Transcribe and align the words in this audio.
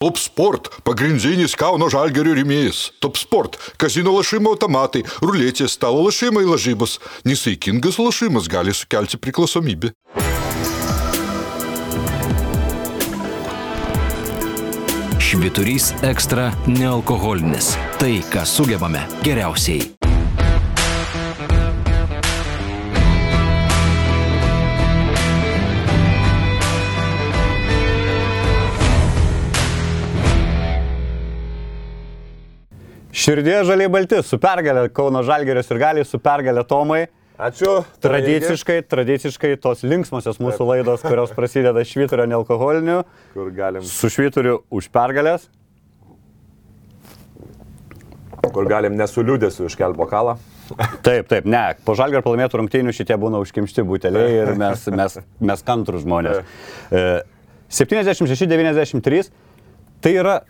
Top 0.00 0.16
Sport- 0.18 0.68
pagrindinis 0.88 1.52
Kauno 1.60 1.90
žalgerio 1.92 2.32
rėmėjas. 2.32 2.88
Top 3.04 3.18
Sport- 3.20 3.58
kazino 3.80 4.14
lašimo 4.16 4.54
automatai, 4.54 5.02
ruletės, 5.20 5.76
stalo 5.76 6.00
lašimai 6.06 6.46
lažybos. 6.48 6.96
Nesaikingas 7.28 7.98
lašimas 8.00 8.48
gali 8.48 8.72
sukelti 8.72 9.18
priklausomybę. 9.20 9.92
Šviturys 15.20 15.92
ekstra 16.02 16.48
nealkoholinis. 16.66 17.76
Tai, 17.98 18.24
ką 18.32 18.46
sugebame 18.46 19.04
geriausiai. 19.22 20.09
Širdie 33.10 33.56
žaliai 33.66 33.90
balti, 33.90 34.20
su 34.22 34.38
pergalė 34.38 34.88
Kauno 34.94 35.24
Žalgerio 35.26 35.62
ir 35.64 35.80
galiai, 35.82 36.06
su 36.06 36.20
pergalė 36.22 36.62
Tomai. 36.68 37.06
Ačiū. 37.40 37.80
Tradiciškai, 38.04 38.82
tradiciškai 38.84 39.54
tos 39.64 39.80
linksmosios 39.82 40.36
mūsų 40.44 40.66
laidos, 40.68 41.00
kurios 41.00 41.32
prasideda 41.32 41.80
švyturio 41.88 42.26
nealkoholiniu, 42.28 42.98
Kur 43.32 43.48
galim, 43.56 43.86
su 43.88 44.10
švyturiu 44.12 44.60
už 44.70 44.90
pergalės. 44.92 45.48
kur 48.50 48.66
galim 48.68 48.96
nesuliūdėsiu 48.98 49.66
iškelti 49.68 49.98
bokalą. 49.98 50.36
Taip, 51.04 51.26
taip, 51.30 51.46
ne, 51.50 51.74
po 51.84 51.94
žalgerio 51.98 52.22
pralaimėtų 52.24 52.60
rungtynių 52.60 52.94
šitie 52.94 53.16
būna 53.20 53.40
užkimšti 53.42 53.84
buteliai 53.86 54.30
ir 54.38 54.52
mes, 54.58 54.86
mes, 54.94 55.18
mes 55.40 55.66
kantrus 55.66 56.06
žmonės. 56.06 56.42
E, 56.90 57.22
76-93 57.70 59.28
tai 60.02 60.12
yra 60.18 60.40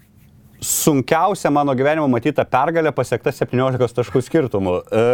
sunkiausia 0.60 1.50
mano 1.50 1.74
gyvenimo 1.76 2.08
matyta 2.10 2.44
pergalė 2.48 2.92
pasiekta 2.96 3.32
17 3.32 3.96
taškų 3.96 4.22
skirtumu. 4.24 4.80
E, 4.80 5.04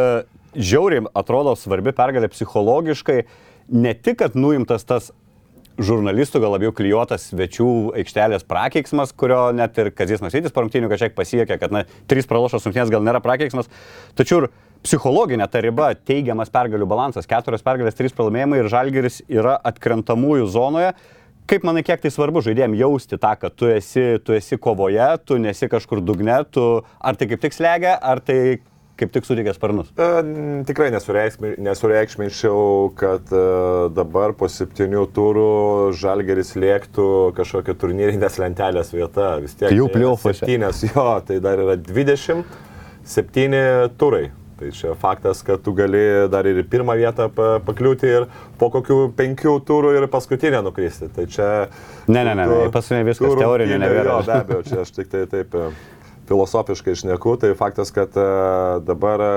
žiauriai 0.57 1.07
atrodo 1.15 1.55
svarbi 1.59 1.95
pergalė 1.97 2.31
psichologiškai, 2.33 3.21
ne 3.77 3.95
tik, 3.95 4.19
kad 4.25 4.37
nuimtas 4.39 4.87
tas 4.89 5.13
žurnalistų 5.77 6.41
gal 6.41 6.55
labiau 6.55 6.73
klyjuotas 6.73 7.29
svečių 7.31 7.69
aikštelės 8.01 8.47
prakeiksmas, 8.49 9.13
kurio 9.13 9.51
net 9.53 9.77
ir 9.79 9.91
Kazis 9.93 10.23
Masytis 10.25 10.55
po 10.55 10.65
rungtynių 10.65 10.89
kažkiek 10.93 11.17
pasiekė, 11.17 11.59
kad 11.61 11.75
na, 11.75 11.85
trys 12.09 12.29
pralošos 12.29 12.65
rungtynės 12.65 12.93
gal 12.93 13.05
nėra 13.05 13.21
prakeiksmas, 13.25 13.69
tačiau 14.17 14.45
ir 14.45 14.49
psichologinė 14.87 15.49
ta 15.53 15.61
riba, 15.65 15.91
teigiamas 16.09 16.53
pergalių 16.55 16.89
balansas, 16.89 17.29
keturios 17.29 17.65
pergalės, 17.67 17.97
trys 17.99 18.17
pralaimėjimai 18.17 18.63
ir 18.63 18.71
žalgeris 18.73 19.21
yra 19.29 19.59
atkrentamųjų 19.69 20.49
zonoje. 20.55 20.95
Kaip 21.47 21.63
manai, 21.63 21.83
kiek 21.87 22.01
tai 22.03 22.11
svarbu 22.11 22.41
žaidėjim 22.43 22.73
jausti 22.75 23.19
tą, 23.23 23.33
kad 23.39 23.55
tu 23.55 23.69
esi, 23.71 24.19
tu 24.27 24.35
esi 24.35 24.57
kovoje, 24.59 25.07
tu 25.23 25.37
nesi 25.39 25.69
kažkur 25.71 26.01
dugne, 26.03 26.41
tu 26.51 26.83
ar 26.99 27.15
tai 27.19 27.29
kaip 27.31 27.41
tik 27.45 27.55
slegia, 27.55 27.93
ar 28.03 28.19
tai 28.19 28.59
kaip 28.99 29.13
tik 29.15 29.23
sutikė 29.29 29.53
sparnus? 29.55 29.93
E, 29.95 30.07
tikrai 30.67 30.89
nesureikšmi- 30.95 31.59
nesureikšminčiau, 31.63 32.91
kad 32.99 33.31
e, 33.31 33.43
dabar 33.95 34.35
po 34.39 34.49
septynių 34.51 35.05
turų 35.15 35.93
žalgeris 36.01 36.51
lėktų 36.59 37.07
kažkokią 37.37 37.75
turnyrinės 37.79 38.41
lentelės 38.43 38.91
vietą. 38.97 39.39
Vis 39.45 39.55
tiek. 39.55 39.71
Jau 39.77 39.87
tai 39.87 39.95
play-offuose. 40.01 40.41
Septynės, 40.43 40.83
jo, 40.89 41.07
tai 41.29 41.37
dar 41.45 41.57
yra 41.63 41.77
27 41.79 42.45
turai. 44.01 44.27
Tai 44.57 44.71
čia 44.73 44.95
faktas, 44.97 45.43
kad 45.45 45.61
tu 45.61 45.75
gali 45.77 46.01
dar 46.33 46.47
ir 46.49 46.63
į 46.63 46.65
pirmą 46.73 46.95
vietą 46.97 47.27
pa- 47.29 47.59
pakliūti 47.61 48.09
ir 48.09 48.25
po 48.57 48.71
kokių 48.73 49.11
penkių 49.17 49.53
turų 49.69 49.91
ir 49.99 50.07
paskutinę 50.09 50.63
nukristi. 50.65 51.11
Tai 51.13 51.27
čia... 51.29 51.49
Ne, 52.09 52.23
ne, 52.25 52.33
ne, 52.33 52.47
ne, 52.49 52.61
paskutinė 52.73 53.03
viskas 53.05 53.35
rungtynių, 53.37 53.77
nebėra. 53.83 54.15
Jo, 54.15 54.23
be 54.25 54.39
abejo, 54.39 54.63
čia 54.65 54.79
aš 54.87 54.95
tik 54.97 55.11
tai 55.13 55.27
taip 55.29 55.53
e, 55.53 55.67
filosofiškai 56.31 56.95
išneku, 56.97 57.35
tai 57.43 57.51
faktas, 57.59 57.93
kad 57.93 58.17
e, 58.17 58.25
dabar 58.89 59.25
e, 59.27 59.35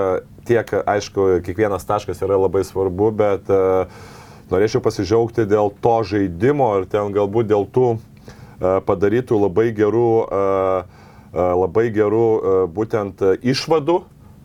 tiek, 0.48 0.72
aišku, 0.88 1.26
kiekvienas 1.44 1.84
taškas 1.90 2.24
yra 2.24 2.38
labai 2.40 2.62
svarbu, 2.64 3.10
bet 3.20 3.52
norėčiau 4.54 4.80
pasidžiaugti 4.86 5.44
dėl 5.52 5.74
to 5.84 5.98
žaidimo 6.14 6.70
ir 6.80 6.88
ten 6.88 7.12
galbūt 7.12 7.50
dėl 7.52 7.68
tų 7.68 7.90
padarytų 8.88 9.42
labai 9.44 9.68
gerų, 9.76 10.08
labai 11.36 11.86
gerų 11.96 12.24
būtent 12.76 13.22
išvadų 13.44 13.98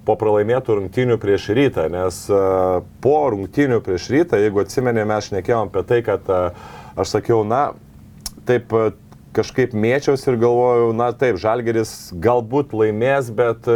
po 0.05 0.17
pralaimėtų 0.21 0.79
rungtynių 0.81 1.19
prieš 1.23 1.49
rytą, 1.57 1.87
nes 1.93 2.25
e, 2.29 2.41
po 3.05 3.17
rungtynių 3.35 3.81
prieš 3.85 4.11
rytą, 4.13 4.41
jeigu 4.43 4.65
atsimenėme, 4.65 5.09
mes 5.15 5.31
šnekėjom 5.31 5.71
apie 5.71 5.85
tai, 5.89 6.03
kad 6.07 6.29
e, 6.29 6.43
aš 7.01 7.17
sakiau, 7.17 7.41
na, 7.49 7.63
taip 8.49 8.75
e, 8.75 8.91
kažkaip 9.35 9.73
mėčiausi 9.75 10.29
ir 10.31 10.39
galvojau, 10.43 10.93
na 10.95 11.09
taip, 11.17 11.41
Žalgeris 11.43 12.13
galbūt 12.23 12.77
laimės, 12.77 13.33
bet 13.35 13.67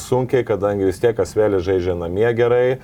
sunkiai, 0.00 0.46
kadangi 0.48 0.88
vis 0.88 1.02
tiek 1.02 1.18
Asvėlė 1.20 1.60
žaidžia 1.60 1.98
namie 2.00 2.30
gerai. 2.38 2.78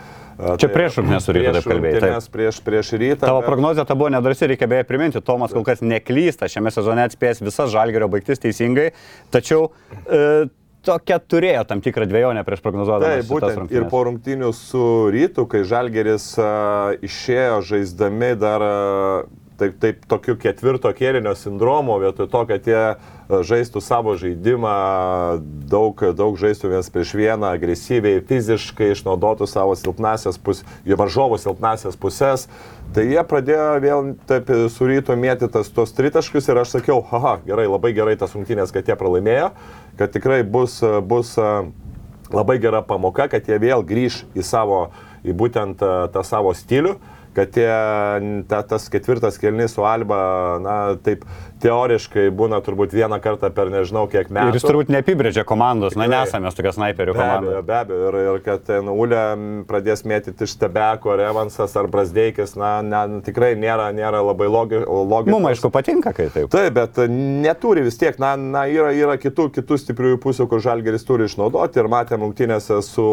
Čia 0.60 0.68
prieš 0.72 0.98
rungtynes 1.00 1.24
su 1.24 1.32
Rytu 1.32 1.54
taip 1.56 1.68
kalbėjai. 1.70 2.02
Prieš, 2.02 2.28
prieš, 2.32 2.60
prieš 2.64 2.92
rytą. 3.00 3.24
Tavo 3.28 3.40
bet- 3.40 3.48
prognozija 3.48 3.84
ta 3.88 3.96
buvo 3.96 4.10
nedrasi, 4.12 4.48
reikia 4.50 4.68
beje 4.68 4.84
priminti, 4.88 5.22
Tomas 5.24 5.52
kol 5.56 5.64
kas 5.64 5.80
neklysta, 5.84 6.48
šiame 6.52 6.72
sezone 6.74 7.04
atspės 7.06 7.40
visas 7.44 7.72
žalgerio 7.72 8.08
baigtis 8.12 8.42
teisingai, 8.42 8.90
tačiau 9.32 9.70
e, 10.04 10.50
tokia 10.86 11.18
turėjo 11.20 11.62
tam 11.68 11.82
tikrą 11.84 12.06
dviejonę 12.10 12.42
prieš 12.46 12.62
prognozuodamas. 12.64 13.22
Taip, 13.22 13.30
būtent 13.30 13.74
ir 13.74 13.86
po 13.92 14.02
rungtynių 14.08 14.50
su 14.56 14.84
rytu, 15.14 15.46
kai 15.50 15.62
Žalgeris 15.68 16.32
a, 16.42 16.50
išėjo 17.04 17.62
žaisdami 17.70 18.32
dar 18.40 18.66
a, 18.66 18.74
taip, 19.62 19.78
taip 19.82 20.06
tokiu 20.10 20.36
ketvirto 20.40 20.90
kėlinio 20.96 21.32
sindromo, 21.38 21.96
vietoj 22.02 22.28
to, 22.32 22.42
kad 22.50 22.66
jie 22.68 22.78
a, 22.82 22.96
žaistų 23.46 23.80
savo 23.84 24.14
žaidimą, 24.20 24.74
daug, 25.70 26.02
daug 26.16 26.36
žaistų 26.40 26.72
vienas 26.72 26.90
prieš 26.92 27.14
vieną, 27.16 27.52
agresyviai, 27.56 28.22
fiziškai 28.28 28.90
išnaudotų 28.92 29.48
savo 29.48 29.76
silpnasias 29.78 30.40
pusės, 30.42 30.66
jų 30.88 30.98
varžovų 31.00 31.38
silpnasias 31.40 31.96
pusės. 32.00 32.48
Tai 32.92 33.06
jie 33.08 33.22
pradėjo 33.24 33.68
vėl 33.84 34.10
taip 34.28 34.50
su 34.72 34.88
ryto 34.88 35.16
mėtytas 35.16 35.70
tuos 35.72 35.94
tritaškius 35.96 36.50
ir 36.50 36.60
aš 36.60 36.76
sakiau, 36.76 37.00
haha, 37.12 37.38
gerai, 37.46 37.68
labai 37.70 37.94
gerai 37.96 38.18
tas 38.20 38.34
rungtynės, 38.36 38.74
kad 38.74 38.90
jie 38.90 38.98
pralaimėjo, 39.00 39.52
kad 40.00 40.12
tikrai 40.12 40.42
bus, 40.44 40.80
bus 41.08 41.32
a, 41.40 41.62
labai 42.32 42.58
gera 42.60 42.82
pamoka, 42.84 43.30
kad 43.32 43.48
jie 43.48 43.60
vėl 43.62 43.86
grįž 43.86 44.24
į 44.36 44.44
savo, 44.44 44.84
į 45.24 45.36
būtent 45.38 45.80
a, 45.80 45.94
tą 46.12 46.26
savo 46.26 46.52
stilių, 46.56 46.98
kad 47.36 47.52
tie, 47.54 47.68
ta, 48.48 48.62
tas 48.68 48.88
ketvirtas 48.92 49.38
kelnys 49.40 49.76
su 49.76 49.86
Alba, 49.88 50.20
na, 50.62 50.76
taip 51.04 51.24
teoriškai 51.62 52.26
būna 52.34 52.58
turbūt 52.64 52.94
vieną 52.96 53.18
kartą 53.22 53.50
per 53.54 53.70
nežinau 53.72 54.04
kiek 54.10 54.28
metų. 54.32 54.50
Ir 54.52 54.58
jis 54.58 54.66
turbūt 54.66 54.90
neapibrėžia 54.92 55.44
komandos, 55.48 55.94
na 55.96 56.08
Tikrai. 56.08 56.22
nesame 56.24 56.48
mes 56.48 56.58
tokia 56.58 56.72
snaiperių 56.76 57.14
Be 57.14 57.18
komanda. 57.20 57.52
abejo, 57.52 57.62
be 57.68 57.76
abejo. 57.78 58.08
Ir, 58.10 58.18
ir 58.32 58.42
kad 58.44 58.64
ten 58.66 58.90
Ulė 58.92 59.22
pradės 59.70 60.04
mėtyti 60.08 60.46
iš 60.48 60.56
Tebeko, 60.60 61.12
ar 61.14 61.22
Evansas, 61.28 61.76
ar 61.78 61.88
Brasdeikis, 61.92 62.56
na, 62.58 62.72
ne, 62.82 63.20
tikrai 63.26 63.52
nėra, 63.58 63.90
nėra 63.94 64.20
labai 64.26 64.48
logi, 64.50 64.80
logikos. 64.82 65.32
Mums 65.32 65.52
aišku 65.52 65.70
patinka, 65.74 66.12
kai 66.16 66.28
taip. 66.34 66.50
Taip, 66.52 66.74
bet 66.76 66.98
neturi 67.12 67.86
vis 67.86 67.98
tiek, 68.00 68.18
na, 68.22 68.34
na 68.36 68.64
yra, 68.70 68.90
yra 68.96 69.16
kitų, 69.22 69.48
kitų 69.60 69.78
stipriųjų 69.84 70.20
pusių, 70.22 70.48
kur 70.50 70.62
Žalgeris 70.64 71.06
turi 71.08 71.28
išnaudoti 71.30 71.80
ir 71.82 71.90
matėm 71.92 72.26
rungtynėse 72.26 72.80
su 72.86 73.06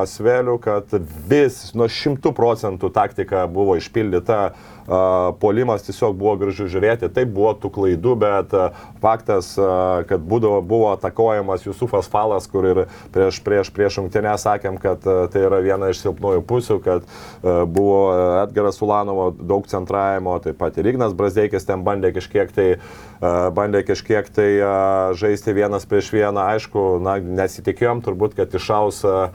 Asveliu, 0.00 0.56
kad 0.62 0.88
vis 1.28 1.72
nuo 1.76 1.88
šimtų 1.90 2.32
procentų 2.36 2.90
taktika 2.94 3.44
buvo 3.50 3.76
išpildyta, 3.80 4.54
polimas 5.40 5.84
tiesiog 5.86 6.16
buvo 6.18 6.34
gražu 6.40 6.66
žiūrėti, 6.68 7.08
taip 7.14 7.30
buvo 7.32 7.54
tų 7.56 7.70
klaidų, 7.72 8.14
bet 8.20 8.52
faktas, 9.02 9.54
kad 10.10 10.24
būdavo, 10.24 10.60
buvo 10.64 10.90
atakuojamas 10.92 11.64
Jusufas 11.64 12.08
Falas, 12.12 12.48
kur 12.50 12.68
ir 12.68 12.82
prieš, 13.14 13.40
prieš, 13.44 13.72
prieš 13.74 13.98
rungtynę 14.02 14.34
sakėm, 14.40 14.76
kad 14.82 15.00
tai 15.04 15.46
yra 15.46 15.62
viena 15.64 15.88
iš 15.92 16.02
silpnųjų 16.04 16.44
pusių, 16.48 16.78
kad 16.84 17.08
buvo 17.42 17.98
Edgaras 18.42 18.82
Ulanovo 18.84 19.30
daug 19.38 19.66
centravimo, 19.70 20.36
taip 20.44 20.60
pat 20.60 20.76
ir 20.80 20.92
Ignas 20.92 21.16
Brazdeikis 21.16 21.64
ten 21.68 21.84
bandė 21.86 22.12
kažkiek 22.16 22.52
tai, 22.54 22.68
bandė 23.56 23.84
kažkiek 23.88 24.28
tai 24.36 24.48
žaisti 25.16 25.56
vienas 25.56 25.88
prieš 25.88 26.12
vieną, 26.12 26.48
aišku, 26.54 26.86
na, 27.04 27.18
nesitikėjom 27.18 28.04
turbūt, 28.04 28.36
kad 28.36 28.52
išaus 28.54 29.00
a, 29.08 29.28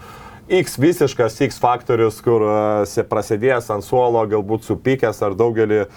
X 0.50 0.80
visiškas 0.82 1.38
X 1.46 1.60
faktorius, 1.62 2.20
kur 2.26 2.46
se 2.90 3.04
prasidėjęs 3.06 3.70
ant 3.76 3.86
suolo, 3.86 4.24
galbūt 4.30 4.66
supykęs 4.66 5.22
ar 5.26 5.36
daugelį 5.38 5.84
a, 5.84 5.90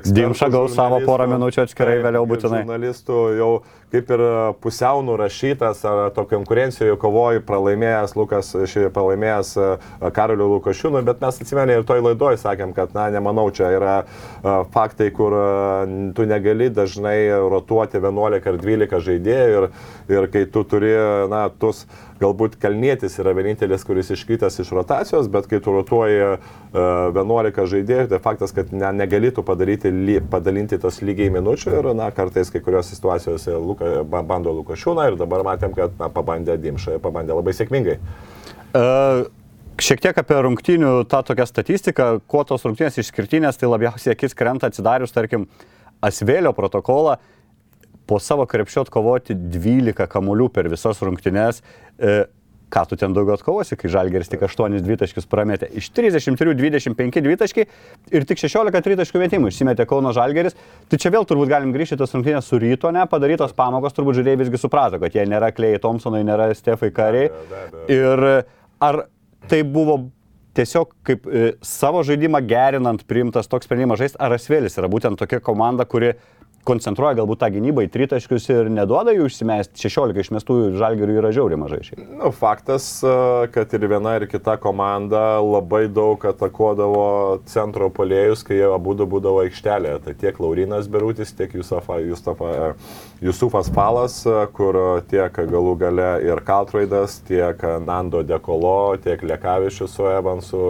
ekspertų, 0.00 0.16
Dimša 0.18 0.50
gaus 0.52 0.74
savo 0.76 1.00
porą 1.06 1.28
minučių 1.30 1.64
atskirai, 1.64 1.96
Taip, 1.98 2.06
vėliau 2.08 2.26
būtinai. 2.28 2.62
Žurnalistų 2.66 3.20
jau 3.38 3.52
kaip 3.90 4.10
ir 4.14 4.22
pusiau 4.62 5.02
nurašytas, 5.02 5.82
ar 5.88 6.12
to 6.14 6.24
konkurencijoje 6.30 6.96
kovoji 7.00 7.42
pralaimėjęs 7.46 8.14
Lukas, 8.18 8.52
šį 8.70 8.88
pralaimėjęs 8.94 9.52
a, 9.58 9.70
Karoliu 10.14 10.46
Lukašiūnu, 10.54 11.02
bet 11.06 11.22
mes 11.24 11.40
atsimenė 11.42 11.80
ir 11.80 11.86
toj 11.88 12.04
laidoj 12.06 12.38
sakėm, 12.40 12.74
kad, 12.76 12.94
na, 12.94 13.08
nemanau, 13.12 13.48
čia 13.54 13.72
yra 13.76 13.96
a, 14.00 14.60
faktai, 14.74 15.10
kur 15.14 15.34
tu 16.14 16.26
negali 16.28 16.70
dažnai 16.74 17.18
rotuoti 17.50 17.98
11 17.98 18.52
ar 18.52 18.60
12 18.60 19.02
žaidėjų 19.08 19.58
ir, 19.58 19.68
ir 20.16 20.30
kai 20.30 20.46
tu 20.46 20.64
turi, 20.68 20.94
na, 21.30 21.48
tus 21.50 21.86
galbūt 22.20 22.58
Kalnietis 22.60 23.16
yra 23.20 23.32
vienintelis, 23.36 23.84
kuris 23.86 24.10
iškritęs 24.12 24.60
iš 24.60 24.72
rotacijos, 24.76 25.28
bet 25.32 25.48
kai 25.50 25.60
tu 25.64 25.72
rotuoji 25.72 26.20
uh, 26.36 26.50
11 27.16 27.62
žaidėjų, 27.72 28.08
tai 28.12 28.20
faktas, 28.22 28.52
kad 28.56 28.74
ne, 28.76 28.90
negalėtų 29.00 29.44
padaryti, 29.46 29.92
ly, 29.92 30.18
padalinti 30.30 30.78
tas 30.80 31.00
lygiai 31.04 31.30
minučių 31.32 31.72
ir, 31.78 31.90
na, 31.96 32.10
kartais 32.14 32.52
kai 32.52 32.60
kuriuose 32.64 32.96
situacijose 32.96 33.56
Luka, 33.80 34.04
ba- 34.04 34.22
bando 34.22 34.52
Lukašiūną 34.52 35.08
ir 35.10 35.16
dabar 35.16 35.42
matėm, 35.44 35.74
kad, 35.74 35.92
na, 35.98 36.08
pabandė 36.08 36.56
Dimšą 36.60 36.96
ir 36.96 37.00
pabandė 37.00 37.34
labai 37.34 37.52
sėkmingai. 37.52 37.98
Uh, 38.74 39.28
Šiek 39.80 40.02
tiek 40.04 40.18
apie 40.20 40.36
rungtynių 40.44 41.06
tą 41.08 41.22
tokią 41.24 41.46
statistiką, 41.48 42.06
kuo 42.28 42.42
tos 42.44 42.66
rungtynės 42.66 42.98
išskirtinės, 43.00 43.56
tai 43.56 43.70
labiausiai 43.70 44.12
akis 44.12 44.34
krenta 44.36 44.68
atsidarius, 44.68 45.14
tarkim, 45.14 45.46
Asvėlio 46.04 46.52
protokolą, 46.52 47.14
po 48.04 48.18
savo 48.20 48.44
krepšio 48.48 48.82
atkovoti 48.84 49.32
12 49.34 50.04
kamuolių 50.08 50.50
per 50.52 50.68
visas 50.68 51.00
rungtynės. 51.00 51.62
E, 51.96 52.26
ką 52.70 52.84
tu 52.88 52.98
ten 52.98 53.14
daugiau 53.16 53.36
atkovosi, 53.36 53.76
kai 53.78 53.90
Žalgeris 53.92 54.30
tik 54.30 54.44
8 54.46 54.78
dvitaškius 54.84 55.26
prametė. 55.30 55.68
Iš 55.80 55.90
33 55.96 56.54
25 56.58 57.22
dvitaškiai 57.26 57.66
ir 58.14 58.26
tik 58.28 58.40
16 58.42 58.84
tritaškių 58.86 59.22
metimų 59.24 59.50
išsimetė 59.50 59.86
Kauno 59.90 60.14
Žalgeris. 60.16 60.56
Tai 60.90 61.00
čia 61.02 61.12
vėl 61.14 61.26
turbūt 61.28 61.50
galim 61.50 61.74
grįžti 61.74 61.98
tas 62.00 62.14
rungtynės 62.14 62.46
su 62.46 62.60
ryto, 62.62 62.92
ne, 62.94 63.02
padarytos 63.10 63.56
pamokos, 63.58 63.96
turbūt 63.96 64.20
žiūrėjai 64.20 64.42
visgi 64.44 64.62
suprato, 64.62 65.00
kad 65.02 65.16
jie 65.16 65.26
nėra 65.28 65.50
Klejai 65.56 65.82
Thompsonai, 65.82 66.22
nėra 66.26 66.50
Stefai 66.58 66.92
Kariai. 66.94 67.30
Ir 67.90 68.26
ar 68.80 69.04
tai 69.50 69.62
buvo 69.66 70.00
tiesiog 70.56 70.92
kaip 71.06 71.26
e, 71.26 71.52
savo 71.64 72.02
žaidimą 72.06 72.40
gerinant 72.48 73.02
priimtas 73.08 73.48
toks 73.50 73.68
sprendimas 73.68 74.00
žaisti, 74.00 74.18
ar 74.20 74.34
Asvėlis 74.34 74.76
yra 74.80 74.90
būtent 74.90 75.18
tokia 75.20 75.40
komanda, 75.44 75.86
kuri 75.86 76.14
koncentruoja 76.68 77.16
galbūt 77.20 77.40
tą 77.40 77.48
gynybą 77.54 77.84
į 77.86 77.90
tritaškius 77.94 78.48
ir 78.52 78.68
neduoda 78.72 79.14
jų 79.14 79.28
išsimesti, 79.30 79.80
16 79.80 80.20
išmestų 80.24 80.56
žalgerių 80.80 81.16
yra 81.20 81.32
žiauriai 81.34 81.60
mažai 81.60 81.80
šiaip. 81.86 82.02
Nu, 82.20 82.30
faktas, 82.36 82.88
a, 83.06 83.48
kad 83.52 83.72
ir 83.76 83.86
viena 83.90 84.16
ir 84.18 84.26
kita 84.30 84.56
komanda 84.60 85.40
labai 85.40 85.86
daug 85.88 86.24
atakuodavo 86.30 87.40
centro 87.50 87.90
polėjus, 87.94 88.44
kai 88.46 88.60
jie 88.60 88.68
abu 88.68 88.94
būdavo 89.00 89.44
aikštelėje. 89.46 90.02
Tai 90.06 90.16
tiek 90.20 90.40
Laurinas 90.42 90.90
Berutis, 90.90 91.32
tiek 91.36 91.54
Jusafa, 91.56 92.00
Justafa, 92.04 92.50
e, 92.52 92.72
Jusufas 93.24 93.72
Palas, 93.72 94.20
a, 94.28 94.44
kur 94.52 95.02
tiek 95.10 95.32
galų 95.32 95.76
gale 95.80 96.10
ir 96.26 96.44
Kaltraidas, 96.44 97.20
tiek 97.28 97.62
Nando 97.86 98.24
Dekolo, 98.26 98.96
tiek 99.00 99.22
Lekavičius 99.24 99.96
su 99.96 100.10
Evansu 100.12 100.66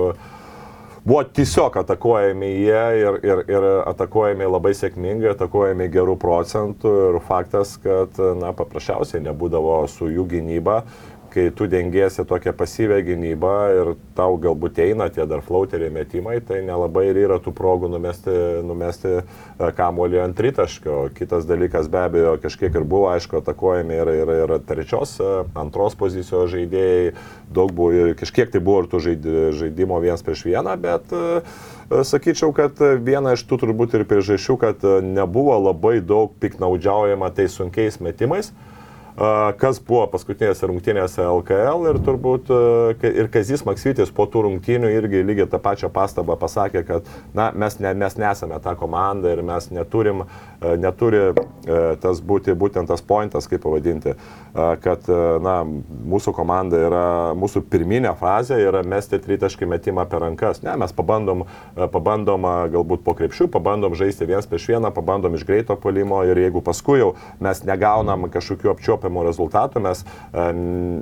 buvo 1.04 1.22
tiesiog 1.24 1.76
atakuojami 1.82 2.50
jie 2.60 2.82
ir, 3.00 3.18
ir, 3.26 3.42
ir 3.50 3.66
atakuojami 3.90 4.48
labai 4.50 4.72
sėkmingai, 4.76 5.32
atakuojami 5.34 5.88
gerų 5.92 6.16
procentų 6.20 6.94
ir 7.08 7.20
faktas, 7.26 7.76
kad 7.82 8.20
na, 8.40 8.52
paprasčiausiai 8.56 9.22
nebūdavo 9.24 9.82
su 9.90 10.10
jų 10.10 10.26
gynyba, 10.34 10.82
kai 11.30 11.50
tu 11.54 11.66
dengiesi 11.70 12.24
tokią 12.26 12.52
pasyvę 12.58 12.98
gynybą 13.06 13.52
ir 13.76 13.90
tau 14.18 14.36
galbūt 14.40 14.80
eina 14.82 15.08
tie 15.12 15.26
dar 15.30 15.42
flauteriai 15.46 15.92
metimai, 15.94 16.40
tai 16.44 16.60
nelabai 16.66 17.06
ir 17.10 17.20
yra 17.24 17.38
tų 17.42 17.54
progų 17.56 17.90
numesti, 17.92 18.34
numesti 18.66 19.12
e, 19.16 19.22
kamuolį 19.78 20.22
ant 20.24 20.38
tritaškio. 20.38 20.98
Kitas 21.16 21.46
dalykas 21.48 21.90
be 21.92 22.02
abejo 22.02 22.36
kažkiek 22.42 22.74
ir 22.74 22.86
buvo, 22.86 23.10
aišku, 23.14 23.40
atakuojami 23.40 24.00
ir, 24.02 24.12
ir, 24.22 24.34
ir 24.44 24.54
trečios, 24.66 25.16
e, 25.22 25.32
antros 25.60 25.98
pozicijos 25.98 26.50
žaidėjai, 26.54 27.12
daug 27.50 27.74
buvo 27.74 27.92
ir 27.94 28.16
kažkiek 28.18 28.50
tai 28.50 28.62
buvo 28.64 28.84
ir 28.84 28.90
tų 28.92 29.04
žaidi- 29.10 29.50
žaidimo 29.62 30.00
vienas 30.02 30.26
prieš 30.26 30.46
vieną, 30.50 30.74
bet 30.80 31.14
e, 31.14 31.42
Sakyčiau, 31.90 32.52
kad 32.54 32.78
viena 33.02 33.32
iš 33.34 33.42
tų 33.50 33.56
turbūt 33.64 33.96
ir 33.98 34.04
priežasčių, 34.06 34.54
kad 34.62 34.84
nebuvo 35.02 35.56
labai 35.58 35.96
daug 35.98 36.36
piknaudžiaujama 36.38 37.32
tais 37.34 37.56
sunkiais 37.58 37.98
metimais, 37.98 38.52
kas 39.60 39.80
buvo 39.84 40.06
paskutinėse 40.12 40.68
rungtynėse 40.70 41.24
LKL 41.24 41.88
ir 41.90 41.98
turbūt 42.06 42.50
ir 43.06 43.30
Kazis 43.32 43.64
Maksytis 43.66 44.12
po 44.14 44.26
tų 44.30 44.44
rungtynių 44.46 44.90
irgi 44.94 45.24
lygiai 45.26 45.48
tą 45.50 45.60
pačią 45.62 45.90
pastabą 45.92 46.36
pasakė, 46.40 46.84
kad 46.86 47.10
na, 47.34 47.50
mes, 47.52 47.78
ne, 47.82 47.92
mes 47.98 48.16
nesame 48.20 48.60
ta 48.62 48.74
komanda 48.78 49.32
ir 49.32 49.42
mes 49.46 49.70
neturim, 49.74 50.24
neturi 50.60 51.30
tas 52.00 52.20
būti 52.24 52.54
būtent 52.58 52.90
tas 52.90 53.02
pointas, 53.04 53.48
kaip 53.50 53.62
pavadinti, 53.64 54.14
kad 54.84 55.08
na, 55.44 55.56
mūsų 55.64 56.34
komanda 56.36 56.80
yra, 56.88 57.04
mūsų 57.38 57.64
pirminė 57.70 58.14
fazė 58.20 58.60
yra 58.62 58.82
mesti 58.86 59.20
tritaškį 59.22 59.68
metimą 59.70 60.06
per 60.10 60.24
rankas. 60.24 60.62
Ne, 60.64 60.74
mes 60.80 60.94
pabandom, 60.96 61.44
pabandom 61.76 62.48
galbūt 62.72 63.04
po 63.06 63.14
krepšių, 63.18 63.50
pabandom 63.52 63.96
žaisti 63.98 64.28
vienas 64.28 64.48
prieš 64.50 64.70
vieną, 64.72 64.92
pabandom 64.94 65.36
iš 65.38 65.46
greito 65.48 65.76
polimo 65.80 66.22
ir 66.28 66.40
jeigu 66.40 66.62
paskui 66.64 67.00
jau 67.00 67.12
mes 67.42 67.62
negaunam 67.66 68.28
kažkokių 68.32 68.72
apčiopiamų 69.00 69.24
rezultatų, 69.26 69.80
mes 69.84 70.02
a, 70.04 70.50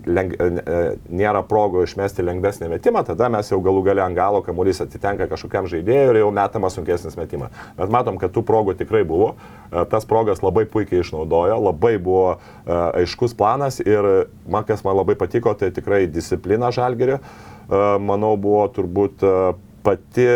leng, 0.07 0.35
a, 0.39 0.79
nėra 1.11 1.43
progų 1.49 1.85
išmesti 1.87 2.25
lengvesnį 2.25 2.71
metimą, 2.73 3.05
tada 3.07 3.29
mes 3.29 3.51
jau 3.51 3.61
galų 3.65 3.83
gale 3.91 4.03
ant 4.05 4.17
galo 4.17 4.43
kamuolys 4.43 4.81
atitenka 4.85 5.29
kažkokiam 5.29 5.67
žaidėjui 5.69 6.13
ir 6.13 6.21
jau 6.23 6.31
metamas 6.35 6.79
sunkesnis 6.79 7.19
metimas. 7.19 7.51
Bet 7.77 7.91
matom, 7.91 8.19
kad 8.19 8.33
tų 8.33 8.45
progų 8.47 8.77
tikrai 8.79 9.05
buvo, 9.05 9.35
tas 9.91 10.07
progas 10.09 10.43
labai 10.43 10.67
puikiai 10.71 11.03
išnaudojo, 11.03 11.59
labai 11.69 11.97
buvo 11.99 12.39
aiškus 12.69 13.35
planas 13.39 13.81
ir 13.85 14.29
man 14.49 14.67
kas 14.69 14.85
man 14.87 14.99
labai 15.01 15.19
patiko, 15.19 15.55
tai 15.59 15.73
tikrai 15.75 16.07
disciplina 16.11 16.71
žalgerio, 16.75 17.19
manau, 17.69 18.37
buvo 18.41 18.65
turbūt 18.73 19.25
pati 19.85 20.29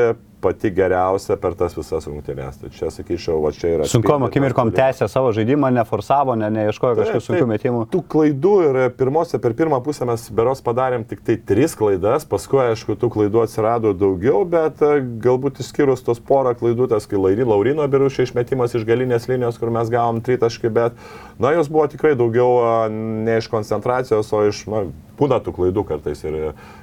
pati 0.43 0.71
geriausia 0.75 1.37
per 1.41 1.55
tas 1.59 1.77
visas 1.79 2.07
rungtynės. 2.09 2.59
Tai 2.61 2.71
čia 2.75 2.91
sakyčiau, 2.93 3.39
va 3.45 3.53
čia 3.55 3.77
yra. 3.77 3.87
Sunkom 3.89 4.27
akimirkom 4.27 4.73
tęsė 4.75 5.09
savo 5.11 5.31
žaidimą, 5.37 5.71
neforsavo, 5.77 6.35
ne, 6.39 6.51
neieškojo 6.53 6.99
kažkokių 6.99 7.25
sunkių 7.29 7.49
metimų. 7.53 7.83
Tų 7.93 8.03
klaidų 8.13 8.55
ir 8.67 8.81
pirmose, 8.99 9.39
per 9.43 9.55
pirmą 9.59 9.79
pusę 9.85 10.09
mes 10.09 10.27
beros 10.35 10.63
padarėm 10.65 11.07
tik 11.09 11.23
tai 11.27 11.39
tris 11.39 11.77
klaidas, 11.79 12.27
paskui 12.29 12.63
aišku, 12.65 12.97
tų 13.01 13.13
klaidų 13.17 13.45
atsirado 13.45 13.95
daugiau, 13.97 14.43
bet 14.49 14.83
e, 14.83 14.99
galbūt 15.23 15.63
išskyrus 15.63 16.05
tos 16.07 16.21
porą 16.23 16.55
klaidų, 16.59 16.91
tas 16.93 17.07
kai 17.11 17.21
Lairi- 17.21 17.47
Laurino 17.49 17.87
birušio 17.91 18.27
išmetimas 18.27 18.75
iš 18.79 18.87
galinės 18.89 19.29
linijos, 19.31 19.61
kur 19.63 19.73
mes 19.75 19.91
gavom 19.93 20.21
tritaškį, 20.25 20.73
bet, 20.75 20.99
na, 21.43 21.55
jos 21.57 21.71
buvo 21.73 21.87
tikrai 21.93 22.15
daugiau 22.19 22.51
a, 22.63 22.75
ne 22.91 23.39
iš 23.39 23.51
koncentracijos, 23.53 24.33
o 24.35 24.45
iš, 24.49 24.65
na, 24.73 24.87
būna 25.19 25.39
tų 25.45 25.53
klaidų 25.59 25.85
kartais 25.89 26.25
ir 26.25 26.39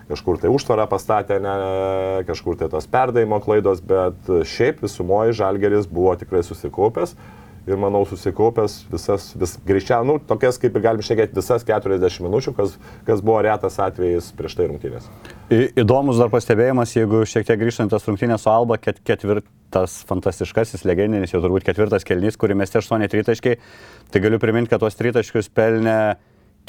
kažkur 0.10 0.40
tai 0.42 0.52
užtvarą 0.54 0.86
pastatė, 0.92 1.40
ne, 1.44 1.58
kažkur 2.30 2.58
tai 2.60 2.70
tos 2.72 2.88
perdavimo 2.90 3.42
klaidos, 3.44 3.82
bet 3.82 4.30
šiaip 4.46 4.82
visumoji 4.86 5.36
žalgeris 5.42 5.88
buvo 5.90 6.16
tikrai 6.20 6.44
susikaupęs 6.46 7.16
ir 7.70 7.78
manau 7.78 8.00
susikaupęs 8.08 8.80
visas, 8.90 9.28
vis 9.38 9.52
greičiau, 9.68 10.02
nu, 10.08 10.16
tokias 10.26 10.58
kaip 10.58 10.74
ir 10.80 10.82
galim 10.82 11.04
šiek 11.06 11.20
tiek 11.20 11.36
visas 11.38 11.62
40 11.68 12.24
minučių, 12.26 12.54
kas, 12.58 12.72
kas 13.06 13.20
buvo 13.22 13.44
retas 13.46 13.76
atvejis 13.84 14.32
prieš 14.38 14.56
tai 14.58 14.66
rungtynės. 14.72 15.06
Į- 15.54 15.68
Įdomus 15.84 16.18
dar 16.18 16.32
pastebėjimas, 16.34 16.96
jeigu 16.98 17.22
šiek 17.30 17.46
tiek 17.46 17.60
grįžtant 17.62 17.92
tas 17.94 18.08
rungtynės 18.10 18.42
su 18.42 18.50
Alba, 18.50 18.80
ket, 18.82 19.04
ketvirtas 19.06 20.00
fantastiškasis, 20.10 20.82
legendinis, 20.88 21.36
jau 21.36 21.44
turbūt 21.44 21.68
ketvirtas 21.68 22.08
kelnys, 22.08 22.40
kurį 22.42 22.58
mes 22.58 22.74
8 22.74 23.06
tritaškiai, 23.12 23.60
tai 24.10 24.24
galiu 24.24 24.42
priminti, 24.42 24.72
kad 24.74 24.82
tuos 24.82 24.98
tritaškius 24.98 25.52
pelnė 25.54 26.16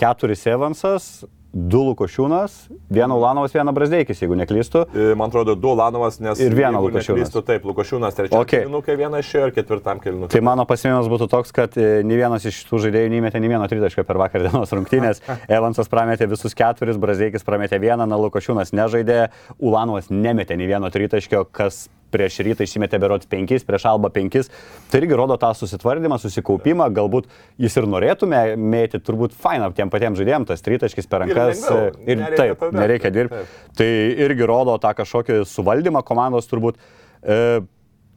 keturis 0.00 0.44
Evansas, 0.52 1.25
du 1.52 1.80
Lukošiūnas, 1.90 2.69
vieną 2.90 3.16
Ulanovas, 3.19 3.52
vieną 3.54 3.73
Brasdeikis, 3.75 4.21
jeigu 4.23 4.37
neklystu. 4.38 4.85
E, 4.95 5.14
Man 5.19 5.28
atrodo, 5.33 5.54
du 5.59 5.75
Lanovas, 5.75 6.21
nes... 6.23 6.38
Ir 6.40 6.54
vieną 6.54 6.78
Lukašiūnas. 6.85 7.19
neklystu, 7.19 7.42
Taip, 7.42 7.64
Lukašiūnas 7.66 8.14
trečiam 8.14 8.40
Okay. 8.40 8.64
kilinukė 8.64 8.97
vieną 9.00 9.19
išėjo 9.21 9.49
ir 9.50 9.54
ketvirtam 9.59 10.00
kilinukė. 10.00 10.30
Tai 10.33 10.40
mano 10.47 10.64
pasimėjimas 10.69 11.11
būtų 11.11 11.28
toks, 11.33 11.52
kad 11.52 11.75
e, 11.76 12.02
nei 12.07 12.16
vienas 12.21 12.47
iš 12.47 12.62
tų 12.71 12.80
žaidėjų 12.87 13.11
neįmetė 13.16 13.42
nei 13.42 13.50
vieno 13.50 13.66
tritaškio 13.69 14.04
per 14.07 14.21
vakar 14.23 14.47
dienos 14.47 14.71
rungtynės. 14.73 15.23
Evansas 15.59 15.90
prametė 15.90 16.30
visus 16.30 16.54
keturis, 16.54 16.97
Brazdeikis 17.02 17.42
prametė 17.47 17.80
vieną, 17.83 18.07
na 18.07 18.16
Lukošiūnas 18.21 18.71
nežaidė, 18.73 19.30
Ulanovas 19.59 20.09
nemetė 20.11 20.57
nei 20.57 20.71
vieno 20.71 20.90
tritaškio, 20.90 21.45
kas 21.50 21.88
prieš 22.11 22.40
rytą 22.47 22.67
išsimetė 22.67 22.99
berots 23.02 23.26
penkis, 23.31 23.64
prieš 23.64 23.87
alba 23.90 24.11
penkis. 24.14 24.50
Tai 24.90 25.00
irgi 25.00 25.17
rodo 25.19 25.37
tą 25.40 25.50
susitvardymą, 25.57 26.19
susikaupimą, 26.23 26.90
galbūt 26.97 27.29
jis 27.59 27.76
ir 27.81 27.88
norėtų 27.90 28.29
mė- 28.31 28.57
mėtyti, 28.59 29.02
turbūt 29.07 29.33
faina 29.33 29.71
tiem 29.73 29.90
patiems 29.90 30.19
žaidėjams, 30.21 30.47
tas 30.52 30.62
tritaškis 30.67 31.07
per 31.11 31.26
Ir 31.29 31.35
rankas. 31.35 31.62
lengviau, 31.64 32.09
Ir 32.09 32.17
nereikia 32.17 32.37
taip, 32.43 32.59
tada. 32.64 32.81
nereikia 32.85 33.11
dirbti. 33.14 33.37
Taip. 33.45 33.76
Tai 33.76 33.90
irgi 34.26 34.47
rodo 34.50 34.79
tą 34.83 34.95
kažkokį 35.00 35.40
suvaldymą 35.47 36.02
komandos 36.05 36.47
turbūt. 36.50 36.76
E, 37.23 37.61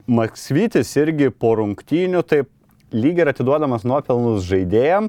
Maksvytis 0.08 0.90
irgi 1.00 1.30
po 1.32 1.54
rungtynių 1.56 2.24
taip 2.28 2.50
lyg 2.92 3.22
ir 3.24 3.30
atiduodamas 3.32 3.86
nuopelnus 3.88 4.44
žaidėjam. 4.44 5.08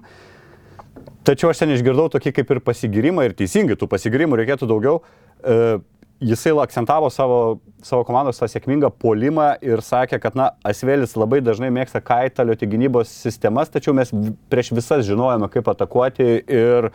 Tačiau 1.26 1.50
aš 1.50 1.62
ten 1.64 1.72
išgirdau 1.74 2.06
tokį 2.12 2.30
kaip 2.36 2.50
ir 2.54 2.60
pasigirimą 2.62 3.24
ir 3.26 3.34
teisingai 3.34 3.74
tų 3.80 3.88
pasigirimų 3.90 4.38
reikėtų 4.38 4.68
daugiau. 4.70 5.00
E, 5.42 5.78
jisai 6.20 6.52
akcentavo 6.62 7.10
savo, 7.10 7.38
savo 7.82 8.04
komandos 8.06 8.38
tą 8.40 8.48
sėkmingą 8.50 8.90
polimą 9.00 9.54
ir 9.64 9.82
sakė, 9.84 10.20
kad, 10.22 10.36
na, 10.38 10.50
Asvelis 10.66 11.16
labai 11.18 11.40
dažnai 11.44 11.70
mėgsta 11.74 12.02
kaitalioti 12.04 12.68
gynybos 12.70 13.12
sistemas, 13.24 13.72
tačiau 13.72 13.94
mes 13.96 14.12
prieš 14.52 14.72
visas 14.76 15.04
žinojome, 15.08 15.50
kaip 15.52 15.68
atakuoti 15.74 16.28
ir 16.42 16.90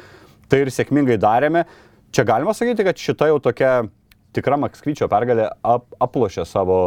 tai 0.49 0.63
ir 0.63 0.73
sėkmingai 0.73 1.19
darėme. 1.21 1.65
Čia 2.15 2.25
galima 2.25 2.55
sakyti, 2.57 2.85
kad 2.87 2.97
šita 2.97 3.29
jau 3.29 3.39
tokia 3.43 3.73
tikra 4.33 4.57
Makskvyčio 4.61 5.09
pergalė 5.11 5.49
ap, 5.65 5.85
aplošė 6.01 6.45
savo 6.47 6.79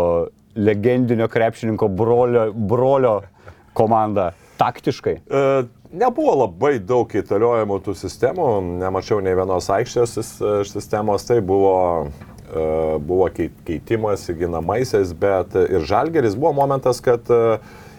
legendinio 0.54 1.28
krepšininko 1.32 1.88
brolio, 1.88 2.48
brolio 2.52 3.20
komandą 3.76 4.32
taktiškai. 4.60 5.14
E, 5.22 5.44
Nebuvo 5.92 6.32
labai 6.46 6.78
daug 6.80 7.10
įtaliojimų 7.12 7.76
tų 7.84 7.92
sistemų, 8.00 8.46
nemačiau 8.80 9.20
nei 9.20 9.34
vienos 9.36 9.66
aikštės 9.72 10.14
sis- 10.16 10.38
sistemos, 10.72 11.26
tai 11.28 11.40
buvo 11.44 12.08
buvo 13.00 13.30
keitimas 13.64 14.26
ginamaisiais, 14.36 15.14
bet 15.16 15.54
ir 15.56 15.86
Žalgeris 15.88 16.34
buvo 16.36 16.50
momentas, 16.58 16.98
kad 17.00 17.24
uh, 17.32 17.56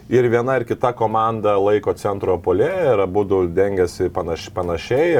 ir 0.09 0.27
viena 0.29 0.57
ir 0.57 0.65
kita 0.67 0.91
komanda 0.97 1.55
laiko 1.59 1.93
centro 1.95 2.35
polė 2.41 2.69
ir 2.93 3.03
abu 3.05 3.23
dengiasi 3.47 4.09
panaš, 4.13 4.49
panašiai. 4.53 5.13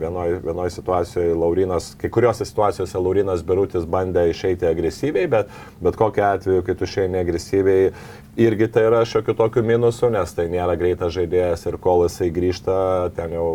Vienoje 0.00 0.40
vienoj 0.44 0.70
situacijoje 0.70 1.34
Laurinas, 1.34 1.92
kai 2.00 2.10
kuriuose 2.10 2.44
situacijose 2.48 2.98
Laurinas 2.98 3.44
Berutis 3.44 3.84
bandė 3.84 4.30
išeiti 4.30 4.66
agresyviai, 4.66 5.28
bet, 5.28 5.52
bet 5.80 5.96
kokiu 5.96 6.24
atveju, 6.24 6.64
kai 6.64 6.74
tu 6.74 6.88
išeini 6.88 7.20
agresyviai, 7.20 7.92
irgi 8.40 8.68
tai 8.72 8.84
yra 8.88 9.00
šiokių 9.08 9.34
tokių 9.36 9.62
minusų, 9.66 10.10
nes 10.14 10.32
tai 10.36 10.46
nėra 10.52 10.76
greitas 10.78 11.12
žaidėjas 11.16 11.66
ir 11.66 11.76
kol 11.82 12.04
jisai 12.06 12.30
grįžta, 12.32 12.76
ten 13.16 13.34
jau 13.34 13.48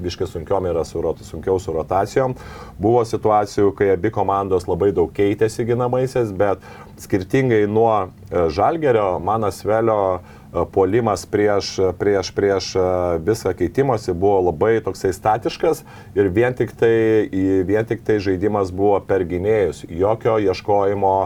biškai 0.00 0.28
sunkiom 0.30 0.68
yra 0.70 0.84
su, 0.88 1.02
sunkiau 1.26 1.58
su 1.60 1.74
rotacijom. 1.74 2.36
Buvo 2.80 3.02
situacijų, 3.06 3.72
kai 3.76 3.92
abi 3.96 4.12
komandos 4.14 4.68
labai 4.70 4.92
daug 4.94 5.12
keitėsi 5.12 5.66
ginamaisiais, 5.68 6.32
bet 6.32 6.62
skirtingai 6.98 7.66
nuo 7.66 8.08
e, 8.30 8.48
Žalgerio, 8.50 9.18
Manas 9.18 9.64
Velio 9.64 10.18
e, 10.18 10.64
polimas 10.72 11.26
prieš, 11.26 11.76
prieš, 11.98 12.30
prieš 12.34 12.74
e, 12.76 12.84
visą 13.26 13.54
keitimosi 13.56 14.12
buvo 14.12 14.40
labai 14.50 14.80
toksai 14.84 15.12
statiškas 15.12 15.84
ir 16.14 16.28
vien 16.28 16.54
tik 16.54 16.74
tai, 16.78 17.28
vien 17.68 17.88
tik 17.88 18.04
tai 18.06 18.18
žaidimas 18.20 18.72
buvo 18.74 19.00
per 19.06 19.24
gynėjus. 19.28 19.86
Jokio 19.88 20.38
ieškojimo 20.42 21.16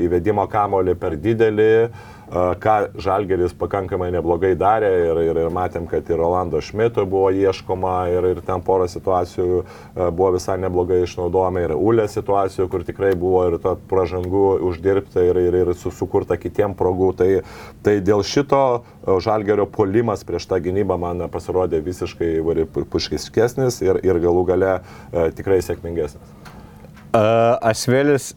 įvedimo 0.00 0.46
kamolį 0.48 0.94
per 0.96 1.18
didelį, 1.20 1.72
ką 2.32 2.74
Žalgeris 2.98 3.54
pakankamai 3.54 4.08
neblogai 4.10 4.54
darė 4.58 4.90
ir, 5.04 5.20
ir, 5.28 5.38
ir 5.44 5.50
matėm, 5.54 5.86
kad 5.90 6.08
ir 6.10 6.18
Rolando 6.18 6.60
Šmito 6.64 7.04
buvo 7.06 7.30
ieškoma 7.30 7.94
ir, 8.10 8.26
ir 8.34 8.40
ten 8.46 8.62
porą 8.66 8.88
situacijų 8.90 9.62
buvo 9.94 10.32
visai 10.34 10.56
neblogai 10.62 11.02
išnaudojama 11.04 11.62
ir 11.62 11.74
Ulė 11.76 12.08
situacijų, 12.10 12.66
kur 12.72 12.82
tikrai 12.86 13.12
buvo 13.18 13.44
ir 13.50 13.58
to 13.62 13.76
pražangų 13.90 14.46
uždirbta 14.66 15.22
ir, 15.22 15.38
ir, 15.38 15.58
ir 15.62 15.72
sukurta 15.76 16.38
kitiem 16.40 16.74
progų. 16.78 17.12
Tai, 17.20 17.30
tai 17.86 17.98
dėl 18.04 18.24
šito 18.26 18.62
Žalgerio 19.22 19.68
polimas 19.70 20.26
prieš 20.26 20.48
tą 20.50 20.58
gynybą 20.64 20.98
man 20.98 21.28
pasirodė 21.30 21.80
visiškai 21.84 22.32
puškiskesnis 22.90 23.78
ir, 23.86 24.02
ir 24.02 24.18
galų 24.22 24.46
gale 24.50 24.72
tikrai 25.38 25.62
sėkmingesnis. 25.62 26.34
Asvelis 27.16 28.34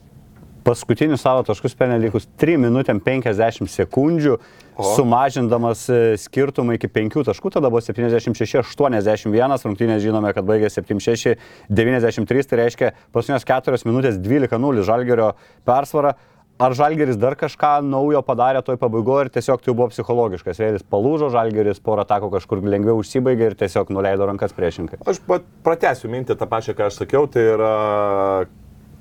paskutinius 0.66 1.22
savo 1.24 1.44
taškus 1.48 1.76
pelnė 1.78 2.00
likus 2.06 2.28
3 2.42 2.58
minutėm 2.62 3.00
50 3.04 3.70
sekundžių, 3.72 4.38
o. 4.40 4.88
sumažindamas 4.96 5.86
e, 5.92 6.00
skirtumą 6.22 6.78
iki 6.78 6.90
5 6.92 7.20
taškų, 7.30 7.54
tada 7.56 7.72
buvo 7.72 7.82
76-81, 7.86 9.68
rungtynės 9.68 10.04
žinome, 10.04 10.34
kad 10.36 10.48
baigė 10.48 10.72
76-93, 10.74 12.50
tai 12.50 12.62
reiškia 12.64 12.92
paskutinės 13.16 13.48
4 13.48 13.86
minutės 13.90 14.20
12-0 14.22 14.86
žalgerio 14.88 15.34
persvarą. 15.68 16.16
Ar 16.60 16.74
Žalgeris 16.76 17.16
dar 17.16 17.38
kažką 17.40 17.78
naujo 17.88 18.20
padarė 18.28 18.60
toj 18.68 18.76
pabaigoje 18.82 19.30
ir 19.30 19.30
tiesiog 19.38 19.62
tai 19.64 19.72
buvo 19.72 19.86
psichologiškas? 19.94 20.58
Vėlis 20.60 20.84
palūžo, 20.84 21.30
Žalgeris 21.32 21.80
porą 21.80 22.04
tako 22.04 22.28
kažkur 22.34 22.60
lengviau 22.60 23.00
užsibaigė 23.00 23.46
ir 23.48 23.56
tiesiog 23.62 23.94
nuleido 23.96 24.28
rankas 24.28 24.52
priešinkai. 24.58 25.00
Aš 25.08 25.22
pratęsiu 25.64 26.12
mintį 26.12 26.36
tą 26.36 26.50
pačią, 26.52 26.76
ką 26.76 26.90
aš 26.90 27.00
sakiau, 27.00 27.30
tai 27.32 27.46
yra 27.54 27.72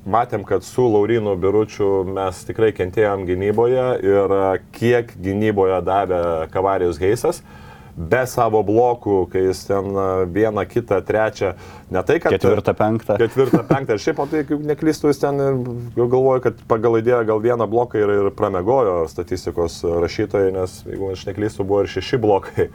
matėm, 0.09 0.45
kad 0.49 0.65
su 0.67 0.87
Laurinu 0.89 1.37
Biručiu 1.41 2.03
mes 2.09 2.43
tikrai 2.49 2.73
kentėjom 2.77 3.27
gynyboje 3.29 3.87
ir 4.07 4.37
kiek 4.77 5.15
gynyboje 5.21 5.81
davė 5.87 6.21
Kavarijos 6.53 7.01
Geisas 7.01 7.43
be 7.99 8.21
savo 8.31 8.61
blokų, 8.63 9.25
kai 9.33 9.43
jis 9.49 9.65
ten 9.67 9.91
vieną, 10.31 10.63
kitą, 10.71 11.01
trečią, 11.03 11.53
ne 11.91 12.03
tai, 12.07 12.21
kad... 12.23 12.37
Ketvirtą, 12.37 12.75
penktą. 12.79 13.17
Ketvirtą, 13.19 13.65
penktą. 13.67 13.97
Ir 13.97 14.05
šiaip, 14.05 14.21
o 14.23 14.27
tai, 14.31 14.45
jeigu 14.45 14.61
neklystu, 14.71 15.11
jis 15.11 15.19
ten 15.25 15.43
galvoja, 15.99 16.45
kad 16.47 16.63
pagal 16.71 17.01
idėją 17.01 17.25
gal 17.33 17.43
vieną 17.43 17.67
bloką 17.71 17.99
ir, 17.99 18.15
ir 18.21 18.31
pramegojo 18.39 19.01
statistikos 19.11 19.81
rašytojai, 20.07 20.55
nes, 20.55 20.79
jeigu 20.87 21.11
aš 21.11 21.27
neklystu, 21.33 21.67
buvo 21.67 21.83
ir 21.83 21.93
šeši 21.97 22.23
blokai 22.23 22.69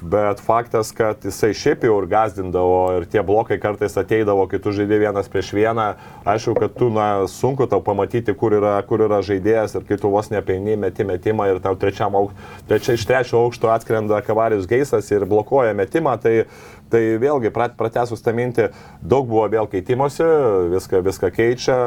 bet 0.00 0.40
faktas, 0.40 0.92
kad 0.92 1.24
jisai 1.24 1.54
šiaip 1.56 1.84
jau 1.86 1.96
ir 2.02 2.08
gazdindavo 2.10 2.80
ir 2.98 3.06
tie 3.10 3.22
blokai 3.24 3.58
kartais 3.60 3.96
ateidavo, 3.96 4.46
kai 4.50 4.60
tu 4.62 4.72
žaidži 4.76 4.98
vienas 5.00 5.30
prieš 5.32 5.52
vieną, 5.56 5.86
aišku, 6.28 6.54
kad 6.60 6.74
tu, 6.76 6.90
na, 6.92 7.08
sunku 7.30 7.66
tau 7.70 7.80
pamatyti, 7.84 8.34
kur 8.36 8.56
yra, 8.58 8.76
kur 8.88 9.04
yra 9.06 9.22
žaidėjas 9.24 9.78
ir 9.78 9.86
kai 9.88 9.98
tu 10.00 10.10
vos 10.12 10.30
nepeini, 10.32 10.76
meti 10.80 11.06
metimą 11.06 11.48
ir 11.52 11.62
tau 11.64 11.78
trečiam 11.80 12.16
aukštui, 12.18 12.50
trečia, 12.68 12.96
iš 12.98 13.06
trečio 13.08 13.40
aukšto 13.46 13.72
atskrenda 13.72 14.20
kavarius 14.26 14.68
geisas 14.68 15.10
ir 15.14 15.26
blokuoja 15.28 15.74
metimą, 15.76 16.16
tai 16.20 16.44
Tai 16.90 17.00
vėlgi, 17.18 17.50
pratesus 17.50 18.22
tą 18.22 18.30
mintį, 18.36 18.68
daug 19.02 19.26
buvo 19.26 19.46
vėl 19.50 19.66
keitimosi, 19.70 20.22
viską, 20.70 21.00
viską 21.02 21.30
keičia 21.34 21.78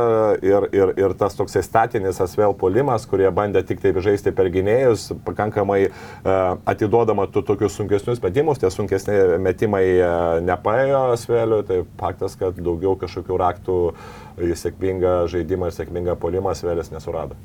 ir, 0.44 0.66
ir, 0.76 0.92
ir 1.00 1.16
tas 1.20 1.38
toksai 1.40 1.62
statinis 1.64 2.20
asvel 2.24 2.52
polimas, 2.60 3.06
kurie 3.08 3.30
bandė 3.32 3.64
tik 3.68 3.80
taip 3.84 4.02
žaisti 4.04 4.34
per 4.36 4.50
gynėjus, 4.52 5.14
pakankamai 5.28 5.80
uh, 5.88 6.58
atiduodama 6.68 7.30
tų 7.32 7.46
tokius 7.48 7.78
sunkesnius 7.80 8.20
metimus, 8.26 8.60
tie 8.60 8.72
sunkesni 8.74 9.16
metimai 9.40 9.86
uh, 10.02 10.12
nepaėjo 10.44 11.06
asveliu, 11.14 11.62
tai 11.68 11.80
faktas, 12.02 12.36
kad 12.40 12.60
daugiau 12.60 12.98
kažkokių 13.00 13.40
raktų 13.40 13.80
į 14.50 14.52
sėkmingą 14.60 15.16
žaidimą 15.32 15.72
ir 15.72 15.80
sėkmingą 15.80 16.20
polimą 16.20 16.52
asvelis 16.52 16.92
nesurado. 16.92 17.40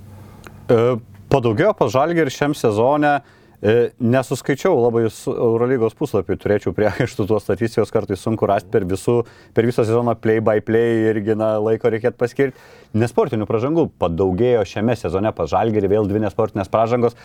Uh, 0.66 0.98
padaugėjo 1.30 1.70
pažalgį 1.78 2.26
ir 2.26 2.34
šiam 2.34 2.58
sezone 2.58 3.20
uh, 3.20 3.32
E, 3.34 3.43
nesuskaičiau 3.64 4.76
labai 4.76 5.06
Eurolygos 5.08 5.96
puslapį, 5.96 6.36
turėčiau 6.40 6.74
priekaištų 6.76 7.24
tuos 7.30 7.46
statistikos 7.46 7.92
kartais 7.94 8.20
sunku 8.20 8.48
rasti 8.48 8.68
per, 8.72 8.84
visų, 8.88 9.22
per 9.56 9.64
visą 9.64 9.86
sezoną 9.88 10.16
play 10.20 10.42
by 10.44 10.60
play 10.64 11.08
irgi 11.08 11.36
na, 11.38 11.54
laiko 11.62 11.88
reikėtų 11.92 12.20
paskirti. 12.20 12.64
Nesportinių 13.00 13.48
pražangų 13.48 13.86
padaugėjo 14.00 14.66
šiame 14.68 14.96
sezone 15.00 15.32
pažalgerį, 15.36 15.92
vėl 15.94 16.08
dvi 16.10 16.26
nesportinės 16.26 16.68
pražangos. 16.72 17.16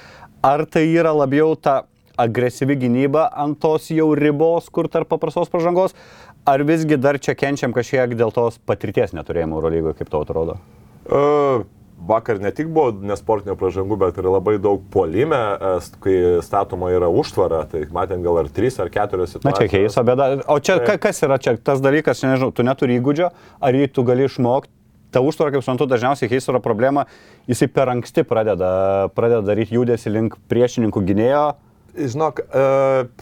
Ar 0.45 0.63
tai 0.63 0.85
yra 0.93 1.11
labiau 1.15 1.57
ta 1.59 1.81
agresyvi 2.19 2.77
gynyba 2.79 3.25
ant 3.35 3.59
tos 3.59 3.89
jau 3.91 4.07
ribos, 4.15 4.69
kur 4.71 4.87
tarp 4.91 5.11
paprastos 5.11 5.51
pražangos, 5.51 5.95
ar 6.47 6.63
visgi 6.67 6.99
dar 6.99 7.19
čia 7.19 7.35
kenčiam 7.35 7.75
kažkiek 7.75 8.15
dėl 8.15 8.31
tos 8.35 8.61
patirties 8.63 9.11
neturėjimo 9.15 9.59
Eurolygoje, 9.59 9.99
kaip 9.99 10.13
tau 10.15 10.23
atrodo? 10.23 10.55
Uh 11.09 11.67
vakar 12.07 12.39
ne 12.41 12.51
tik 12.55 12.69
buvo 12.73 12.93
nesportinio 13.05 13.55
pražangų, 13.59 13.97
bet 13.99 14.17
ir 14.21 14.27
labai 14.29 14.57
daug 14.61 14.83
polime, 14.93 15.39
kai 16.03 16.15
statoma 16.45 16.91
yra 16.95 17.09
užtvara, 17.11 17.65
tai 17.71 17.85
matėm 17.93 18.23
gal 18.25 18.41
ar 18.43 18.49
trys 18.53 18.79
ar 18.79 18.91
keturios 18.93 19.35
situacijos. 19.35 19.59
Na 19.59 19.67
čia 19.67 19.71
keiso 19.71 20.03
bėda. 20.07 20.29
O 20.47 20.59
čia 20.63 20.79
tai... 20.83 20.97
kas 21.01 21.21
yra 21.25 21.39
čia 21.41 21.55
tas 21.57 21.83
dalykas, 21.83 22.23
nežinau, 22.25 22.51
tu 22.55 22.65
neturi 22.67 22.99
įgūdžio, 22.99 23.31
ar 23.59 23.79
jį 23.79 23.89
tu 23.93 24.05
gali 24.07 24.27
išmokti? 24.29 24.73
Ta 25.09 25.23
užtvara, 25.25 25.49
kaip 25.55 25.63
suprantu, 25.65 25.87
dažniausiai 25.89 26.29
keisoro 26.29 26.59
problema, 26.61 27.07
jisai 27.49 27.65
per 27.73 27.89
anksti 27.89 28.21
pradeda, 28.29 28.69
pradeda 29.17 29.41
daryti 29.47 29.73
judesi 29.73 30.11
link 30.13 30.35
priešininkų 30.51 31.01
gynėjo, 31.07 31.45
Žinok, 31.97 32.39
e, 32.39 32.63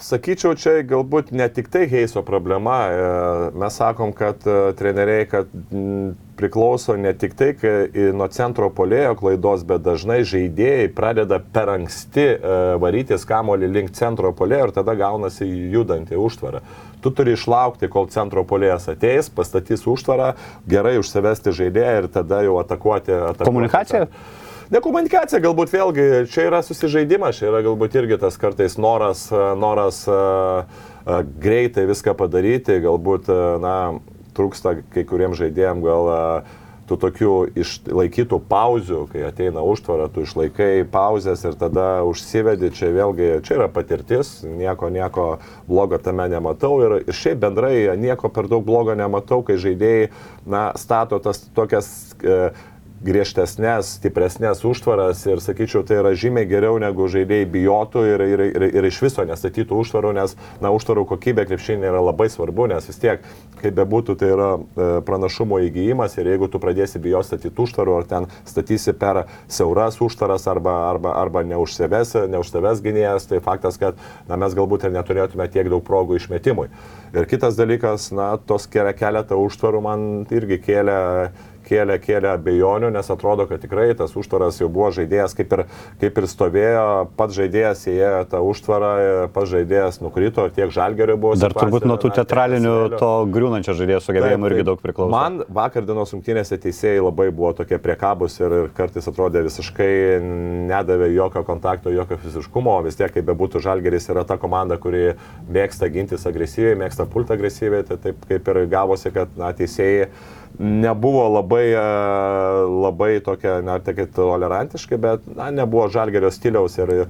sakyčiau, 0.04 0.56
čia 0.60 0.82
galbūt 0.88 1.32
ne 1.36 1.48
tik 1.52 1.70
tai 1.72 1.86
Heiso 1.90 2.24
problema. 2.26 2.78
E, 2.92 3.04
mes 3.58 3.76
sakom, 3.80 4.12
kad 4.16 4.44
e, 4.44 4.56
treneriai, 4.78 5.28
kad 5.30 5.52
m, 5.72 6.16
priklauso 6.38 6.96
ne 7.00 7.14
tik 7.18 7.34
tai 7.38 7.54
nuo 8.14 8.28
centro 8.30 8.70
polėjo 8.74 9.16
klaidos, 9.18 9.64
bet 9.68 9.86
dažnai 9.86 10.20
žaidėjai 10.28 10.90
pradeda 10.94 11.40
per 11.42 11.72
anksti 11.74 12.26
e, 12.28 12.58
varytis 12.82 13.26
kamolį 13.30 13.72
link 13.74 13.96
centro 13.98 14.34
polėjo 14.38 14.70
ir 14.70 14.76
tada 14.76 14.98
gaunasi 15.00 15.48
judantį 15.74 16.20
užtvarą. 16.22 16.62
Tu 17.02 17.14
turi 17.14 17.38
išlaukti, 17.38 17.90
kol 17.94 18.10
centro 18.14 18.44
polėjas 18.46 18.90
ateis, 18.94 19.32
pastatys 19.34 19.88
užtvarą, 19.90 20.34
gerai 20.70 20.98
užsivesti 21.02 21.56
žaidėją 21.56 22.04
ir 22.04 22.12
tada 22.14 22.44
jau 22.46 22.60
atakuoti. 22.62 23.16
atakuoti 23.32 23.50
Komunikacija? 23.54 24.06
Tą. 24.06 24.46
Ne 24.68 24.82
komunikacija, 24.84 25.40
galbūt 25.40 25.72
vėlgi, 25.72 26.06
čia 26.28 26.50
yra 26.50 26.60
susižaidimas, 26.66 27.38
čia 27.40 27.48
yra 27.48 27.62
galbūt 27.64 27.94
irgi 28.02 28.18
tas 28.20 28.36
kartais 28.36 28.76
noras, 28.76 29.30
noras 29.32 30.02
uh, 30.12 30.68
uh, 30.68 31.22
greitai 31.40 31.86
viską 31.88 32.12
padaryti, 32.20 32.82
galbūt, 32.84 33.32
na, 33.64 33.76
trūksta 34.36 34.82
kai 34.92 35.06
kuriems 35.08 35.40
žaidėjams 35.40 35.86
gal 35.88 36.12
tų 36.88 36.96
tokių 37.00 37.32
išlaikytų 37.64 38.38
pauzių, 38.48 39.02
kai 39.12 39.24
ateina 39.28 39.64
užtvara, 39.64 40.08
tu 40.12 40.24
išlaikai 40.24 40.86
pauzes 40.92 41.44
ir 41.48 41.58
tada 41.60 42.04
užsivedi, 42.08 42.70
čia 42.76 42.92
vėlgi, 42.96 43.32
čia 43.48 43.58
yra 43.58 43.68
patirtis, 43.72 44.38
nieko, 44.48 44.92
nieko 44.92 45.28
blogo 45.68 46.00
tame 46.00 46.30
nematau 46.32 46.78
ir, 46.84 47.02
ir 47.08 47.16
šiaip 47.16 47.44
bendrai 47.44 47.76
nieko 48.00 48.32
per 48.32 48.48
daug 48.52 48.64
blogo 48.68 48.96
nematau, 49.00 49.44
kai 49.48 49.60
žaidėjai, 49.64 50.10
na, 50.48 50.70
stato 50.80 51.20
tas 51.24 51.44
tokias 51.56 51.92
uh, 52.24 52.52
griežtesnės, 53.04 53.98
stipresnės 54.00 54.64
užtvaras 54.66 55.22
ir 55.30 55.42
sakyčiau, 55.44 55.84
tai 55.86 56.00
yra 56.02 56.14
žymiai 56.18 56.48
geriau 56.50 56.80
negu 56.82 57.06
žaidėjai 57.12 57.48
bijotų 57.54 58.04
ir, 58.10 58.24
ir, 58.26 58.44
ir, 58.48 58.66
ir 58.80 58.88
iš 58.90 59.02
viso 59.06 59.26
nestatytų 59.28 59.82
užtvarų, 59.84 60.14
nes, 60.18 60.34
na, 60.64 60.72
užtvarų 60.74 61.06
kokybė 61.12 61.46
krepšinė 61.50 61.92
yra 61.92 62.02
labai 62.02 62.30
svarbu, 62.34 62.68
nes 62.72 62.90
vis 62.90 62.98
tiek, 63.02 63.26
kaip 63.62 63.76
bebūtų, 63.78 64.18
tai 64.18 64.32
yra 64.34 64.50
e, 64.58 64.88
pranašumo 65.06 65.60
įgyjimas 65.68 66.18
ir 66.18 66.32
jeigu 66.34 66.50
tu 66.50 66.62
pradėsi 66.62 67.02
bijoti 67.04 67.32
statyti 67.32 67.64
užtvarų, 67.68 67.98
ar 68.02 68.08
ten 68.10 68.30
statysi 68.50 68.96
per 68.98 69.24
siauras 69.46 70.00
užtvaras 70.02 70.48
arba, 70.50 70.78
arba, 70.90 71.14
arba 71.22 71.44
neužseves, 71.46 72.16
neužseves 72.32 72.82
gynėjas, 72.86 73.30
tai 73.30 73.42
faktas, 73.46 73.78
kad 73.82 74.00
na, 74.30 74.40
mes 74.42 74.58
galbūt 74.58 74.88
ir 74.88 74.96
neturėtume 74.98 75.50
tiek 75.54 75.70
daug 75.70 75.86
progų 75.86 76.18
išmetimui. 76.18 76.70
Ir 77.16 77.30
kitas 77.30 77.56
dalykas, 77.58 78.10
na, 78.16 78.34
tos 78.38 78.66
keletą 78.68 79.38
užtvarų 79.40 79.84
man 79.86 80.02
irgi 80.34 80.60
kėlė 80.66 80.98
kėlė, 81.68 81.98
kėlė 82.04 82.32
abejonių, 82.34 82.92
nes 82.96 83.12
atrodo, 83.14 83.48
kad 83.50 83.62
tikrai 83.64 83.90
tas 83.98 84.16
užtvaras 84.18 84.60
jau 84.62 84.70
buvo 84.72 84.90
žaidėjas, 84.96 85.36
kaip 85.38 85.54
ir, 85.58 85.64
kaip 86.02 86.22
ir 86.22 86.28
stovėjo, 86.32 86.86
pats 87.20 87.36
žaidėjas 87.38 87.84
įėjo 87.92 88.24
tą 88.32 88.42
užtvarą, 88.48 88.92
pats 89.36 89.52
žaidėjas 89.52 90.00
nukrito, 90.04 90.48
tiek 90.56 90.72
žalgerio 90.74 91.18
buvo. 91.20 91.36
Dar 91.40 91.56
turbūt 91.58 91.88
nuo 91.90 92.00
tų 92.02 92.14
teatralinių 92.18 92.76
to 92.98 93.12
griūnančio 93.34 93.76
žaidėjo 93.78 94.02
sugebėjimų 94.08 94.52
irgi 94.52 94.68
daug 94.72 94.82
priklauso. 94.84 95.12
Man 95.14 95.42
vakar 95.60 95.86
dienos 95.88 96.14
rungtynėse 96.16 96.60
teisėjai 96.64 97.04
labai 97.04 97.30
buvo 97.32 97.54
tokie 97.58 97.80
priekabus 97.82 98.40
ir, 98.42 98.58
ir 98.64 98.72
kartais 98.78 99.08
atrodė 99.10 99.44
visiškai 99.48 99.92
nedavė 100.72 101.12
jokio 101.16 101.44
kontakto, 101.48 101.94
jokio 101.94 102.20
fiziškumo, 102.24 102.78
vis 102.88 103.00
tiek 103.00 103.14
kaip 103.14 103.28
bebūtų 103.28 103.62
žalgeris 103.64 104.10
yra 104.14 104.26
ta 104.28 104.40
komanda, 104.42 104.80
kuri 104.82 105.14
mėgsta 105.52 105.90
gintis 105.94 106.26
agresyviai, 106.30 106.78
mėgsta 106.80 107.08
pulti 107.10 107.36
agresyviai, 107.36 107.86
tai 107.88 108.00
taip 108.08 108.28
kaip 108.30 108.52
ir 108.54 108.64
gavosi, 108.72 109.12
kad 109.16 109.34
na, 109.40 109.54
teisėjai 109.58 110.10
nebuvo 110.58 111.26
labai, 111.36 111.57
e, 111.66 111.82
labai 112.68 113.18
tokia, 113.26 113.58
na, 113.66 113.78
tokia 113.84 114.06
tolerantiška, 114.16 115.00
bet 115.02 115.28
na, 115.38 115.50
nebuvo 115.56 115.88
žalgerio 115.92 116.32
stiliaus 116.34 116.78
ir 116.80 116.94
e, 116.94 117.06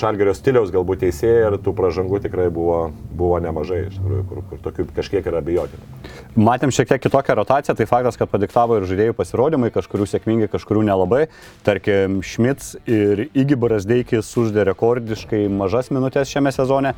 žalgerio 0.00 0.34
stiliaus 0.36 0.72
galbūt 0.74 1.04
teisėjai 1.04 1.50
ir 1.50 1.58
tų 1.64 1.74
pražangų 1.78 2.20
tikrai 2.26 2.46
buvo, 2.52 2.78
buvo 3.16 3.40
nemažai, 3.42 3.84
iš 3.88 3.98
tikrųjų, 3.98 4.24
kur, 4.30 4.42
kur 4.50 4.62
tokių 4.68 4.88
kažkiek 4.96 5.28
yra 5.32 5.42
abejotinų. 5.44 5.90
Matėm 6.36 6.72
šiek 6.74 6.90
tiek 6.92 7.04
kitokią 7.06 7.36
rotaciją, 7.40 7.76
tai 7.78 7.88
faktas, 7.90 8.18
kad 8.20 8.32
padiktavo 8.32 8.80
ir 8.80 8.88
žaidėjų 8.90 9.18
pasirodymai, 9.18 9.72
kažkurių 9.74 10.08
sėkmingai, 10.10 10.50
kažkurių 10.52 10.86
nelabai. 10.90 11.26
Tarkim, 11.66 12.20
Šmits 12.26 12.74
ir 12.84 13.28
Igibaras 13.30 13.88
Deikis 13.88 14.32
uždė 14.36 14.66
rekordiškai 14.72 15.46
mažas 15.52 15.92
minutės 15.94 16.32
šiame 16.32 16.52
sezone. 16.52 16.96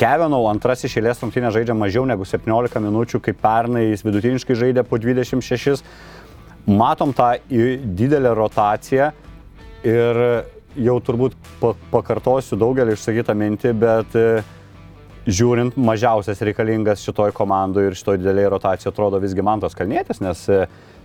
Kevinau 0.00 0.46
antras 0.48 0.80
išėlės 0.86 1.20
rungtynė 1.20 1.50
žaidžia 1.52 1.74
mažiau 1.76 2.06
negu 2.08 2.24
17 2.24 2.80
minučių, 2.80 3.20
kaip 3.22 3.36
pernai 3.42 3.90
jis 3.90 4.04
vidutiniškai 4.06 4.56
žaidė 4.56 4.86
po 4.88 4.96
26. 4.98 5.84
Matom 6.66 7.12
tą 7.12 7.32
didelę 7.98 8.34
rotaciją 8.38 9.10
ir 9.82 10.20
jau 10.78 10.98
turbūt 11.02 11.34
pakartosiu 11.90 12.56
daugelį 12.60 12.94
išsakytą 12.96 13.34
mintį, 13.36 13.72
bet 13.82 14.14
e, 14.16 14.28
žiūrint 15.26 15.76
mažiausias 15.76 16.40
reikalingas 16.46 17.02
šitoj 17.04 17.34
komandai 17.36 17.88
ir 17.88 17.98
šitoj 17.98 18.20
dideliai 18.22 18.50
rotacijai 18.54 18.92
atrodo 18.92 19.20
visgi 19.22 19.44
Mantas 19.44 19.76
Kalnėtis, 19.76 20.22
nes 20.24 20.46
e, 20.48 20.62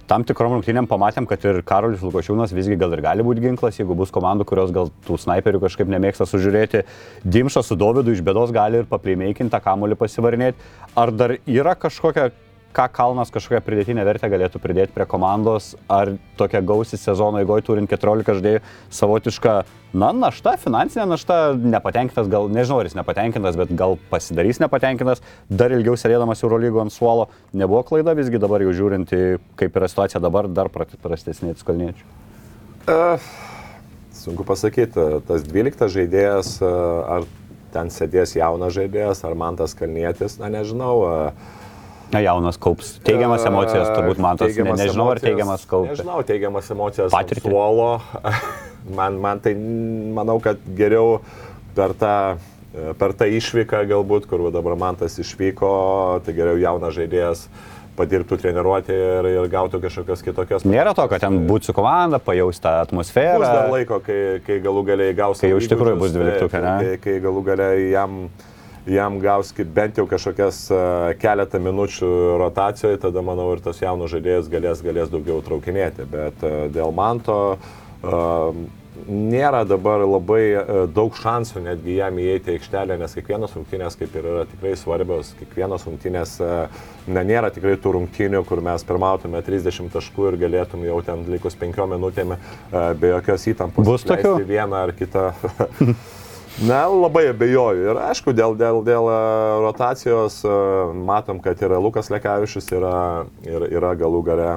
tam 0.07 0.23
tikrom 0.23 0.55
rungtynėm 0.55 0.87
pamatėm, 0.87 1.27
kad 1.27 1.43
ir 1.49 1.59
Karolis 1.67 2.05
Lukošiūnas 2.05 2.53
visgi 2.55 2.77
gal 2.79 2.93
ir 2.95 3.03
gali 3.03 3.25
būti 3.25 3.43
ginklas, 3.43 3.81
jeigu 3.81 3.97
bus 3.97 4.13
komandų, 4.13 4.47
kurios 4.47 4.71
gal 4.75 4.91
tų 5.09 5.19
snaiperių 5.25 5.65
kažkaip 5.65 5.89
nemėgsta 5.91 6.29
sužiūrėti. 6.29 6.85
Dimša 7.25 7.65
su 7.65 7.75
Dovydu 7.75 8.15
iš 8.15 8.23
bėdos 8.23 8.53
gali 8.55 8.83
ir 8.83 8.89
papleimeikinti 8.89 9.51
tą 9.51 9.59
kamuolį 9.65 9.99
pasivarinėti. 9.99 10.69
Ar 10.95 11.11
dar 11.11 11.35
yra 11.43 11.75
kažkokia 11.75 12.29
ką 12.75 12.85
Kalnas 12.93 13.31
kažkokią 13.33 13.61
pridėtinę 13.65 14.03
vertę 14.05 14.29
galėtų 14.29 14.59
pridėti 14.61 14.93
prie 14.95 15.05
komandos, 15.09 15.73
ar 15.89 16.13
tokia 16.37 16.61
gausi 16.61 16.99
sezono 16.99 17.41
eigoje 17.41 17.65
turint 17.65 17.89
14 17.89 18.37
žaidėjų 18.37 18.61
savotiška, 18.93 19.55
na, 19.97 20.11
našta, 20.13 20.55
finansinė 20.61 21.07
našta, 21.09 21.39
nepatenkintas, 21.57 22.29
gal 22.31 22.51
nežinau, 22.53 22.81
ar 22.81 22.89
jis 22.89 22.97
nepatenkintas, 22.99 23.57
bet 23.59 23.73
gal 23.77 23.97
pasidarys 24.11 24.61
nepatenkintas, 24.63 25.23
dar 25.49 25.73
ilgiau 25.73 25.97
sėdėdamas 25.97 26.43
Eurolygo 26.45 26.83
ant 26.83 26.93
suolo, 26.93 27.29
nebuvo 27.57 27.83
klaida 27.87 28.15
visgi 28.17 28.41
dabar 28.41 28.65
jau 28.65 28.75
žiūrint, 28.75 29.15
kaip 29.57 29.81
yra 29.81 29.89
situacija 29.91 30.21
dabar, 30.23 30.49
dar 30.51 30.69
prastesnė 30.69 31.55
atskalniečių. 31.55 32.15
Uh, 32.87 33.19
sunku 34.15 34.45
pasakyti, 34.47 35.09
tas 35.27 35.43
12 35.49 35.89
žaidėjas, 35.97 36.57
ar 36.63 37.27
ten 37.73 37.89
sėdės 37.91 38.37
jaunas 38.37 38.75
žaidėjas, 38.77 39.25
ar 39.27 39.35
man 39.39 39.57
tas 39.59 39.73
kalnietis, 39.77 40.37
na 40.39 40.51
nežinau. 40.53 40.93
Uh, 41.03 41.55
Na, 42.13 42.21
jaunas 42.23 42.59
kaups. 42.61 42.93
Teigiamas 43.03 43.43
emocijas, 43.49 43.89
turbūt 43.91 44.21
man 44.23 44.39
tas, 44.39 44.53
ne, 44.55 44.63
nežinau, 44.63 45.09
emocijas, 45.09 45.11
ar 45.11 45.23
teigiamas 45.25 45.65
kaups. 45.67 45.91
Nežinau, 45.91 46.19
teigiamas 46.27 46.71
emocijas. 46.75 47.11
Patirtį. 47.15 47.49
Suolo. 47.49 47.91
Man, 48.87 49.17
man 49.19 49.41
tai, 49.43 49.51
manau, 50.15 50.37
kad 50.39 50.61
geriau 50.77 51.17
per 51.75 51.91
tą, 51.99 52.37
per 52.95 53.11
tą 53.19 53.25
išvyką 53.35 53.81
galbūt, 53.89 54.29
kur 54.31 54.45
dabar 54.53 54.77
man 54.79 54.95
tas 54.95 55.17
išvyko, 55.19 55.71
tai 56.23 56.35
geriau 56.37 56.55
jaunas 56.61 56.95
žaidėjas 56.95 57.41
padirbtų 57.97 58.37
treniruoti 58.41 58.95
ir, 58.95 59.27
ir 59.33 59.49
gautų 59.51 59.81
kažkokias 59.83 60.23
kitokias. 60.25 60.65
Nėra 60.69 60.93
to, 60.97 61.03
kad 61.11 61.23
ten 61.25 61.41
būtų 61.49 61.71
su 61.71 61.75
komanda, 61.75 62.19
pajausti 62.23 62.63
tą 62.63 62.75
atmosferą. 62.85 63.41
Bus 63.41 63.49
dar 63.49 63.71
laiko, 63.73 63.99
kai, 64.05 64.19
kai 64.45 64.59
galų 64.63 64.83
galiai 64.91 65.17
gaus. 65.17 65.41
Kai 65.41 65.51
jau 65.51 65.59
iš 65.61 65.69
tikrųjų 65.73 65.99
bus 65.99 66.13
dvyliktukė, 66.15 66.61
ne? 66.63 66.75
Kai, 66.79 66.99
kai 67.03 67.17
galų 67.23 67.43
galiai 67.49 67.89
jam 67.91 68.19
jam 68.87 69.19
gaus 69.19 69.51
bent 69.53 69.97
jau 69.99 70.07
kažkokias 70.09 70.63
e, 70.71 70.79
keletą 71.21 71.59
minučių 71.63 72.09
rotacijoje, 72.41 73.01
tada 73.03 73.23
manau 73.25 73.51
ir 73.55 73.61
tas 73.63 73.81
jaunas 73.83 74.11
žaidėjas 74.13 74.49
galės, 74.51 74.81
galės 74.85 75.11
daugiau 75.13 75.41
traukinėti. 75.45 76.07
Bet 76.11 76.43
e, 76.45 76.55
dėl 76.73 76.93
manto 76.95 77.37
uh, 77.57 78.51
nėra 79.07 79.61
dabar 79.67 80.01
labai 80.07 80.87
daug 80.95 81.15
šansų 81.17 81.61
netgi 81.67 81.97
jam 81.99 82.17
įeiti 82.21 82.55
aikštelę, 82.55 82.97
nes 82.99 83.13
kiekvienos 83.17 83.53
rungtynės 83.57 83.97
kaip 83.99 84.15
ir 84.17 84.25
yra 84.31 84.45
tikrai 84.49 84.73
svarbios, 84.79 85.33
kiekvienos 85.39 85.85
rungtynės, 85.87 86.35
na, 87.07 87.23
nėra 87.27 87.51
tikrai 87.53 87.75
tų 87.81 87.93
rungtynių, 87.97 88.43
kur 88.49 88.63
mes 88.65 88.85
pirmautume 88.87 89.41
30 89.45 89.93
taškų 89.93 90.31
ir 90.31 90.39
galėtume 90.47 90.89
jau 90.89 91.01
ten 91.05 91.25
likus 91.29 91.57
5 91.59 91.89
minutėm 91.93 92.37
be 92.71 93.13
jokios 93.13 93.49
įtampos. 93.53 93.87
Bus 93.87 94.07
tokių. 94.07 94.39
Vieną 94.49 94.85
ar 94.87 94.95
kitą. 94.97 95.31
Na, 96.57 96.87
labai 96.89 97.27
abejoju. 97.29 97.83
Ir 97.91 97.99
aišku, 98.01 98.33
dėl, 98.33 98.55
dėl, 98.57 98.81
dėl 98.81 99.05
e, 99.13 99.17
rotacijos 99.61 100.39
e, 100.41 100.55
matom, 101.05 101.37
kad 101.43 101.61
yra 101.61 101.77
Lukas 101.77 102.09
Lekavičius, 102.09 102.71
yra, 102.73 103.27
yra, 103.45 103.69
yra 103.77 103.93
galų 103.99 104.23
gale 104.25 104.49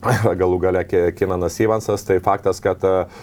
galų 0.40 0.60
gale 0.62 0.84
Kinanas 0.86 1.58
Ivansas, 1.60 2.06
tai 2.08 2.16
faktas, 2.24 2.56
kad 2.64 2.80
uh, 2.88 3.18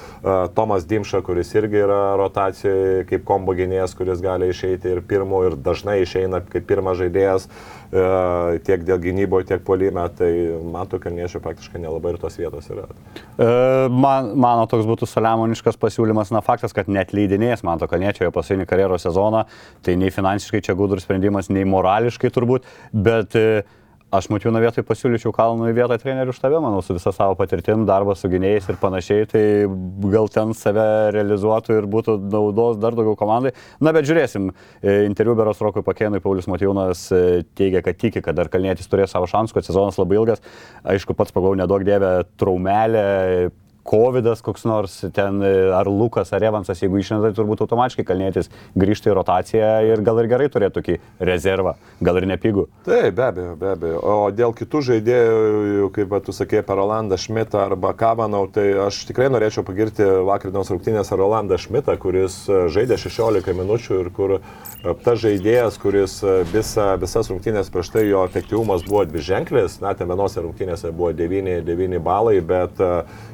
Tomas 0.54 0.86
Dimša, 0.86 1.24
kuris 1.26 1.50
irgi 1.58 1.80
yra 1.82 2.14
rotacijoje 2.20 3.08
kaip 3.10 3.24
kombo 3.26 3.56
gynėjas, 3.58 3.96
kuris 3.98 4.22
gali 4.22 4.52
išeiti 4.52 4.92
ir 4.94 5.02
pirmo, 5.02 5.42
ir 5.48 5.56
dažnai 5.58 6.04
išeina 6.04 6.44
kaip 6.46 6.68
pirmas 6.70 7.00
žaidėjas 7.02 7.48
uh, 7.50 7.77
tiek 7.92 8.84
dėl 8.84 9.00
gynyboje, 9.00 9.48
tiek 9.52 9.64
polime, 9.64 10.04
tai 10.18 10.32
matau, 10.74 11.00
kad 11.00 11.16
niešio 11.16 11.40
praktiškai 11.44 11.80
nelabai 11.80 12.14
ir 12.14 12.20
tos 12.22 12.36
vietos 12.40 12.68
yra. 12.74 12.88
Uh, 13.38 13.88
man, 13.94 14.34
mano 14.36 14.68
toks 14.68 14.88
būtų 14.90 15.08
saliamoniškas 15.08 15.80
pasiūlymas, 15.80 16.34
na 16.36 16.44
faktas, 16.44 16.76
kad 16.76 16.92
net 16.92 17.16
leidinės 17.16 17.64
man 17.68 17.80
to 17.80 17.88
kalniečio 17.88 18.28
jo 18.28 18.36
pasaulinį 18.36 18.68
karjeros 18.68 19.08
sezoną, 19.08 19.46
tai 19.86 19.96
nei 20.00 20.12
finansiškai 20.12 20.64
čia 20.68 20.76
gudrus 20.78 21.08
sprendimas, 21.08 21.52
nei 21.54 21.68
morališkai 21.68 22.34
turbūt, 22.36 22.68
bet 22.92 23.40
uh, 23.40 23.78
Aš 24.08 24.30
Matiūno 24.32 24.62
vietoj 24.64 24.86
pasiūlyčiau 24.88 25.34
Kalnui 25.36 25.74
vietą 25.76 25.98
trenerių 26.00 26.32
štabe, 26.32 26.62
manau, 26.64 26.80
su 26.80 26.96
visa 26.96 27.12
savo 27.12 27.34
patirtim, 27.36 27.82
darbą 27.90 28.14
su 28.16 28.30
gynėjais 28.32 28.70
ir 28.72 28.78
panašiai, 28.80 29.26
tai 29.28 29.42
gal 30.14 30.32
ten 30.32 30.54
save 30.56 30.86
realizuotų 31.12 31.76
ir 31.76 31.90
būtų 31.92 32.16
naudos 32.32 32.80
dar 32.80 32.96
daugiau 32.96 33.18
komandai. 33.20 33.52
Na, 33.84 33.92
bet 33.92 34.08
žiūrėsim. 34.08 34.48
E, 34.80 34.96
interviu 35.10 35.36
beros 35.36 35.60
Rokui 35.60 35.84
Pakėnui 35.84 36.24
Paulius 36.24 36.48
Matiūnas 36.48 37.04
e, 37.12 37.22
teigia, 37.60 37.84
kad 37.84 38.00
tiki, 38.00 38.24
kad 38.24 38.40
dar 38.40 38.48
Kalnėtis 38.54 38.88
turės 38.88 39.12
savo 39.12 39.28
šansų, 39.28 39.60
kad 39.60 39.68
sezonas 39.68 40.00
labai 40.00 40.22
ilgas. 40.22 40.46
Aišku, 40.88 41.12
pats 41.12 41.36
pagau 41.36 41.52
nedaug 41.60 41.84
dievę 41.84 42.22
traumelę 42.40 43.08
Covidas 43.88 44.42
koks 44.44 44.66
nors 44.68 44.98
ten, 45.16 45.40
e, 45.44 45.52
ar 45.72 45.88
Lukas, 45.88 46.34
ar 46.36 46.44
Evansas, 46.44 46.82
jeigu 46.84 47.00
išlenda, 47.00 47.30
tai 47.30 47.38
turbūt 47.38 47.62
automatiškai 47.64 48.04
kalnėtis 48.08 48.50
grįžta 48.76 49.14
į 49.14 49.16
rotaciją 49.16 49.70
ir 49.88 50.04
gal 50.04 50.20
ir 50.20 50.28
gerai 50.28 50.50
turėtų 50.52 50.82
tokį 50.82 50.98
rezervą, 51.30 51.78
gal 52.04 52.20
ir 52.20 52.28
nepigų. 52.28 52.66
Taip, 52.88 53.16
be 53.16 53.26
abejo, 53.30 53.54
be 53.60 53.70
abejo. 53.72 54.02
O 54.04 54.18
dėl 54.36 54.56
kitų 54.58 54.82
žaidėjų, 54.90 55.88
kaip 55.96 56.18
tu 56.26 56.36
sakė, 56.36 56.66
per 56.68 56.82
Rolandą 56.82 57.20
Šmitą 57.22 57.62
arba 57.64 57.94
Kavanau, 57.96 58.44
tai 58.52 58.68
aš 58.90 59.06
tikrai 59.08 59.30
norėčiau 59.32 59.64
pagirti 59.68 60.04
vakarinos 60.28 60.74
rungtynės 60.74 61.14
Rolandą 61.16 61.60
Šmitą, 61.62 61.96
kuris 62.02 62.42
e, 62.52 62.66
žaidė 62.74 63.00
16 63.00 63.56
minučių 63.56 64.02
ir 64.04 64.12
kur 64.12 64.36
e, 64.40 64.42
tas 65.06 65.24
žaidėjas, 65.24 65.80
kuris 65.80 66.20
visa, 66.52 66.90
visas 67.00 67.32
rungtynės 67.32 67.72
prieš 67.72 67.94
tai 67.96 68.04
jo 68.10 68.26
efektyvumas 68.28 68.84
buvo 68.88 69.06
dviženklis, 69.08 69.80
na, 69.80 69.96
ten 69.96 70.12
vienose 70.12 70.44
rungtynėse 70.44 70.92
buvo 70.92 71.14
9, 71.16 71.64
9 71.68 72.04
balai, 72.04 72.38
bet 72.44 72.84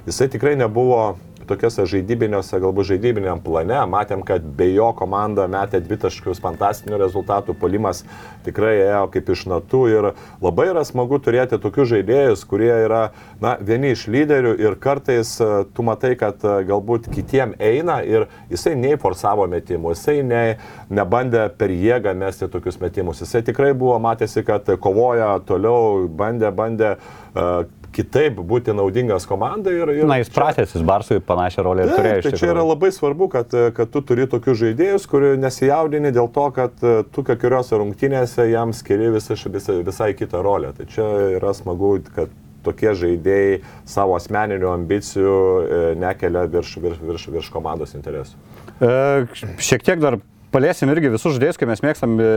jisai 0.06 0.30
tik 0.30 0.43
tikrai 0.44 0.58
nebuvo 0.60 1.16
tokiuose 1.48 1.86
žaidybiniuose, 1.88 2.58
galbūt 2.60 2.88
žaidybiniam 2.90 3.40
plane. 3.44 3.78
Matėm, 3.88 4.22
kad 4.28 4.44
be 4.58 4.66
jo 4.74 4.90
komanda 4.96 5.46
metė 5.52 5.80
dvitaškius 5.84 6.42
fantastinių 6.44 6.98
rezultatų, 7.00 7.56
polimas 7.60 8.02
tikrai 8.44 8.74
ėjo 8.82 9.06
kaip 9.14 9.30
iš 9.32 9.46
natų 9.52 9.82
ir 9.92 10.08
labai 10.44 10.66
yra 10.72 10.84
smagu 10.88 11.20
turėti 11.24 11.60
tokius 11.64 11.94
žaidėjus, 11.94 12.44
kurie 12.48 12.72
yra 12.74 13.02
na, 13.44 13.54
vieni 13.60 13.94
iš 13.96 14.04
lyderių 14.12 14.54
ir 14.60 14.76
kartais 14.84 15.32
e, 15.44 15.50
tu 15.76 15.86
matai, 15.88 16.14
kad 16.20 16.44
e, 16.44 16.56
galbūt 16.68 17.08
kitiem 17.12 17.56
eina 17.60 18.02
ir 18.08 18.28
jisai 18.52 18.76
nei 18.80 19.00
forsavo 19.00 19.48
metimų, 19.52 19.94
jisai 19.96 20.18
nei, 20.28 20.58
nebandė 20.92 21.46
per 21.56 21.72
jėgą 21.72 22.16
mesti 22.20 22.52
tokius 22.52 22.82
metimus. 22.84 23.24
Jisai 23.24 23.44
tikrai 23.48 23.72
buvo, 23.72 23.96
matėsi, 24.04 24.44
kad 24.48 24.68
kovoja 24.84 25.38
toliau, 25.48 26.04
bandė, 26.20 26.52
bandė 26.56 26.96
uh, 26.98 27.64
kitaip 27.94 28.40
būti 28.44 28.76
naudingas 28.76 29.28
komandai. 29.30 29.76
Ir, 29.80 29.94
ir 30.02 30.10
Na, 30.10 30.20
jis 30.22 30.32
pratęs, 30.34 30.76
jis 30.76 30.86
Barsui 30.88 31.20
panašią 31.24 31.66
rolę 31.66 31.88
ir 31.88 31.94
turėjo. 31.94 32.22
Tai 32.28 32.34
čia 32.42 32.52
yra 32.52 32.66
labai 32.66 32.92
svarbu, 32.96 33.30
kad, 33.34 33.56
kad 33.78 33.92
tu 33.94 34.04
turi 34.06 34.28
tokius 34.30 34.60
žaidėjus, 34.64 35.08
kurie 35.10 35.34
nesijaudini 35.42 36.14
dėl 36.16 36.32
to, 36.34 36.48
kad 36.56 36.88
tu 37.14 37.26
kiekvienose 37.26 37.80
rungtynėse 37.82 38.48
jam 38.52 38.74
skiri 38.76 39.12
visai, 39.14 39.38
visai, 39.54 39.80
visai 39.86 40.14
kitą 40.18 40.44
rolę. 40.46 40.74
Tai 40.78 40.90
čia 40.90 41.10
yra 41.38 41.54
smagu, 41.58 41.96
kad 42.16 42.34
tokie 42.64 42.94
žaidėjai 42.98 43.62
savo 43.90 44.18
asmeninių 44.18 44.70
ambicijų 44.72 45.38
e, 45.38 45.82
nekelia 46.00 46.46
virš, 46.52 46.78
virš, 46.84 47.02
virš, 47.04 47.26
virš 47.36 47.50
komandos 47.54 47.96
interesų. 47.98 48.40
E, 48.80 49.50
šiek 49.62 49.84
tiek 49.86 50.00
dar 50.04 50.20
paliesim 50.54 50.92
irgi 50.94 51.12
visus 51.14 51.36
žaidėjus, 51.36 51.60
kai 51.60 51.70
mes 51.70 51.84
mėgstam 51.84 52.16
e, 52.22 52.30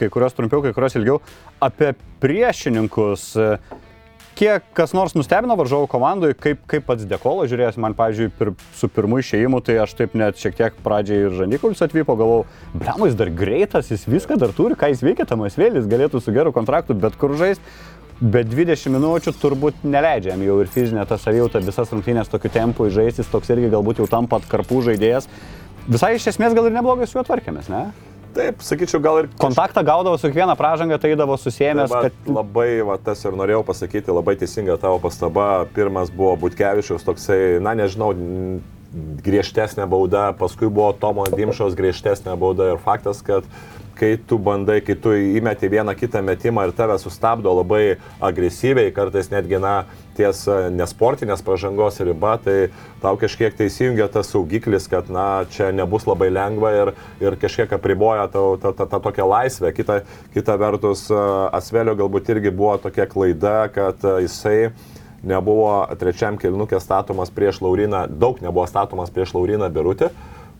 kai 0.00 0.10
kurios 0.12 0.36
trumpiau, 0.36 0.62
kai 0.64 0.74
kurios 0.76 0.96
ilgiau, 0.98 1.20
apie 1.64 1.94
priešininkus. 2.22 3.32
E, 3.40 3.82
kiek 4.38 4.66
kas 4.76 4.92
nors 4.96 5.14
nustebino 5.16 5.56
varžovų 5.58 5.88
komandai, 5.90 6.32
kaip, 6.38 6.60
kaip 6.70 6.84
pats 6.88 7.06
Dekolo 7.08 7.46
žiūrėjęs, 7.50 7.78
man, 7.80 7.96
pavyzdžiui, 7.98 8.30
pir, 8.38 8.52
su 8.76 8.90
pirmu 8.92 9.20
išėjimu, 9.22 9.60
tai 9.64 9.78
aš 9.84 9.96
taip 9.98 10.16
net 10.18 10.38
šiek 10.40 10.56
tiek 10.58 10.78
pradžiai 10.84 11.26
ir 11.26 11.36
Žanikulis 11.38 11.82
atvyko, 11.86 12.16
galvau, 12.20 12.44
blemo, 12.74 13.08
jis 13.08 13.18
dar 13.18 13.32
greitas, 13.34 13.90
jis 13.92 14.06
viską 14.10 14.38
dar 14.40 14.54
turi, 14.56 14.78
ką 14.78 14.92
jis 14.92 15.04
veikia, 15.06 15.26
tamas 15.30 15.58
vėlis, 15.60 15.90
galėtų 15.90 16.22
su 16.22 16.34
geru 16.34 16.54
kontraktu 16.56 16.96
bet 16.98 17.18
kur 17.20 17.36
žaisti. 17.40 17.64
Bet 18.22 18.46
20 18.46 18.94
minučių 18.94 19.32
turbūt 19.42 19.82
neleidžiam 19.82 20.42
jau 20.46 20.60
ir 20.62 20.68
fizinė 20.70 21.02
ta 21.10 21.18
savijauta 21.18 21.58
visas 21.64 21.90
rungtynės 21.90 22.30
tokiu 22.30 22.52
tempu 22.54 22.86
žaisti, 22.94 23.26
toks 23.26 23.50
irgi 23.50 23.72
galbūt 23.72 24.00
jau 24.00 24.06
tampa 24.08 24.38
atkarpų 24.38 24.84
žaidėjas. 24.86 25.26
Visai 25.90 26.14
iš 26.16 26.30
esmės 26.30 26.54
gal 26.54 26.70
ir 26.70 26.76
neblogai 26.76 27.08
su 27.10 27.18
juo 27.18 27.24
tvarkėmės, 27.26 27.66
ne? 27.72 27.88
Taip, 28.34 28.62
sakyčiau, 28.66 29.00
gal 29.02 29.20
ir... 29.22 29.28
Kontaktą 29.38 29.84
gaudavo 29.86 30.18
su 30.18 30.26
kiekviena 30.26 30.56
pražanga, 30.58 30.98
tai 30.98 31.12
eidavo 31.14 31.36
susėmęs. 31.38 31.92
Tai, 31.92 32.08
kad... 32.08 32.30
Labai, 32.34 32.68
va, 32.86 32.98
tas 32.98 33.22
ir 33.22 33.36
norėjau 33.38 33.62
pasakyti, 33.66 34.10
labai 34.14 34.34
teisinga 34.40 34.76
tavo 34.82 34.98
pastaba. 35.02 35.48
Pirmas 35.76 36.10
buvo 36.14 36.34
Butkevičius, 36.42 37.06
toksai, 37.06 37.38
na 37.62 37.76
nežinau, 37.78 38.10
griežtesnė 39.24 39.86
bauda, 39.90 40.28
paskui 40.38 40.68
buvo 40.70 40.92
Tomo 40.98 41.26
Dimšos 41.30 41.74
griežtesnė 41.78 42.36
bauda 42.38 42.72
ir 42.74 42.82
faktas, 42.82 43.22
kad 43.26 43.46
kai 43.98 44.14
tu 44.18 44.38
bandai, 44.42 44.80
kai 44.84 44.96
tu 44.98 45.14
įmeti 45.14 45.70
vieną 45.70 45.94
kitą 45.98 46.22
metimą 46.26 46.66
ir 46.66 46.74
tave 46.74 46.96
sustabdo 47.02 47.52
labai 47.60 47.96
agresyviai, 48.22 48.92
kartais 48.94 49.30
netgi, 49.30 49.60
na, 49.62 49.84
ties 50.16 50.44
e, 50.48 50.56
nesportinės 50.74 51.42
pažangos 51.44 52.00
riba, 52.04 52.36
tai 52.42 52.56
tau 53.02 53.18
kažkiek 53.20 53.56
tai 53.56 53.68
įsijungia 53.70 54.08
tas 54.12 54.30
saugiklis, 54.32 54.88
kad, 54.90 55.10
na, 55.12 55.44
čia 55.52 55.70
nebus 55.74 56.08
labai 56.08 56.30
lengva 56.32 56.72
ir, 56.76 56.92
ir 57.24 57.38
kažkiek 57.40 57.72
apriboja 57.76 58.26
tau 58.32 58.54
tą, 58.60 58.74
tą, 58.76 58.88
tą 58.90 59.00
tokią 59.08 59.28
laisvę. 59.30 59.72
Kita, 59.76 60.00
kita 60.36 60.58
vertus, 60.60 61.06
e, 61.12 61.24
Asvelio 61.54 61.96
galbūt 61.98 62.30
irgi 62.34 62.54
buvo 62.54 62.76
tokia 62.86 63.08
klaida, 63.10 63.56
kad 63.74 64.04
e, 64.04 64.20
jisai 64.28 64.58
nebuvo 65.24 65.80
trečiam 66.00 66.38
kilnukė 66.40 66.80
statomas 66.84 67.32
prieš 67.32 67.62
Lauriną, 67.64 68.06
daug 68.08 68.42
nebuvo 68.44 68.66
statomas 68.68 69.12
prieš 69.14 69.36
Lauriną 69.36 69.70
Birutį 69.72 70.12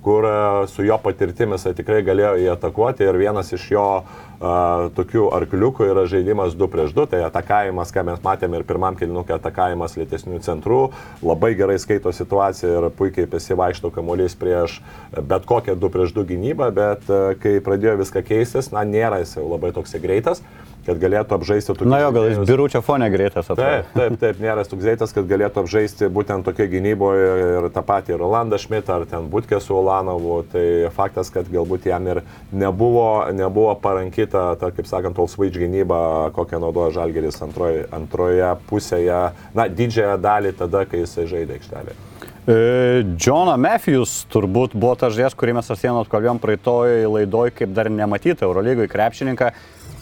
kur 0.04 0.26
e, 0.28 0.34
su 0.68 0.84
jo 0.84 0.98
patirtimis 1.02 1.64
tikrai 1.76 2.02
galėjo 2.06 2.34
jį 2.42 2.50
atakuoti 2.52 3.06
ir 3.06 3.18
vienas 3.18 3.52
iš 3.56 3.64
jo 3.72 3.86
a, 3.94 4.52
tokių 4.96 5.28
arkliukų 5.38 5.88
yra 5.88 6.04
žaidimas 6.10 6.56
2 6.58 6.68
prieš 6.72 6.92
2, 6.96 7.06
tai 7.14 7.22
atakavimas, 7.26 7.92
ką 7.94 8.04
mes 8.10 8.20
matėme 8.24 8.60
ir 8.60 8.66
pirmam 8.68 8.98
kilinukė 8.98 9.36
atakavimas 9.38 9.96
lėtesnių 10.00 10.42
centrų, 10.44 10.82
labai 11.24 11.54
gerai 11.58 11.78
skaito 11.82 12.12
situaciją 12.12 12.74
ir 12.76 12.90
puikiai 12.98 13.30
pasivaikšto 13.30 13.92
kamuolys 13.94 14.36
prieš 14.38 14.80
bet 15.16 15.48
kokią 15.48 15.78
2 15.80 15.92
prieš 15.96 16.14
2 16.18 16.28
gynybą, 16.34 16.70
bet 16.76 17.08
a, 17.08 17.24
e, 17.32 17.40
kai 17.40 17.56
pradėjo 17.64 17.98
viską 18.04 18.24
keistis, 18.28 18.70
na 18.74 18.84
nėra 18.88 19.22
jis 19.24 19.38
jau 19.38 19.48
labai 19.48 19.72
toks 19.74 19.96
greitas 20.04 20.44
kad 20.86 21.00
galėtų 21.00 21.36
apžaisti 21.38 21.72
tokius. 21.72 21.90
Na 21.90 22.00
jo, 22.02 22.10
gal 22.14 22.28
jis 22.28 22.40
biručio 22.48 22.82
fone 22.84 23.08
greitas 23.12 23.48
atrodo. 23.48 23.64
Taip, 23.64 23.90
taip, 23.96 24.16
taip, 24.20 24.40
nėra 24.42 24.64
toks 24.68 24.84
greitas, 24.84 25.14
kad 25.16 25.28
galėtų 25.30 25.64
apžaisti 25.64 26.08
būtent 26.12 26.46
tokia 26.46 26.68
gynyboje 26.70 27.28
ir 27.48 27.68
tą 27.74 27.84
patį 27.86 28.18
Rolandą 28.20 28.60
Šmitą 28.60 29.00
ar 29.00 29.06
ten 29.10 29.28
Butkė 29.32 29.60
su 29.64 29.76
Olanovu. 29.78 30.42
Tai 30.52 30.64
faktas, 30.94 31.32
kad 31.34 31.48
galbūt 31.50 31.88
jam 31.90 32.08
ir 32.12 32.22
nebuvo, 32.52 33.26
nebuvo 33.36 33.74
parankita, 33.80 34.46
ta, 34.60 34.72
kaip 34.74 34.88
sakant, 34.90 35.18
Olsvaič 35.24 35.58
gynyba, 35.60 36.30
kokią 36.36 36.60
naudoja 36.62 36.94
Žalgeris 37.00 37.40
antroje, 37.44 37.86
antroje 37.94 38.54
pusėje, 38.70 39.20
na, 39.56 39.68
didžiąją 39.68 40.18
dalį 40.24 40.56
tada, 40.58 40.84
kai 40.88 41.04
jisai 41.04 41.28
žaidė 41.30 41.58
aikštelėje. 41.60 42.02
Džoną 42.44 43.54
Matthews 43.56 44.26
turbūt 44.28 44.74
buvo 44.76 44.92
tas 45.00 45.14
žodis, 45.16 45.32
kurį 45.38 45.54
mes 45.56 45.70
asienot 45.72 46.10
kalbėjom 46.12 46.42
praeitoj 46.42 47.06
laidoj, 47.08 47.54
kaip 47.56 47.72
dar 47.72 47.88
nematyti 47.88 48.44
Eurolygoje 48.44 48.90
krepšininką, 48.92 49.48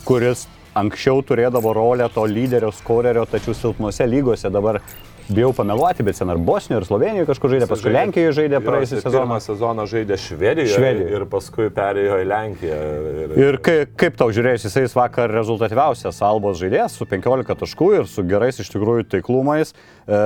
kuris 0.09 0.49
anksčiau 0.79 1.23
turėdavo 1.27 1.73
rolę 1.77 2.09
to 2.15 2.27
lyderio, 2.29 2.73
skorerio, 2.75 3.27
tačiau 3.29 3.57
silpnuose 3.57 4.07
lygose 4.09 4.51
dabar 4.53 4.81
bijau 5.29 5.53
pameluoti, 5.55 6.03
bet 6.03 6.17
sen 6.19 6.31
ar 6.33 6.39
Bosnijoje, 6.39 6.83
ir 6.83 6.87
Slovenijoje 6.89 7.29
kažkur 7.29 7.53
žaidė, 7.55 7.69
paskui 7.71 7.93
Lenkijoje 7.95 8.33
žaidė 8.41 8.61
praėjusią 8.65 9.01
sezoną. 9.01 9.21
Pirmą 9.21 9.39
sezoną 9.45 9.87
žaidė 9.91 10.19
Švedijoje, 10.21 10.73
Švedijoje 10.75 11.19
ir 11.19 11.27
paskui 11.31 11.69
perėjo 11.75 12.19
į 12.23 12.27
Lenkiją. 12.33 12.81
Ir, 13.13 13.37
ir 13.45 13.61
kaip, 13.65 13.95
kaip 14.03 14.19
tau 14.19 14.33
žiūrėjus, 14.35 14.67
jisai 14.69 14.85
vakar 14.97 15.33
rezultatyviausias 15.33 16.19
Albos 16.27 16.59
žaidėjas 16.61 16.99
su 16.99 17.07
15 17.09 17.59
taškų 17.63 17.93
ir 18.01 18.11
su 18.11 18.27
gerais 18.29 18.59
iš 18.63 18.73
tikrųjų 18.75 19.07
taiklumais. 19.15 19.73
E, 19.73 20.23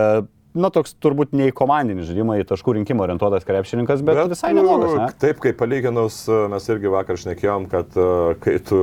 na, 0.58 0.70
toks 0.74 0.94
turbūt 1.02 1.34
ne 1.36 1.50
į 1.50 1.54
komandinį 1.56 2.06
žaidimą, 2.08 2.38
į 2.40 2.46
taškų 2.50 2.76
rinkimą 2.78 3.04
orientuotas 3.06 3.46
krepšininkas, 3.48 4.02
bet, 4.06 4.18
bet 4.18 4.32
visai 4.32 4.52
neblogas. 4.56 4.94
Ne? 4.96 5.08
Taip, 5.22 5.40
kaip 5.44 5.58
palyginus, 5.60 6.22
mes 6.52 6.68
irgi 6.72 6.92
vakar 6.92 7.20
šnekėjom, 7.20 7.68
kad 7.72 7.98
e, 7.98 8.08
kai 8.42 8.56
tu 8.66 8.80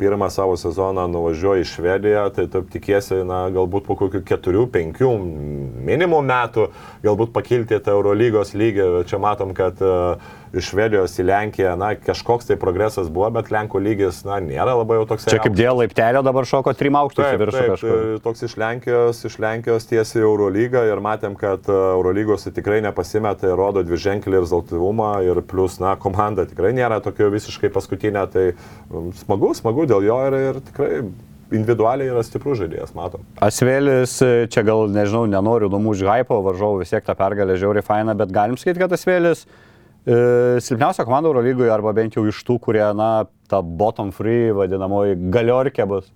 pirmą 0.00 0.30
savo 0.34 0.56
sezoną 0.60 1.06
nuvažiuoji 1.12 1.66
į 1.66 1.70
Švediją, 1.72 2.24
tai 2.36 2.46
tu 2.52 2.64
tikiesi, 2.74 3.20
na, 3.26 3.44
galbūt 3.54 3.88
po 3.88 3.98
kokių 4.00 4.22
keturių, 4.28 4.68
penkių 4.74 5.12
minimum 5.90 6.30
metų, 6.30 6.70
galbūt 7.04 7.34
pakilti 7.34 7.80
tą 7.82 7.98
Eurolygos 7.98 8.54
lygį. 8.56 8.88
Čia 9.10 9.20
matom, 9.22 9.52
kad 9.56 9.80
uh, 9.84 10.16
iš 10.58 10.70
Švedijos 10.72 11.14
į 11.18 11.26
Lenkiją, 11.28 11.74
na, 11.80 11.92
kažkoks 11.98 12.48
tai 12.48 12.56
progresas 12.60 13.08
buvo, 13.12 13.28
bet 13.34 13.50
Lenkų 13.54 13.80
lygis, 13.82 14.22
na, 14.26 14.38
nėra 14.42 14.76
labai 14.78 14.98
jau 15.00 15.06
toks. 15.10 15.26
Čia 15.30 15.40
kaip 15.42 15.56
dėl 15.58 15.80
laiptelio 15.80 16.22
dabar 16.26 16.48
šoko 16.48 16.74
trim 16.78 16.98
aukštus 16.98 17.26
į 17.26 17.40
viršų 17.42 17.64
kažkur. 17.72 17.94
Tai 17.94 18.22
toks 18.28 18.46
iš 18.48 18.56
Lenkijos, 18.60 19.20
iš 19.28 19.36
Lenkijos 19.42 19.88
tiesiai 19.90 20.24
Eurolygą 20.24 20.84
ir 20.90 21.02
matėm, 21.04 21.36
kad 21.40 21.68
e, 21.68 21.76
Eurolygos 21.96 22.48
tikrai 22.54 22.80
nepasimeta 22.84 23.50
ir 23.50 23.58
rodo 23.58 23.84
dviženklį 23.86 24.40
rezultatyvumą 24.44 25.12
ir 25.26 25.42
plus, 25.48 25.78
na, 25.82 25.96
komanda 26.00 26.46
tikrai 26.48 26.74
nėra 26.76 27.00
tokio 27.04 27.30
visiškai 27.34 27.72
paskutinė, 27.74 28.26
tai 28.32 28.48
smagu, 29.24 29.54
smagu 29.58 29.88
dėl 29.90 30.06
jo 30.06 30.18
ir, 30.28 30.40
ir 30.50 30.60
tikrai 30.70 30.90
individualiai 31.54 32.08
yra 32.10 32.22
stiprus 32.24 32.58
žaidėjas, 32.62 32.94
matom. 32.96 33.26
Asvėlis, 33.44 34.16
e, 34.24 34.48
čia 34.50 34.64
gal, 34.66 34.88
nežinau, 34.90 35.26
nenoriu 35.30 35.68
numušti 35.72 36.08
hypo, 36.08 36.40
varžovų 36.46 36.82
vis 36.82 36.94
tiek 36.94 37.04
tą 37.06 37.14
pergalę 37.18 37.58
žiauriai 37.60 37.84
faina, 37.84 38.16
bet 38.18 38.32
galim 38.34 38.58
sakyti, 38.60 38.80
kad 38.82 38.96
Asvėlis 38.96 39.44
E, 39.44 39.73
silpniausia 40.04 41.06
komanda 41.08 41.30
Eurolygoje 41.30 41.72
arba 41.72 41.94
bent 41.96 42.18
jau 42.18 42.26
iš 42.28 42.42
tų, 42.44 42.58
kurie, 42.60 42.84
na, 42.96 43.24
ta 43.48 43.62
bottom 43.64 44.12
free 44.12 44.52
vadinamoji 44.52 45.16
galiorkė 45.32 45.88
bus. 45.88 46.10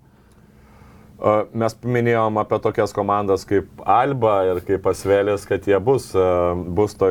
Mes 1.51 1.75
minėjom 1.83 2.37
apie 2.39 2.61
tokias 2.63 2.93
komandas 2.95 3.43
kaip 3.49 3.81
Alba 3.83 4.37
ir 4.47 4.61
kaip 4.63 4.85
Pasvėlis, 4.85 5.49
kad 5.51 5.65
jie 5.67 5.75
bus, 5.83 6.13
e, 6.15 6.27
bus 6.79 6.95
to, 6.95 7.09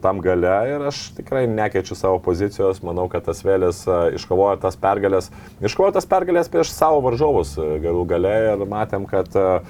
tam 0.00 0.22
gale 0.24 0.54
ir 0.70 0.86
aš 0.88 1.02
tikrai 1.18 1.42
nekeičiu 1.44 1.98
savo 1.98 2.22
pozicijos. 2.24 2.80
Manau, 2.80 3.10
kad 3.12 3.28
e, 3.28 3.98
iškovojo 4.16 4.56
tas 4.64 4.80
pergalės, 4.80 5.28
iškovojo 5.60 5.98
tas 5.98 6.08
pergalės 6.08 6.48
prieš 6.48 6.72
savo 6.72 7.04
varžovus 7.04 7.58
galų 7.84 8.06
gale 8.14 8.32
ir 8.54 8.64
matėm, 8.70 9.04
kad 9.10 9.28
uh, 9.36 9.60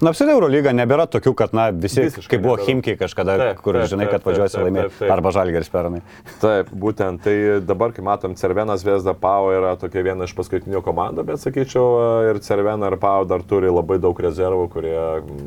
Na, 0.00 0.14
apsitai 0.14 0.32
Eurolyga 0.32 0.72
nebėra 0.72 1.04
tokių, 1.12 1.34
kad, 1.36 1.54
na, 1.56 1.66
visi, 1.76 2.06
Visiškai 2.06 2.32
kaip 2.32 2.44
buvo 2.44 2.54
nebėra. 2.56 2.68
Himkiai 2.70 2.98
kažkada, 3.00 3.34
taip, 3.40 3.58
kur 3.64 3.76
taip, 3.76 3.90
žinai, 3.92 4.06
kad 4.08 4.24
važiuosi 4.24 4.62
laimėti, 4.62 5.10
arba 5.12 5.32
Žalgeris 5.36 5.68
pernai. 5.72 6.00
Taip, 6.40 6.70
būtent. 6.84 7.20
Tai 7.26 7.34
dabar, 7.68 7.92
kai 7.96 8.04
matom, 8.06 8.36
Cervenas 8.40 8.84
Vesda 8.86 9.12
Pau 9.12 9.50
yra 9.52 9.74
tokia 9.80 10.04
viena 10.06 10.24
iš 10.24 10.32
paskutinių 10.38 10.80
komandų, 10.86 11.26
bet 11.28 11.42
sakyčiau, 11.44 11.90
ir 12.30 12.40
Cervena 12.46 12.88
ir 12.88 12.96
Pau 13.02 13.28
dar 13.28 13.44
turi 13.44 13.68
labai 13.68 14.00
daug 14.00 14.24
rezervų, 14.24 14.70
kurie, 14.72 14.96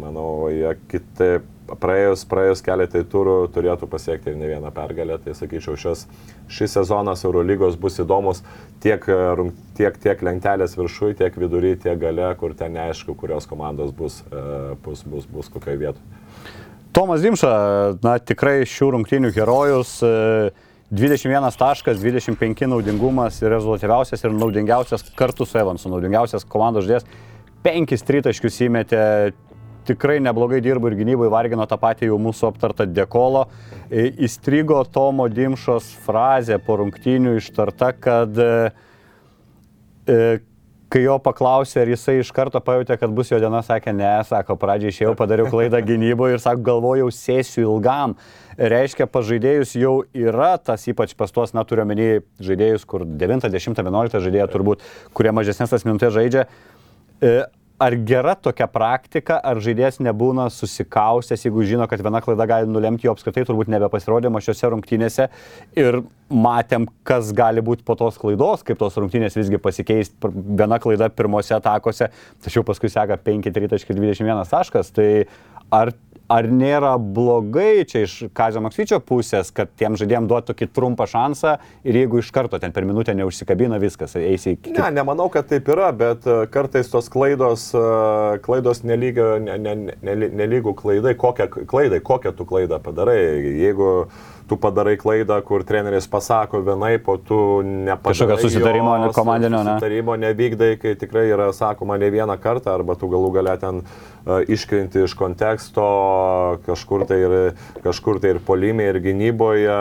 manau, 0.03 0.29
jie 0.53 0.75
kitaip 0.91 1.49
praėjus, 1.79 2.23
praėjus 2.29 2.63
keletai 2.65 3.03
turų 3.09 3.35
turėtų 3.53 3.87
pasiekti 3.91 4.31
ir 4.31 4.39
ne 4.39 4.49
vieną 4.49 4.71
pergalę. 4.75 5.17
Tai 5.23 5.35
sakyčiau, 5.37 5.77
šis, 5.79 6.05
šis 6.51 6.75
sezonas 6.77 7.23
Eurolygos 7.27 7.77
bus 7.79 7.99
įdomus 8.03 8.43
tiek, 8.83 9.05
tiek, 9.77 9.97
tiek 10.03 10.25
lentelės 10.25 10.75
viršui, 10.79 11.13
tiek 11.19 11.37
vidury, 11.39 11.75
tiek 11.79 11.99
gale, 12.01 12.29
kur 12.39 12.55
ten 12.57 12.75
neaišku, 12.77 13.15
kurios 13.19 13.47
komandos 13.49 13.93
bus, 13.95 14.21
e, 14.29 14.43
bus, 14.85 15.05
bus, 15.07 15.29
bus 15.29 15.49
kokioje 15.53 15.81
vietoje. 15.85 16.21
Tomas 16.93 17.23
Dimša, 17.25 17.53
na 18.05 18.19
tikrai 18.21 18.59
šių 18.69 18.91
rungtynių 18.97 19.31
herojus. 19.33 19.95
21 20.93 21.47
e, 21.47 21.53
taškas, 21.57 21.97
25 22.03 22.67
naudingumas 22.69 23.39
ir 23.41 23.49
rezultatyviausias 23.55 24.21
ir 24.21 24.35
naudingiausias 24.37 25.07
kartu 25.17 25.47
su 25.49 25.57
Evansu, 25.57 25.89
naudingiausias 25.89 26.45
komandos 26.45 26.85
žodės. 26.85 27.07
Penkis 27.63 28.03
tritaškius 28.05 28.59
įmetė, 28.67 29.01
tikrai 29.87 30.19
neblogai 30.23 30.61
dirbo 30.63 30.89
ir 30.89 30.97
gynybai 30.99 31.29
vargino 31.31 31.65
tą 31.69 31.77
patį 31.81 32.11
jau 32.11 32.19
mūsų 32.21 32.49
aptartą 32.51 32.87
dekolo. 32.89 33.47
E, 33.89 34.07
įstrigo 34.25 34.79
Tomo 34.89 35.27
Dimšos 35.31 35.91
frazė 36.05 36.59
po 36.63 36.79
rungtynių 36.81 37.37
ištarta, 37.39 37.91
kad 37.97 38.39
e, 38.39 38.49
e, 40.07 40.19
kai 40.93 41.01
jo 41.01 41.15
paklausė, 41.25 41.81
ar 41.81 41.89
jisai 41.89 42.19
iš 42.21 42.29
karto 42.35 42.61
pajutė, 42.61 42.99
kad 43.01 43.13
bus 43.15 43.31
jo 43.31 43.39
diena, 43.41 43.63
sakė, 43.65 43.95
ne, 43.97 44.11
sako, 44.29 44.57
pradžiai 44.61 44.93
išėjau, 44.93 45.15
padariau 45.17 45.49
klaidą 45.49 45.81
gynyboje 45.85 46.37
ir 46.37 46.43
sako, 46.43 46.61
galvojau, 46.67 47.09
sėsiu 47.13 47.63
ilgam. 47.65 48.13
Reiškia, 48.53 49.07
pažaidėjus 49.09 49.73
jau 49.81 49.95
yra 50.13 50.51
tas, 50.61 50.85
ypač 50.91 51.15
pas 51.17 51.33
tuos, 51.33 51.55
na, 51.57 51.63
turiu 51.65 51.87
menį 51.89 52.11
žaidėjus, 52.45 52.85
kur 52.85 53.07
9, 53.09 53.49
10, 53.49 53.81
11 53.81 54.21
žaidėjai 54.27 54.47
turbūt, 54.53 54.85
kurie 55.17 55.33
mažesnės 55.33 55.73
tas 55.73 55.87
minutės 55.89 56.13
žaidžia 56.13 56.45
ar 57.81 57.95
gera 58.05 58.35
tokia 58.37 58.67
praktika, 58.69 59.39
ar 59.43 59.59
žaidėjas 59.63 59.99
nebūna 60.03 60.45
susikaustęs, 60.53 61.45
jeigu 61.47 61.65
žino, 61.67 61.87
kad 61.89 62.03
viena 62.05 62.21
klaida 62.23 62.45
gali 62.49 62.69
nulemti 62.69 63.07
jo 63.07 63.15
apskritai 63.15 63.45
turbūt 63.47 63.71
nebepasirodymą 63.73 64.41
šiuose 64.43 64.69
rungtynėse 64.73 65.27
ir 65.79 65.99
matėm, 66.33 66.87
kas 67.07 67.33
gali 67.35 67.63
būti 67.65 67.85
po 67.87 67.97
tos 67.99 68.19
klaidos, 68.21 68.63
kaip 68.67 68.79
tos 68.81 68.97
rungtynės 69.01 69.37
visgi 69.39 69.59
pasikeis, 69.61 70.13
viena 70.23 70.79
klaida 70.83 71.09
pirmose 71.13 71.55
atakose, 71.57 72.09
tačiau 72.45 72.65
paskui 72.67 72.91
seka 72.93 73.19
5-3.21 73.25 74.45
taškas, 74.53 74.93
tai 74.93 75.09
ar 75.73 75.93
ar 76.31 76.47
nėra 76.47 76.93
blogai 76.97 77.83
čia 77.87 78.03
iš 78.05 78.15
Kazio 78.35 78.61
Maksvyčio 78.63 78.99
pusės, 79.03 79.51
kad 79.55 79.71
tiem 79.79 79.97
žaidėjim 79.99 80.27
duotų 80.29 80.53
tokį 80.53 80.67
trumpą 80.75 81.07
šansą 81.09 81.57
ir 81.87 81.99
jeigu 81.99 82.21
iš 82.21 82.31
karto 82.35 82.59
ten 82.61 82.73
per 82.75 82.87
minutę 82.87 83.15
neužsikabina 83.17 83.79
viskas, 83.83 84.15
eisi 84.19 84.55
į... 84.55 84.73
Ne, 84.77 84.89
nemanau, 84.95 85.29
kad 85.33 85.49
taip 85.51 85.69
yra, 85.73 85.91
bet 85.95 86.27
e, 86.27 86.43
kartais 86.53 86.91
tos 86.91 87.09
klaidos, 87.13 87.69
e, 87.75 87.83
klaidos 88.45 88.83
nelygio, 88.87 89.35
ne, 89.43 89.57
ne, 89.61 89.75
ne, 89.93 90.15
nelygų 90.43 90.75
klaidai, 90.79 91.15
kokią 91.19 91.49
klaidai, 91.69 91.99
kokią 92.03 92.35
tu 92.37 92.47
klaidą 92.49 92.79
padarai. 92.83 93.19
Jeigu 93.63 93.89
tu 94.53 94.57
padarai 94.61 94.97
klaidą, 94.97 95.41
kur 95.41 95.63
treneris 95.65 96.07
pasako 96.07 96.61
vienai, 96.61 96.97
po 97.01 97.17
tu 97.17 97.61
nepadarai. 97.65 98.13
Kažkokio 98.13 98.37
susitarimo 98.37 98.95
jo, 99.01 99.11
komandinio, 99.15 99.63
ne? 99.63 99.75
Susitarimo 99.77 100.15
nevykdai, 100.21 100.75
kai 100.81 100.93
tikrai 100.99 101.25
yra 101.33 101.49
sakoma 101.55 101.97
ne 101.97 102.11
vieną 102.13 102.37
kartą, 102.41 102.73
arba 102.77 102.95
tu 102.99 103.09
galų 103.09 103.31
galę 103.33 103.55
ten 103.61 103.81
uh, 103.81 104.43
iškrinti 104.45 105.05
iš 105.07 105.17
konteksto, 105.17 105.87
kažkur 106.67 107.07
tai, 107.09 107.19
ir, 107.25 107.37
kažkur 107.85 108.21
tai 108.21 108.35
ir 108.35 108.41
polime, 108.45 108.85
ir 108.91 109.01
gynyboje, 109.03 109.77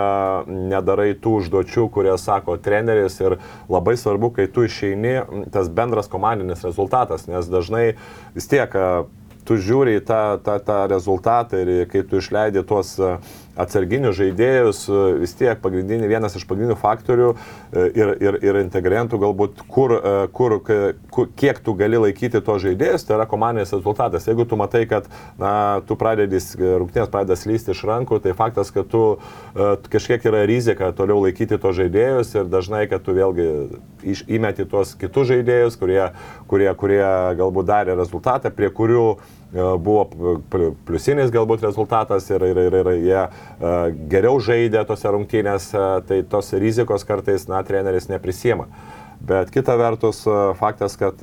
nedarai 0.72 1.12
tų 1.20 1.38
užduočių, 1.42 1.88
kurie 1.92 2.16
sako 2.18 2.56
treneris 2.62 3.20
ir 3.20 3.38
labai 3.72 3.98
svarbu, 4.00 4.32
kai 4.38 4.48
tu 4.48 4.64
išeini, 4.68 5.18
tas 5.52 5.68
bendras 5.68 6.08
komandinis 6.12 6.64
rezultatas, 6.64 7.28
nes 7.28 7.50
dažnai 7.52 7.90
vis 8.36 8.48
tiek 8.48 8.72
uh, 8.72 9.04
tu 9.44 9.58
žiūri 9.58 9.98
į 9.98 10.02
tą, 10.06 10.22
tą, 10.44 10.56
tą 10.62 10.82
rezultatą 10.90 11.60
ir 11.60 11.88
kai 11.90 12.04
tu 12.06 12.20
išleidi 12.22 12.62
tuos 12.66 12.94
uh, 13.02 13.18
atsarginius 13.60 14.16
žaidėjus 14.16 14.82
vis 15.20 15.34
tiek 15.36 15.60
pagrindinį, 15.62 16.08
vienas 16.08 16.36
iš 16.38 16.44
pagrindinių 16.48 16.76
faktorių 16.80 17.28
e, 17.32 17.84
ir, 17.98 18.12
ir, 18.22 18.38
ir 18.40 18.58
integrantų 18.62 19.20
galbūt, 19.22 19.62
kur, 19.68 19.94
e, 19.98 20.14
kur, 20.32 20.56
kur, 21.12 21.28
kiek 21.38 21.60
tu 21.64 21.74
gali 21.78 22.00
laikyti 22.00 22.40
to 22.44 22.56
žaidėjus, 22.62 23.04
tai 23.08 23.18
yra 23.18 23.26
komandinis 23.28 23.74
rezultatas. 23.74 24.28
Jeigu 24.28 24.46
tu 24.48 24.58
matai, 24.60 24.84
kad 24.90 25.08
na, 25.40 25.82
tu 25.88 25.98
pradedi, 26.00 26.40
rungtynės 26.60 27.12
pradeda 27.12 27.36
slysti 27.38 27.74
iš 27.74 27.84
rankų, 27.88 28.22
tai 28.24 28.36
faktas, 28.38 28.72
kad 28.74 28.88
tu 28.92 29.04
e, 29.12 29.74
kažkiek 29.92 30.24
yra 30.32 30.46
rizika 30.48 30.92
toliau 30.96 31.20
laikyti 31.26 31.60
to 31.60 31.74
žaidėjus 31.76 32.32
ir 32.38 32.48
dažnai, 32.52 32.86
kad 32.90 33.04
tu 33.04 33.16
vėlgi 33.16 33.50
iš, 34.14 34.24
įmeti 34.32 34.66
tuos 34.68 34.96
kitus 34.98 35.28
žaidėjus, 35.32 35.76
kurie, 35.80 36.08
kurie, 36.50 36.70
kurie 36.78 37.04
galbūt 37.38 37.68
darė 37.68 38.00
rezultatą, 38.00 38.52
prie 38.54 38.72
kurių 38.72 39.06
buvo 39.52 40.06
pliusinis 40.86 41.32
galbūt 41.32 41.64
rezultatas 41.66 42.28
ir, 42.32 42.44
ir, 42.48 42.60
ir, 42.68 42.78
ir 42.80 42.90
jie 43.04 43.22
geriau 44.12 44.40
žaidė 44.40 44.84
tose 44.88 45.12
rungtynėse, 45.12 45.84
tai 46.08 46.22
tos 46.28 46.52
rizikos 46.56 47.04
kartais, 47.08 47.44
na, 47.50 47.60
treneris 47.66 48.08
neprisima. 48.08 48.68
Bet 49.22 49.52
kita 49.54 49.76
vertus, 49.78 50.24
faktas, 50.58 50.96
kad 50.98 51.20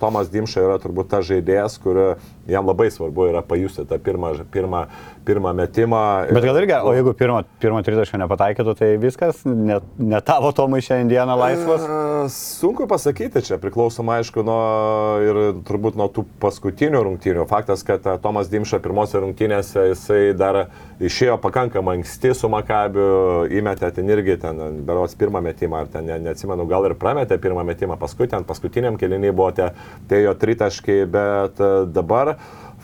Tomas 0.00 0.32
Dimša 0.32 0.64
yra 0.64 0.80
turbūt 0.82 1.12
tas 1.12 1.28
žaidėjas, 1.28 1.76
kur 1.78 2.00
jam 2.48 2.66
labai 2.66 2.90
svarbu 2.90 3.28
yra 3.30 3.42
pajusti 3.46 3.84
tą 3.88 3.98
pirmą, 4.02 4.32
pirmą, 4.52 4.84
pirmą 5.26 5.52
metimą. 5.56 6.02
Bet 6.32 6.46
gal 6.46 6.60
irgi, 6.60 6.76
o 6.78 6.94
jeigu 6.94 7.14
pirmą, 7.18 7.42
pirmą 7.62 7.82
tritašką 7.86 8.20
nepataikytų, 8.22 8.74
tai 8.78 8.90
viskas, 9.02 9.42
ne, 9.46 9.80
ne 9.98 10.20
tavo 10.24 10.52
Tomai 10.56 10.80
šiandieną 10.84 11.36
laisvas? 11.40 11.86
Sunku 12.32 12.86
pasakyti, 12.90 13.42
čia 13.46 13.58
priklausoma 13.62 14.20
aišku 14.20 14.44
nuo 14.46 14.60
ir 15.24 15.40
turbūt 15.66 15.98
nuo 15.98 16.08
tų 16.12 16.26
paskutinių 16.42 17.02
rungtynių. 17.08 17.46
Faktas, 17.50 17.84
kad 17.86 18.06
Tomas 18.22 18.50
Dimša 18.52 18.80
pirmose 18.84 19.20
rungtynėse 19.22 19.88
jisai 19.90 20.22
dar 20.38 20.66
išėjo 21.02 21.36
pakankamai 21.42 21.98
anksti 21.98 22.32
su 22.36 22.48
Makabiu, 22.52 23.44
įmetė 23.52 23.90
ten 23.98 24.08
irgi 24.10 24.38
ten, 24.40 24.60
beros 24.86 25.16
pirmą 25.18 25.42
metimą, 25.44 25.82
ar 25.84 25.90
ten 25.92 26.06
ne, 26.08 26.18
neatsimenu, 26.28 26.66
gal 26.70 26.88
ir 26.88 26.96
prametė 26.98 27.38
pirmą 27.42 27.66
metimą, 27.68 27.98
paskui 28.00 28.28
ten 28.32 28.46
paskutiniam 28.48 28.96
keliniai 29.00 29.34
buvo 29.36 29.50
tie, 29.56 29.70
tie 30.08 30.22
jo 30.24 30.34
tritaškai, 30.38 30.98
bet 31.10 31.60
dabar 31.92 32.35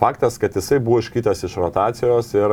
faktas, 0.03 0.39
kad 0.39 0.57
jisai 0.57 0.81
buvo 0.83 0.99
iškytas 0.99 1.45
iš 1.47 1.55
rotacijos 1.63 2.33
ir 2.35 2.53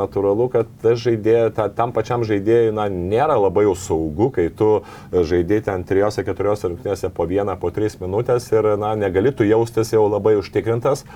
natūralu, 0.00 0.50
kad 0.52 0.84
žaidėjai, 0.84 1.48
ta, 1.56 1.68
tam 1.72 1.94
pačiam 1.96 2.26
žaidėjui 2.28 2.74
na, 2.76 2.88
nėra 2.92 3.38
labai 3.40 3.64
jau 3.64 3.76
saugu, 3.78 4.28
kai 4.34 4.50
tu 4.52 4.68
žaidėjai 5.12 5.66
ten 5.70 5.86
3-4 5.88 6.68
rungtynėse 6.68 7.12
po 7.16 7.24
1-po 7.24 7.72
3 7.72 8.00
minutės 8.02 8.50
ir 8.52 8.74
na, 8.80 8.92
negali 9.00 9.32
tu 9.32 9.48
jaustis 9.48 9.94
jau 9.96 10.04
labai 10.10 10.36
užtikrintas 10.42 11.06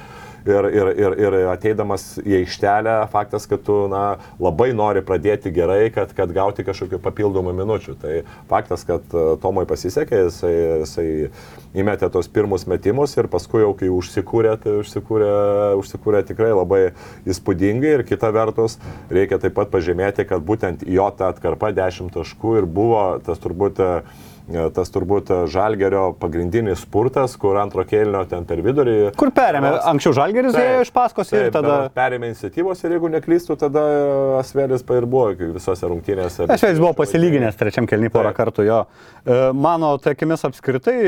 ir, 0.46 0.68
ir, 0.68 0.90
ir, 0.98 1.16
ir 1.24 1.36
ateidamas 1.52 2.18
į 2.22 2.38
aikštelę, 2.42 2.96
faktas, 3.12 3.46
kad 3.50 3.62
tu 3.64 3.76
na, 3.92 4.18
labai 4.42 4.70
nori 4.76 5.02
pradėti 5.04 5.52
gerai, 5.54 5.88
kad, 5.94 6.12
kad 6.16 6.32
gauti 6.34 6.64
kažkokių 6.66 7.00
papildomų 7.04 7.54
minučių. 7.60 7.96
Tai 8.00 8.14
faktas, 8.50 8.84
kad 8.88 9.14
e, 9.14 9.24
Tomui 9.42 9.64
pasisekė, 9.68 10.24
jisai, 10.26 10.52
jisai 10.84 11.08
įmetė 11.76 12.10
tos 12.12 12.28
pirmus 12.32 12.66
metimus 12.70 13.16
ir 13.18 13.28
paskui 13.32 13.64
jau 13.64 13.72
kai 13.78 13.90
užsikūrė, 13.92 14.56
tai 14.62 14.76
užsikūrė, 14.82 15.32
užsikūrė 15.80 16.24
tikrai 16.28 16.52
labai 16.54 16.82
įspūdingai 17.28 17.96
ir 17.98 18.06
kita 18.08 18.30
vertus 18.34 18.78
reikia 19.12 19.40
taip 19.42 19.56
pat 19.56 19.72
pažymėti, 19.72 20.28
kad 20.28 20.44
būtent 20.44 20.84
jo 20.86 21.08
ta 21.16 21.32
atkarpa 21.32 21.72
10 21.74 22.12
taškų 22.14 22.60
ir 22.60 22.70
buvo 22.70 23.02
tas 23.24 23.40
turbūt 23.42 23.82
uh, 23.82 24.23
tas 24.76 24.90
turbūt 24.92 25.30
Žalgerio 25.48 26.10
pagrindinis 26.20 26.82
spurtas, 26.84 27.32
kur 27.40 27.56
antro 27.56 27.84
kėlinio 27.88 28.24
ten 28.28 28.44
per 28.44 28.60
vidurį. 28.64 28.96
Kur 29.16 29.32
perėmė? 29.34 29.70
Anksčiau 29.88 30.12
Žalgeris 30.18 30.58
ėjo 30.60 30.82
iš 30.84 30.90
paskos 30.92 31.32
ir 31.32 31.46
taip, 31.46 31.54
tada... 31.56 31.78
Perėmė 31.96 32.32
iniciatyvos 32.32 32.84
ir 32.84 32.96
jeigu 32.96 33.08
neklystų, 33.14 33.56
tada 33.60 33.84
Asvelis 34.40 34.84
ir 34.84 35.06
buvo 35.08 35.30
visose 35.56 35.88
rungtynėse. 35.88 36.48
Asvelis 36.52 36.82
buvo 36.82 36.92
pasilyginęs 36.98 37.56
trečiam 37.56 37.88
kėlinį 37.88 38.12
porą 38.12 38.34
kartų 38.36 38.66
jo. 38.68 38.82
E, 39.24 39.38
mano 39.56 39.94
taikimis 40.04 40.44
apskritai, 40.44 40.98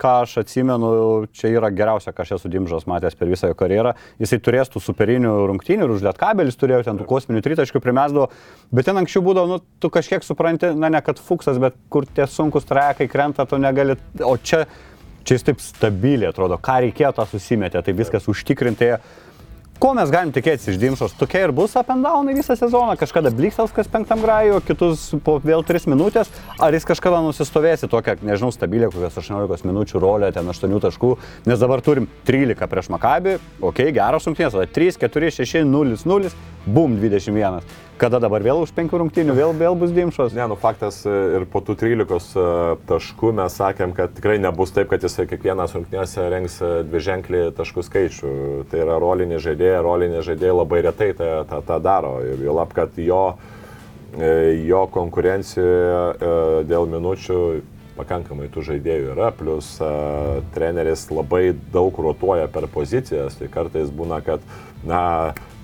ką 0.00 0.16
aš 0.24 0.40
atsimenu, 0.42 0.90
čia 1.30 1.52
yra 1.54 1.70
geriausia, 1.70 2.10
ką 2.10 2.26
aš 2.26 2.34
esu 2.40 2.50
Dimžas 2.50 2.88
matęs 2.90 3.14
per 3.18 3.30
visą 3.30 3.52
jo 3.52 3.58
karjerą. 3.58 3.94
Jisai 4.22 4.40
turės 4.42 4.72
tų 4.72 4.82
superinių 4.82 5.36
rungtynių 5.52 5.86
ir 5.86 5.94
užliet 5.94 6.18
kabelis 6.18 6.58
turėjo 6.58 6.82
ten 6.88 6.98
tų 6.98 7.06
kosminių 7.08 7.44
tritaškių 7.46 7.82
primesdavo, 7.84 8.28
bet 8.74 8.90
ten 8.90 8.98
anksčiau 8.98 9.22
būdavo, 9.24 9.54
nu, 9.54 9.62
tu 9.78 9.90
kažkiek 9.94 10.26
supranti, 10.26 10.72
na 10.74 10.90
ne 10.90 11.00
kad 11.04 11.22
fuksas, 11.22 11.60
bet 11.62 11.78
kur 11.92 12.08
tie 12.10 12.26
sunkus 12.30 12.63
sunkus 12.64 12.68
trekai 12.68 13.08
krenta, 13.08 13.46
tu 13.46 13.58
negali, 13.58 13.96
o 14.22 14.36
čia, 14.36 14.66
čia 15.24 15.36
jis 15.36 15.44
taip 15.44 15.60
stabiliai 15.60 16.32
atrodo, 16.32 16.58
ką 16.58 16.80
reikėjo, 16.88 17.12
tą 17.14 17.26
susimetė, 17.26 17.82
tai 17.82 17.92
viskas 17.94 18.28
užtikrintai. 18.28 18.98
Ko 19.74 19.90
mes 19.92 20.08
galim 20.08 20.30
tikėtis 20.32 20.68
iš 20.70 20.76
Dimšos? 20.78 21.16
Tokia 21.18 21.48
ir 21.48 21.52
bus 21.52 21.74
up 21.76 21.90
and 21.90 22.04
down 22.06 22.28
visą 22.30 22.54
sezoną, 22.56 22.94
kažkada 22.96 23.32
Bliksels 23.34 23.72
kas 23.74 23.88
penktam 23.90 24.22
grajų, 24.22 24.60
kitus 24.64 25.10
po 25.24 25.40
vėl 25.42 25.64
3 25.66 25.88
minutės, 25.90 26.30
ar 26.62 26.72
jis 26.72 26.86
kažkada 26.86 27.18
nusistovės 27.26 27.82
į 27.84 27.90
tokią, 27.90 28.14
nežinau, 28.22 28.52
stabilę, 28.54 28.88
kokias 28.94 29.18
18 29.18 29.66
minučių 29.66 30.00
rolę, 30.00 30.30
ten 30.32 30.46
8 30.46 30.78
taškų, 30.86 31.10
nes 31.50 31.58
dabar 31.58 31.82
turim 31.82 32.06
13 32.24 32.70
prieš 32.70 32.92
Makabį, 32.94 33.40
ok, 33.60 33.82
geros 33.98 34.30
rungtynės, 34.30 34.54
tada 34.54 34.70
3, 34.78 34.94
4, 35.02 35.34
6, 35.42 35.66
0, 35.66 35.98
0, 36.06 36.32
bum 36.70 36.94
21. 37.02 37.66
Kada 37.94 38.18
dabar 38.18 38.42
vėl 38.42 38.64
už 38.64 38.72
penkių 38.74 38.98
rungtynių, 39.04 39.34
vėl, 39.38 39.52
vėl 39.54 39.76
bus 39.78 39.92
dimšos? 39.94 40.32
Ne, 40.34 40.42
nu 40.50 40.56
faktas 40.58 41.04
e, 41.06 41.12
ir 41.38 41.44
po 41.46 41.60
tų 41.62 41.76
13 41.78 42.32
e, 42.34 42.46
taškų 42.90 43.30
mes 43.38 43.54
sakėm, 43.54 43.92
kad 43.94 44.16
tikrai 44.16 44.34
nebus 44.42 44.74
taip, 44.74 44.88
kad 44.90 45.04
jisai 45.06 45.28
kiekvienas 45.30 45.76
rungtynėse 45.76 46.24
rengs 46.32 46.56
e, 46.58 46.70
dviženklį 46.88 47.44
taškų 47.54 47.84
skaičių. 47.86 48.32
Tai 48.72 48.80
yra 48.82 48.98
rolinė 48.98 49.38
žaidėja, 49.44 49.78
rolinė 49.86 50.24
žaidėja 50.26 50.56
labai 50.58 50.82
retai 50.88 51.12
tą, 51.14 51.30
tą, 51.46 51.62
tą 51.68 51.78
daro. 51.86 52.16
Ir 52.26 52.42
jau 52.42 52.56
lab, 52.58 52.74
kad 52.74 52.98
jo, 52.98 53.22
jo 54.18 54.82
konkurencijoje 54.98 56.34
dėl 56.66 56.90
minučių 56.90 57.40
pakankamai 57.94 58.50
tų 58.50 58.66
žaidėjų 58.72 59.14
yra, 59.14 59.30
plus 59.38 59.76
uh, 59.78 60.40
treneris 60.54 61.06
labai 61.14 61.52
daug 61.70 61.94
rotuoja 61.94 62.48
per 62.50 62.66
pozicijas, 62.66 63.38
tai 63.38 63.46
kartais 63.54 63.92
būna, 63.94 64.18
kad, 64.26 64.42
na, 64.82 65.02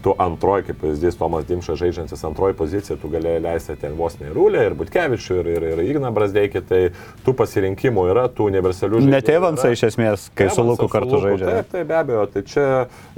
tu 0.02 0.14
antroji, 0.18 0.64
kaip 0.70 0.80
pavyzdys, 0.80 1.18
Tomas 1.20 1.44
Dimšas 1.48 1.78
žaidžiantis 1.80 2.24
antroji 2.24 2.56
pozicija, 2.56 2.96
tu 3.00 3.10
galėjai 3.12 3.42
leisti 3.44 3.76
ten 3.80 3.96
vos 3.98 4.16
ne 4.20 4.30
Rūlę, 4.32 4.62
ir 4.68 4.76
Butkevičių, 4.78 5.38
ir, 5.42 5.50
ir, 5.56 5.66
ir 5.74 5.82
Igną 5.84 6.12
Brasdeikį, 6.16 6.62
tai 6.68 6.80
tų 7.26 7.34
pasirinkimų 7.36 8.06
yra, 8.14 8.26
tų 8.32 8.48
universalių 8.50 9.00
žaidėjų. 9.00 9.14
Net 9.14 9.32
Evansą 9.34 9.72
iš 9.74 9.84
esmės, 9.90 10.26
kai 10.32 10.48
Evansą, 10.48 10.62
su 10.62 10.66
Luku 10.70 10.88
kartu 10.92 11.20
žaidžia. 11.24 11.46
Taip, 11.60 11.70
taip, 11.74 11.88
be 11.90 11.98
abejo, 12.00 12.26
tai 12.32 12.44
čia 12.48 12.66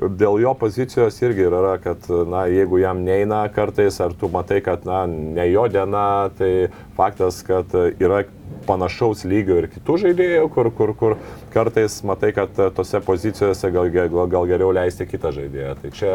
dėl 0.03 0.43
jo 0.43 0.55
pozicijos 0.59 1.23
irgi 1.23 1.47
yra, 1.49 1.77
kad, 1.83 2.11
na, 2.31 2.45
jeigu 2.51 2.83
jam 2.83 3.03
neina 3.07 3.45
kartais, 3.55 4.01
ar 4.03 4.17
tu 4.19 4.31
matai, 4.33 4.63
kad, 4.65 4.87
na, 4.89 5.05
ne 5.07 5.49
jo 5.53 5.69
diena, 5.71 6.07
tai 6.39 6.53
faktas, 6.99 7.45
kad 7.47 7.71
yra 7.73 8.25
panašaus 8.67 9.25
lygio 9.29 9.59
ir 9.61 9.69
kitų 9.73 9.99
žaidėjų, 10.05 10.47
kur, 10.53 10.71
kur, 10.77 10.93
kur 10.99 11.17
kartais 11.55 11.99
matai, 12.07 12.33
kad 12.37 12.55
tose 12.77 13.01
pozicijose 13.05 13.71
gal, 13.75 13.91
gal, 13.93 14.27
gal 14.31 14.49
geriau 14.51 14.73
leisti 14.75 15.07
kitą 15.09 15.33
žaidėją. 15.35 15.75
Tai 15.83 15.93
čia 15.97 16.13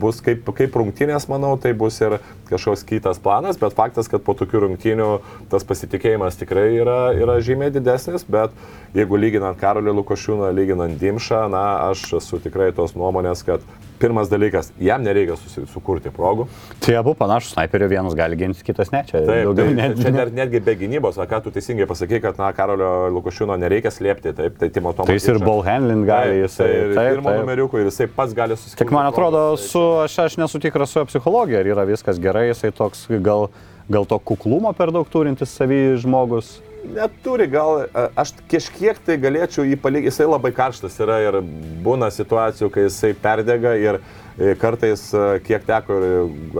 bus 0.00 0.20
kaip, 0.24 0.46
kaip 0.56 0.76
rungtynės, 0.76 1.28
manau, 1.30 1.54
tai 1.60 1.72
bus 1.76 1.98
ir 2.04 2.18
kažkoks 2.50 2.84
kitas 2.88 3.20
planas, 3.22 3.58
bet 3.60 3.76
faktas, 3.76 4.10
kad 4.12 4.24
po 4.26 4.36
tokių 4.38 4.66
rungtynių 4.66 5.08
tas 5.52 5.66
pasitikėjimas 5.66 6.38
tikrai 6.40 6.68
yra, 6.76 7.00
yra 7.16 7.38
žymiai 7.44 7.74
didesnis, 7.74 8.26
bet 8.28 8.54
jeigu 8.96 9.18
lyginant 9.20 9.58
Karolį 9.60 9.96
Lukošiūną, 10.00 10.52
lyginant 10.56 11.00
Dimšą, 11.00 11.46
na, 11.52 11.66
aš 11.90 12.06
esu 12.20 12.40
tikrai 12.44 12.72
tos 12.76 12.96
nuomonės, 12.98 13.44
kad 13.46 13.64
pirmas 14.00 14.28
dalykas, 14.30 14.70
jam 14.82 15.02
nereikia 15.04 15.36
susi, 15.40 15.64
sukurti 15.72 16.10
progų. 16.14 16.46
Tai 16.84 16.96
abu 17.00 17.14
panašus 17.18 17.54
snaiperių, 17.54 17.88
vienas 17.90 18.16
gali 18.18 18.38
ginti, 18.38 18.64
kitas 18.66 18.92
ne. 18.94 19.02
Čia, 19.08 19.22
Taip, 19.26 19.42
daugiau 19.48 19.70
tai, 19.70 19.76
net, 19.78 19.96
čia 20.00 20.12
net, 20.14 20.32
netgi 20.36 20.60
be 20.66 20.74
gynybos, 20.80 21.18
va, 21.20 21.26
ką 21.30 21.40
tu 21.44 21.52
teisingai 21.54 21.88
pasakai, 21.88 22.20
kad, 22.24 22.40
na, 22.40 22.50
Karolio 22.56 22.90
Lukošiūno 23.14 23.56
nereikia 23.60 23.92
slėpti, 23.94 24.34
taip, 24.36 24.58
tai 24.60 24.70
Timo 24.74 24.92
Tomas. 24.96 25.08
Tai 25.10 25.16
jis 25.18 25.30
ir 25.32 25.40
ball 25.44 25.64
handling 25.66 26.04
gali, 26.08 26.42
jisai. 26.42 26.68
tai 26.96 27.06
ir 27.08 27.16
pirmo 27.16 27.32
taip. 27.32 27.42
numeriukų 27.44 27.82
ir 27.82 27.90
jisai 27.90 28.10
pats 28.18 28.36
gali 28.36 28.58
susikurti. 28.58 28.84
Tik 28.84 28.94
man 28.96 29.10
atrodo, 29.10 29.42
progos, 29.54 29.64
tai 29.64 29.72
su, 29.72 29.86
aš, 30.04 30.18
aš 30.26 30.38
nesu 30.42 30.62
tikras 30.62 30.92
su 30.92 31.00
jo 31.00 31.08
psichologija, 31.08 31.62
ar 31.64 31.72
yra 31.76 31.88
viskas 31.88 32.20
gerai, 32.22 32.48
jisai 32.50 32.74
toks 32.76 33.06
gal, 33.24 33.48
gal 33.88 34.08
to 34.08 34.20
kuklumo 34.20 34.72
per 34.76 34.92
daug 34.94 35.08
turintis 35.12 35.54
savį 35.56 35.82
žmogus. 36.04 36.58
Neturi, 36.94 37.48
gal 37.50 37.86
a, 37.86 38.06
aš 38.22 38.34
kažkiek 38.50 38.98
tai 39.06 39.18
galėčiau 39.22 39.66
jį 39.66 39.78
palyginti, 39.82 40.12
jisai 40.12 40.28
labai 40.28 40.52
karštas 40.56 40.98
yra 41.02 41.18
ir 41.24 41.40
būna 41.86 42.10
situacijų, 42.14 42.70
kai 42.74 42.86
jisai 42.86 43.12
perdega 43.22 43.74
ir 43.80 43.98
e, 44.00 44.54
kartais, 44.60 45.08
a, 45.14 45.38
kiek 45.44 45.66
teko 45.66 45.98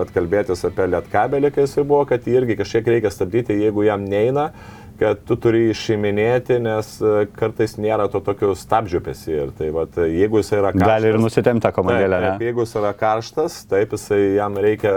atkalbėtis 0.06 0.66
apie 0.68 0.88
lietkabelį, 0.94 1.52
kai 1.54 1.68
jisai 1.68 1.86
buvo, 1.86 2.02
kad 2.10 2.26
jį 2.26 2.40
irgi 2.40 2.58
kažkiek 2.62 2.90
reikia 2.96 3.14
stabdyti, 3.14 3.60
jeigu 3.66 3.86
jam 3.86 4.04
neina 4.08 4.50
kad 4.96 5.20
tu 5.28 5.36
turi 5.40 5.66
išiminėti, 5.72 6.58
nes 6.62 6.88
kartais 7.36 7.76
nėra 7.80 8.06
to 8.12 8.20
tokio 8.24 8.54
stabdžio 8.56 9.02
pesi. 9.04 9.34
Ir 9.36 9.52
tai 9.56 9.68
va, 9.74 9.84
jeigu 10.00 10.40
jis 10.40 10.52
yra 10.56 10.72
karštas. 10.72 10.88
Gali 10.88 11.10
ir 11.12 11.18
nusitemti 11.20 11.64
tą 11.66 11.72
komandėlę, 11.76 12.20
taip, 12.24 12.44
jeigu 12.48 12.64
jis 12.64 12.74
yra 12.80 12.92
karštas, 12.96 13.58
taip, 13.70 13.92
jisai 13.96 14.20
jam 14.38 14.56
reikia, 14.62 14.94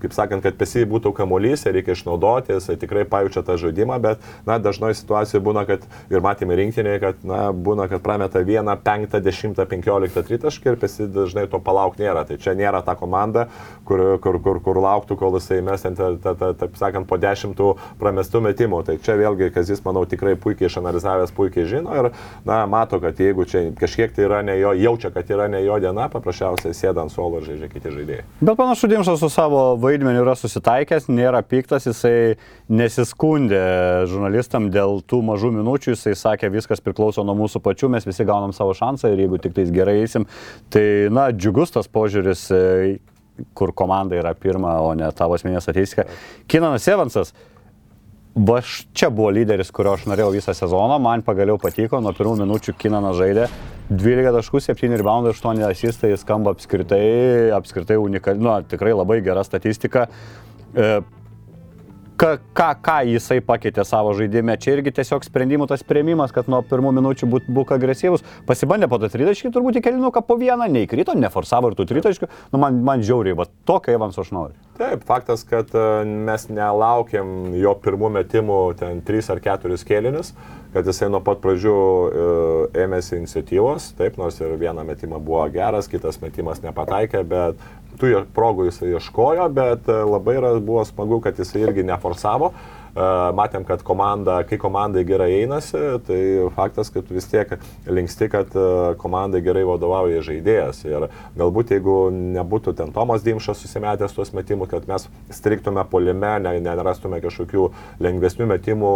kaip 0.00 0.14
sakant, 0.16 0.42
kad 0.44 0.56
pesi 0.58 0.84
būtų 0.88 1.12
kamuolys, 1.16 1.66
reikia 1.68 1.94
išnaudoti, 1.96 2.54
jisai 2.56 2.76
tikrai 2.80 3.04
pajaučia 3.08 3.42
tą 3.46 3.56
žaidimą, 3.60 3.98
bet, 4.02 4.24
na, 4.48 4.58
dažnoji 4.62 4.98
situacija 5.00 5.40
būna, 5.44 5.66
kad 5.68 5.84
ir 6.10 6.24
matėme 6.24 6.56
rinkinėje, 6.58 7.00
kad, 7.02 7.20
na, 7.26 7.40
būna, 7.52 7.88
kad 7.90 8.02
prameta 8.04 8.42
vieną, 8.46 8.76
penktą, 8.84 9.20
dešimtą, 9.24 9.66
penkioliktą 9.70 10.24
tritaškį 10.26 10.72
ir 10.72 10.78
pesi 10.80 11.08
dažnai 11.10 11.46
to 11.50 11.60
palauk 11.62 11.98
nėra. 12.00 12.24
Tai 12.28 12.38
čia 12.40 12.54
nėra 12.58 12.82
ta 12.86 12.96
komanda, 12.98 13.48
kur, 13.88 14.18
kur, 14.22 14.40
kur, 14.42 14.60
kur 14.64 14.80
lauktų, 14.80 15.18
kol 15.20 15.36
jisai 15.38 15.60
mes 15.66 15.82
ten, 15.84 15.96
ta- 15.98 16.14
ta- 16.22 16.34
ta- 16.34 16.52
taip 16.64 16.76
sakant, 16.80 17.08
po 17.10 17.18
dešimtų 17.20 17.70
pramestų 18.00 18.42
metimų. 18.48 18.82
Tai 18.86 18.96
čia 19.04 19.16
vėlgi, 19.20 19.50
kas 19.54 19.70
jis, 19.72 19.82
manau, 19.84 20.06
tikrai 20.08 20.36
puikiai 20.40 20.70
išanalizavęs, 20.70 21.34
puikiai 21.36 21.66
žino 21.68 21.94
ir, 21.98 22.10
na, 22.48 22.62
mato, 22.70 23.00
kad 23.02 23.18
jeigu 23.20 23.44
čia 23.48 23.66
kažkiek 23.78 24.14
tai 24.16 24.26
yra 24.28 24.40
ne 24.46 24.56
jo, 24.60 24.72
jaučia, 24.78 25.10
kad 25.14 25.28
yra 25.30 25.48
ne 25.50 25.62
jo 25.64 25.76
diena, 25.82 26.08
paprasčiausiai 26.12 26.74
sėda 26.76 27.04
ant 27.04 27.12
suolo 27.12 27.40
ir 27.40 27.48
žaidžia 27.50 27.70
kiti 27.72 27.92
žaidėjai. 27.94 28.24
Bet 28.40 28.56
panašu, 28.58 28.88
Dimšas 28.90 29.20
su 29.22 29.28
savo 29.32 29.76
vaidmeniu 29.90 30.22
yra 30.24 30.36
susitaikęs, 30.38 31.10
nėra 31.10 31.42
piktas, 31.46 31.88
jisai 31.90 32.38
nesiskundė 32.70 33.60
žurnalistam 34.10 34.70
dėl 34.72 35.02
tų 35.10 35.20
mažų 35.26 35.52
minučių, 35.58 35.94
jisai 35.94 36.16
sakė, 36.18 36.52
viskas 36.54 36.82
priklauso 36.84 37.24
nuo 37.26 37.36
mūsų 37.42 37.62
pačių, 37.64 37.90
mes 37.92 38.08
visi 38.08 38.26
gaunam 38.28 38.54
savo 38.56 38.74
šansą 38.78 39.12
ir 39.12 39.24
jeigu 39.26 39.40
tik 39.42 39.56
tais 39.58 39.72
gerai 39.74 40.00
eisim, 40.04 40.26
tai, 40.72 40.84
na, 41.12 41.28
džiugus 41.34 41.74
tas 41.74 41.90
požiūris, 41.90 42.46
e, 42.54 42.98
kur 43.56 43.74
komanda 43.76 44.18
yra 44.18 44.34
pirma, 44.36 44.78
o 44.84 44.92
ne 44.96 45.08
tavo 45.16 45.36
asmeninė 45.36 45.62
statistika. 45.64 46.06
Kinanas 46.50 46.88
Evansas. 46.90 47.34
Va 48.34 48.60
čia 48.94 49.08
buvo 49.10 49.32
lyderis, 49.34 49.72
kurio 49.74 49.96
aš 49.96 50.04
norėjau 50.06 50.30
visą 50.36 50.54
sezoną, 50.54 51.00
man 51.02 51.24
pagaliau 51.26 51.58
patiko, 51.58 51.98
nuo 51.98 52.12
pirmų 52.14 52.36
minučių 52.44 52.76
Kinanas 52.78 53.16
žaidė 53.18 53.48
12 53.90 54.30
taškų, 54.36 54.60
7 54.62 54.94
reboundai, 55.00 55.32
8 55.34 55.64
asistai, 55.66 56.12
skamba 56.20 56.52
apskritai, 56.54 57.50
apskritai 57.56 57.96
unikali, 57.98 58.38
nu, 58.38 58.52
tikrai 58.70 58.94
labai 58.94 59.18
gera 59.26 59.42
statistika. 59.42 60.06
E, 60.70 61.00
ką, 62.20 62.36
ką, 62.52 62.68
ką 62.84 62.96
jisai 63.08 63.40
pakeitė 63.44 63.84
savo 63.88 64.12
žaidime. 64.16 64.56
Čia 64.60 64.74
irgi 64.76 64.92
tiesiog 64.98 65.24
sprendimų 65.24 65.70
tas 65.70 65.84
prieimimas, 65.86 66.34
kad 66.36 66.50
nuo 66.52 66.60
pirmų 66.66 66.92
minučių 66.98 67.28
būt, 67.32 67.48
būk 67.48 67.72
agresyvus. 67.76 68.24
Pasibandė 68.48 68.90
po 68.92 69.00
tą 69.00 69.08
tritaškį, 69.12 69.52
turbūt 69.54 69.80
į 69.80 69.84
kelinuką 69.86 70.22
po 70.28 70.36
vieną, 70.40 70.68
neįkrito, 70.74 71.16
neforsavo 71.16 71.70
ir 71.70 71.78
tų 71.78 71.88
tritaškių. 71.94 72.28
Nu, 72.52 72.60
man, 72.60 72.82
man 72.84 73.04
žiauriai, 73.06 73.38
va 73.40 73.48
tokio 73.68 73.96
Evanso 73.96 74.24
aš 74.24 74.34
noriu. 74.36 74.58
Taip, 74.80 75.02
faktas, 75.08 75.44
kad 75.48 75.72
e, 75.76 75.86
mes 76.28 76.46
nelaukiam 76.52 77.52
jo 77.56 77.74
pirmų 77.84 78.12
metimų 78.20 78.60
ten 78.80 79.02
3 79.04 79.32
ar 79.34 79.42
4 79.44 79.76
kėlinius, 79.88 80.32
kad 80.72 80.86
jisai 80.88 81.10
nuo 81.12 81.20
pat 81.24 81.40
pradžių 81.42 81.74
e, 81.76 82.28
ėmėsi 82.84 83.18
iniciatyvos, 83.18 83.90
taip, 83.98 84.16
nors 84.20 84.40
ir 84.40 84.54
vieną 84.60 84.84
metimą 84.88 85.20
buvo 85.20 85.42
geras, 85.52 85.88
kitas 85.90 86.20
metimas 86.22 86.62
nepataikė, 86.64 87.24
bet 87.28 87.60
tų 88.00 88.24
progų 88.36 88.70
jisai 88.70 88.94
ieškojo, 88.96 89.46
bet 89.54 89.88
e, 89.88 90.02
labai 90.08 90.36
yra, 90.40 90.54
buvo 90.58 90.84
smagu, 90.88 91.20
kad 91.24 91.38
jisai 91.38 91.66
irgi 91.66 91.86
neforsavo. 91.86 92.50
E, 92.50 92.79
Matėm, 92.94 93.64
kad 93.68 93.84
komanda, 93.86 94.40
kai 94.48 94.58
komandai 94.58 95.04
gerai 95.06 95.28
einasi, 95.40 95.78
tai 96.06 96.20
faktas, 96.56 96.90
kad 96.90 97.06
vis 97.12 97.28
tiek 97.30 97.52
linksti, 97.86 98.28
kad 98.32 98.54
komandai 99.00 99.42
gerai 99.44 99.62
vadovauja 99.68 100.24
žaidėjas. 100.26 100.82
Ir 100.88 101.06
galbūt 101.38 101.74
jeigu 101.76 101.96
nebūtų 102.10 102.74
ten 102.78 102.90
Tomas 102.94 103.22
Dimšas 103.26 103.62
susimetęs 103.62 104.16
tuos 104.16 104.32
metimus, 104.34 104.70
kad 104.72 104.88
mes 104.90 105.06
striktume 105.30 105.84
polime, 105.90 106.32
ne, 106.42 106.56
nerastume 106.64 107.20
kažkokių 107.22 107.68
lengvesnių 108.02 108.48
metimų, 108.50 108.92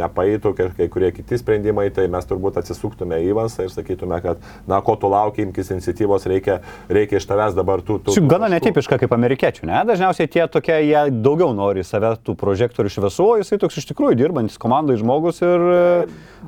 nepaeitų 0.00 0.54
kai, 0.58 0.88
kurie 0.92 1.12
kiti 1.14 1.38
sprendimai, 1.38 1.88
tai 1.94 2.08
mes 2.12 2.26
turbūt 2.26 2.58
atsisuktume 2.60 3.20
į 3.22 3.30
Ivansą 3.30 3.66
ir 3.66 3.72
sakytume, 3.74 4.18
kad, 4.24 4.42
na, 4.66 4.80
ko 4.84 4.96
tu 4.98 5.10
laukia, 5.12 5.46
imkis 5.46 5.70
iniciatyvos, 5.74 6.26
reikia, 6.30 6.58
reikia 6.90 7.20
iš 7.20 7.28
tavęs 7.30 7.56
dabar 7.56 7.82
tų... 7.86 8.00
tų 8.02 8.16
Šiaip 8.16 8.28
gana 8.30 8.50
netipiška 8.52 8.98
kaip 9.02 9.14
amerikiečių, 9.16 9.66
ne? 9.70 9.80
Dažniausiai 9.88 10.30
tie 10.30 10.44
tokie, 10.50 10.76
jie 10.88 11.06
daugiau 11.14 11.52
nori 11.56 11.86
save 11.86 12.14
tų 12.26 12.36
prožektorių 12.40 12.92
šviesų, 12.96 13.30
jisai 13.40 13.58
toks 13.62 13.80
iš 13.80 13.88
tikrųjų 13.90 14.18
dirbantis 14.20 14.60
komandai 14.60 14.98
žmogus 15.00 15.42
ir 15.44 15.66
e, 15.72 15.82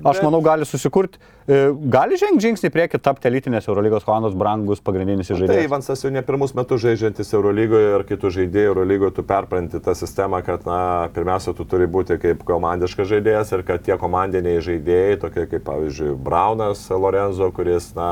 aš 0.09 0.23
manau 0.25 0.41
gali 0.45 0.69
susikurti, 0.69 1.21
gali 1.49 2.19
žengti 2.21 2.45
žingsnį 2.45 2.69
priekį, 2.75 2.99
tapti 3.01 3.29
elitinės 3.31 3.71
Eurolygos 3.71 4.05
komandos 4.05 4.35
brangus 4.37 4.83
pagrindinis 4.85 5.31
Tai 5.31 5.39
žaidėjas. 5.39 5.65
Ivansas 5.65 6.03
jau 6.05 6.11
ne 6.13 6.21
pirmus 6.21 6.53
metus 6.57 6.83
žaidžiantis 6.83 7.33
Eurolygoje 7.33 7.95
ir 7.95 8.05
kitų 8.11 8.33
žaidėjų 8.37 8.73
Eurolygoje, 8.75 9.15
tu 9.17 9.25
perpranti 9.25 9.81
tą 9.81 9.95
sistemą, 9.97 10.43
kad, 10.45 10.67
na, 10.69 11.09
pirmiausia, 11.15 11.55
tu 11.57 11.65
turi 11.69 11.89
būti 11.89 12.19
kaip 12.21 12.45
komandiškas 12.49 13.09
žaidėjas 13.15 13.55
ir 13.57 13.65
kad 13.65 13.85
tie 13.87 13.97
komandiniai 13.97 14.61
žaidėjai, 14.65 15.17
tokie 15.25 15.47
kaip, 15.49 15.65
pavyzdžiui, 15.71 16.19
Braunas 16.21 16.85
Lorenzo, 16.93 17.49
kuris, 17.57 17.95
na, 17.97 18.11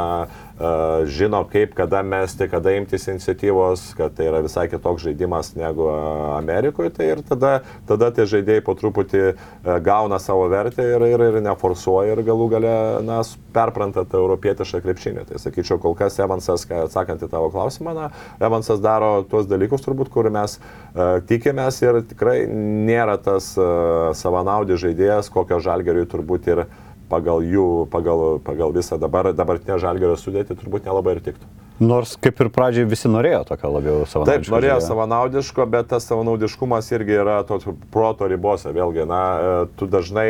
e, 0.56 0.72
žino, 1.18 1.42
kaip, 1.52 1.76
kada 1.76 2.00
mesti, 2.00 2.48
kada 2.48 2.72
imtis 2.78 3.04
iniciatyvos, 3.12 3.90
kad 4.00 4.16
tai 4.16 4.30
yra 4.30 4.40
visai 4.46 4.64
kitoks 4.72 5.04
žaidimas 5.10 5.52
negu 5.60 5.90
e, 5.92 6.00
Amerikoje, 6.38 6.94
tai 6.96 7.12
ir 7.12 7.22
tada, 7.28 7.58
tada 7.84 8.08
tie 8.16 8.24
žaidėjai 8.32 8.64
po 8.64 8.78
truputį 8.80 9.22
e, 9.28 9.36
gauna 9.84 10.16
savo 10.24 10.48
vertę 10.48 10.88
ir, 10.96 11.04
ir, 11.12 11.28
ir 11.28 11.40
neforsuoja 11.44 12.16
ir 12.16 12.24
galų 12.24 12.50
gale, 12.56 12.74
na, 13.04 13.20
s- 13.26 13.36
perpranta 13.56 14.04
tą 14.06 14.20
europietišką 14.22 14.82
krepšinį. 14.84 15.26
Tai 15.30 15.40
sakyčiau, 15.42 15.78
kol 15.82 15.94
kas 15.98 16.18
Evansas, 16.22 16.66
atsakant 16.68 17.24
į 17.24 17.30
tavo 17.32 17.50
klausimą, 17.54 17.94
na, 17.96 18.08
Evansas 18.40 18.82
daro 18.84 19.22
tuos 19.28 19.48
dalykus 19.50 19.84
turbūt, 19.86 20.10
kur 20.12 20.30
mes 20.30 20.58
uh, 20.60 21.18
tikimės 21.26 21.80
ir 21.84 22.02
tikrai 22.10 22.42
nėra 22.52 23.16
tas 23.22 23.52
uh, 23.58 24.12
savanaudis 24.16 24.82
žaidėjas, 24.84 25.32
kokio 25.32 25.60
žalgeriui 25.64 26.08
turbūt 26.12 26.52
ir 26.52 26.66
pagal 27.10 27.44
jų, 27.46 27.86
pagal, 27.90 28.40
pagal 28.42 28.72
visą 28.74 28.98
dabar, 28.98 29.30
dabartinę 29.36 29.78
žalgerio 29.78 30.16
sudėtį 30.18 30.56
turbūt 30.58 30.88
nelabai 30.88 31.16
ir 31.16 31.22
tiktų. 31.28 31.46
Nors 31.76 32.14
kaip 32.16 32.38
ir 32.40 32.48
pradžiai 32.48 32.86
visi 32.88 33.08
norėjo 33.12 33.42
tokio 33.50 33.68
labiau 33.68 34.06
savo 34.08 34.24
Taip, 34.24 34.46
norėjo 34.48 34.78
savanaudiško, 34.80 35.66
bet 35.68 35.90
tas 35.90 36.06
savanaudiškumas 36.08 36.88
irgi 36.96 37.18
yra 37.20 37.42
to 37.44 37.58
proto 37.92 38.26
ribose. 38.32 38.72
Vėlgi, 38.72 39.04
na, 39.06 39.20
e, 39.36 39.58
tu 39.76 39.86
dažnai, 39.92 40.26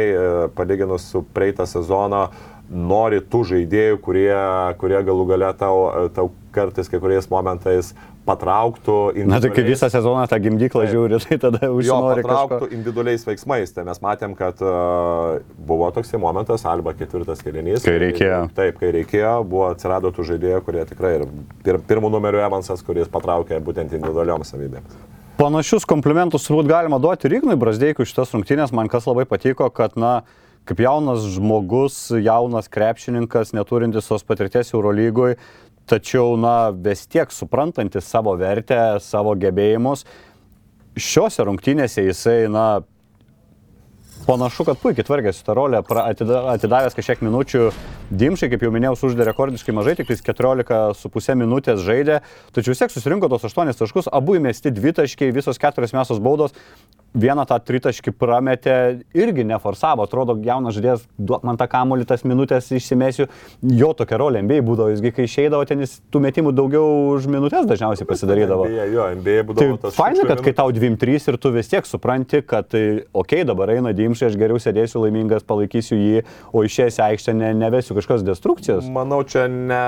palyginus 0.59 1.07
su 1.13 1.23
praeitą 1.37 1.69
sezoną, 1.71 2.25
nori 2.71 3.23
tų 3.23 3.45
žaidėjų, 3.53 4.03
kurie, 4.03 4.35
kurie 4.81 4.99
galų 5.07 5.31
gale 5.31 5.53
tau, 5.59 5.79
tau 6.15 6.31
kartais 6.55 6.89
kai 6.91 7.01
kuriais 7.03 7.29
momentais 7.31 7.93
patrauktų. 8.27 8.97
Na, 9.29 9.39
tai 9.43 9.53
kai 9.55 9.63
visą 9.67 9.89
sezoną 9.93 10.25
tą 10.31 10.39
gimdyklą 10.43 10.83
Taip. 10.83 10.93
žiūri, 10.93 11.19
tai 11.23 11.39
tada 11.43 11.71
užsinori 11.71 12.25
patrauktų 12.25 12.59
kažko. 12.59 12.71
individualiais 12.75 13.27
veiksmais. 13.29 13.75
Tai 13.75 13.85
mes 13.87 14.01
matėm, 14.03 14.35
kad 14.39 14.63
uh, 14.65 15.37
buvo 15.69 15.91
toksai 15.95 16.19
momentas, 16.23 16.65
arba 16.67 16.95
ketvirtas 16.99 17.45
kelinys. 17.47 17.85
Kai 17.87 17.99
reikėjo. 18.03 18.41
Taip, 18.57 18.81
kai 18.83 18.91
reikėjo, 18.99 19.35
buvo 19.47 19.69
atsirado 19.71 20.11
tų 20.15 20.27
žaidėjų, 20.33 20.63
kurie 20.67 20.87
tikrai 20.89 21.13
ir 21.21 21.27
pir, 21.67 21.79
pirmų 21.87 22.11
numerių 22.17 22.43
Evansas, 22.49 22.83
kuris 22.87 23.11
patraukė 23.13 23.61
būtent 23.63 23.95
individualiom 23.95 24.47
savybėms. 24.49 24.99
Panašius 25.37 25.85
komplimentus 25.85 26.47
turbūt 26.49 26.67
galima 26.71 26.99
duoti 26.99 27.29
ir 27.29 27.39
Ignui 27.39 27.59
Brasdeikui 27.61 28.09
šitas 28.09 28.33
rungtynės. 28.33 28.73
Man 28.75 28.89
kas 28.89 29.05
labai 29.05 29.27
patiko, 29.29 29.69
kad, 29.69 29.93
na, 30.01 30.23
kaip 30.67 30.83
jaunas 30.83 31.27
žmogus, 31.37 31.99
jaunas 32.23 32.69
krepšininkas, 32.73 33.55
neturintis 33.57 34.11
tos 34.11 34.27
patirties 34.27 34.75
Eurolygoj, 34.75 35.37
tačiau, 35.87 36.35
na, 36.41 36.71
vis 36.71 37.07
tiek 37.07 37.31
suprantantis 37.31 38.09
savo 38.11 38.35
vertę, 38.39 38.99
savo 39.03 39.37
gebėjimus, 39.39 40.05
šiuose 40.99 41.47
rungtynėse 41.47 42.07
jisai, 42.09 42.41
na, 42.51 42.67
panašu, 44.27 44.65
kad 44.67 44.81
puikiai 44.81 45.07
tvarkėsi 45.07 45.45
tą 45.47 45.55
rolę, 45.57 45.83
atidavęs 45.87 46.97
kažkiek 46.97 47.23
minučių. 47.23 47.69
Dimšai, 48.07 48.49
kaip 48.53 48.63
jau 48.63 48.71
minėjau, 48.75 48.95
uždė 49.09 49.27
rekordiškai 49.27 49.75
mažai, 49.75 49.97
tik 49.99 50.11
tais 50.11 50.23
14,5 50.23 51.39
minutės 51.39 51.83
žaidė, 51.83 52.21
tačiau 52.55 52.75
vis 52.75 52.83
tiek 52.83 52.95
susirinko 52.95 53.31
tos 53.31 53.47
8 53.49 53.75
taškus, 53.79 54.11
abu 54.15 54.37
įmesti 54.39 54.71
2 54.75 54.95
taškai, 55.01 55.33
visos 55.35 55.59
4 55.63 55.91
mesos 55.95 56.23
baudos, 56.23 56.55
vieną 57.17 57.47
tą 57.49 57.59
tritaškį 57.65 58.13
prametė, 58.17 58.77
irgi 59.17 59.45
neforsavo, 59.49 60.05
atrodo, 60.07 60.37
jaunas 60.45 60.77
žaidėjas, 60.77 61.07
duok 61.19 61.45
man 61.47 61.59
tą 61.61 61.69
kamuolį, 61.73 62.07
tas 62.09 62.25
minutės 62.29 62.69
išsimesiu, 62.77 63.29
jo 63.77 63.91
tokia 63.97 64.21
rolė 64.21 64.43
MBA 64.45 64.61
būdavo, 64.67 64.93
jisgi 64.93 65.13
kai 65.17 65.27
išeidavo, 65.29 65.65
ten 65.69 65.83
jis 65.85 65.99
tų 66.13 66.23
metimų 66.27 66.53
daugiau 66.57 67.17
už 67.17 67.29
minutės 67.33 67.69
dažniausiai 67.69 68.09
pasidarydavo. 68.09 68.69
NBA, 68.69 68.89
jo, 68.95 69.09
Tai 69.27 69.37
būdavo 69.51 69.79
tas. 69.87 69.97
faina, 69.97 70.27
kad 70.29 70.43
kai 70.45 70.55
tau 70.57 70.73
2-3 70.75 71.31
ir 71.33 71.39
tu 71.41 71.53
vis 71.55 71.71
tiek 71.73 71.89
supranti, 71.89 72.43
kad, 72.47 72.69
tai, 72.73 72.85
okei, 73.13 73.43
okay, 73.43 73.49
dabar 73.49 73.73
eina 73.75 73.95
Dimšai, 73.97 74.31
aš 74.31 74.39
geriau 74.41 74.61
sėdėsiu 74.63 75.03
laimingas, 75.05 75.47
palaikysiu 75.49 75.97
jį, 75.97 76.25
o 76.53 76.65
išėjęs 76.67 77.01
aikštę 77.07 77.35
ne, 77.37 77.53
nevesiu 77.57 77.97
kažkokios 77.97 78.27
destrukcijos. 78.27 78.91
Manau, 78.93 79.23
čia 79.29 79.47
ne, 79.49 79.83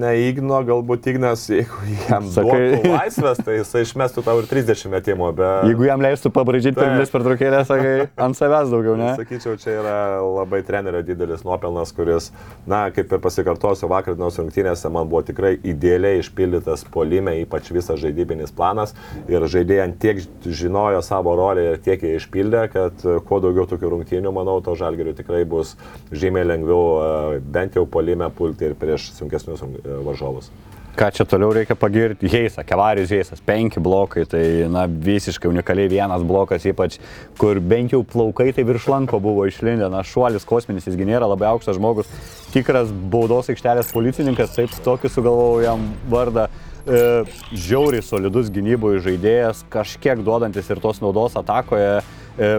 ne 0.00 0.14
Igno, 0.26 0.62
galbūt 0.66 1.10
Ignas, 1.12 1.46
jeigu 1.52 1.92
jam 2.08 2.28
Sakai- 2.32 2.80
laisvės, 2.86 3.42
tai 3.44 3.60
jisai 3.60 3.84
išmestų 3.86 4.24
tau 4.26 4.38
ir 4.40 4.48
30 4.50 4.90
metimų, 4.92 5.30
bet... 5.36 5.68
Jeigu 5.70 5.88
jam 5.88 6.04
leistų 6.04 6.32
pabražyti 6.46 6.78
per 6.78 6.94
vis 7.00 7.10
pertraukėlę, 7.12 7.60
sakai, 7.66 7.94
ant 8.22 8.38
savęs 8.38 8.70
daugiau, 8.70 8.94
ne? 8.98 9.12
Sakyčiau, 9.18 9.56
čia 9.60 9.74
yra 9.80 9.96
labai 10.22 10.62
trenerio 10.66 11.02
didelis 11.06 11.42
nuopelnas, 11.46 11.92
kuris, 11.96 12.30
na, 12.70 12.86
kaip 12.94 13.12
ir 13.12 13.22
pasikartosiu, 13.24 13.88
vakar 13.90 14.16
dienos 14.16 14.38
rungtynėse 14.40 14.90
man 14.92 15.10
buvo 15.10 15.24
tikrai 15.26 15.56
idealiai 15.66 16.20
išpildytas 16.22 16.86
polime, 16.94 17.34
ypač 17.42 17.72
visas 17.74 18.00
žaidybinis 18.02 18.54
planas 18.56 18.94
ir 19.30 19.44
žaidėjai 19.50 19.88
tiek 20.02 20.22
žinojo 20.46 21.02
savo 21.04 21.34
rolę 21.38 21.66
ir 21.72 21.82
tiek 21.82 22.02
jie 22.06 22.16
išpildė, 22.20 22.66
kad 22.72 23.06
kuo 23.26 23.40
daugiau 23.42 23.66
tokių 23.70 23.92
rungtynių, 23.96 24.32
manau, 24.34 24.60
to 24.64 24.76
žalgeriu 24.78 25.16
tikrai 25.16 25.42
bus 25.48 25.74
žymiai 26.14 26.46
lengviau 26.46 26.86
e, 26.86 27.42
bent 27.42 27.76
jau 27.76 27.86
polime 27.90 28.28
pulti 28.34 28.70
ir 28.70 28.78
prieš 28.78 29.10
sunkesnius 29.18 29.64
e, 29.66 30.00
varžovus. 30.06 30.52
Ką 30.96 31.10
čia 31.12 31.26
toliau 31.28 31.50
reikia 31.52 31.74
pagirti? 31.76 32.24
Heisa, 32.32 32.62
Kevarius 32.64 33.10
Heisas, 33.12 33.40
penki 33.44 33.82
blokai, 33.84 34.22
tai 34.24 34.64
na, 34.72 34.86
visiškai 34.88 35.50
unikaliai 35.50 35.90
vienas 35.92 36.22
blokas, 36.24 36.64
ypač 36.64 36.96
kur 37.36 37.60
bent 37.60 37.92
jau 37.92 38.00
plaukai 38.00 38.46
tai 38.56 38.64
virš 38.64 38.86
lanko 38.88 39.20
buvo 39.20 39.44
išlindę, 39.44 39.90
na, 39.92 40.00
šuolis 40.00 40.48
kosminis, 40.48 40.86
jisgi 40.88 41.04
nėra 41.04 41.28
labai 41.28 41.50
aukštas 41.50 41.76
žmogus, 41.76 42.08
tikras 42.54 42.88
baudos 43.12 43.52
aikštelės 43.52 43.92
policininkas, 43.92 44.54
taip 44.56 44.72
tokį 44.86 45.12
sugalvojau 45.12 45.66
jam 45.66 45.84
vardą. 46.08 46.46
E, 46.88 47.04
žiauriai 47.52 48.00
solidus 48.00 48.48
gynyboje 48.54 49.04
žaidėjas, 49.04 49.66
kažkiek 49.68 50.24
duodantis 50.24 50.72
ir 50.72 50.80
tos 50.80 51.04
naudos 51.04 51.36
atakoje. 51.36 51.98
E, 52.40 52.50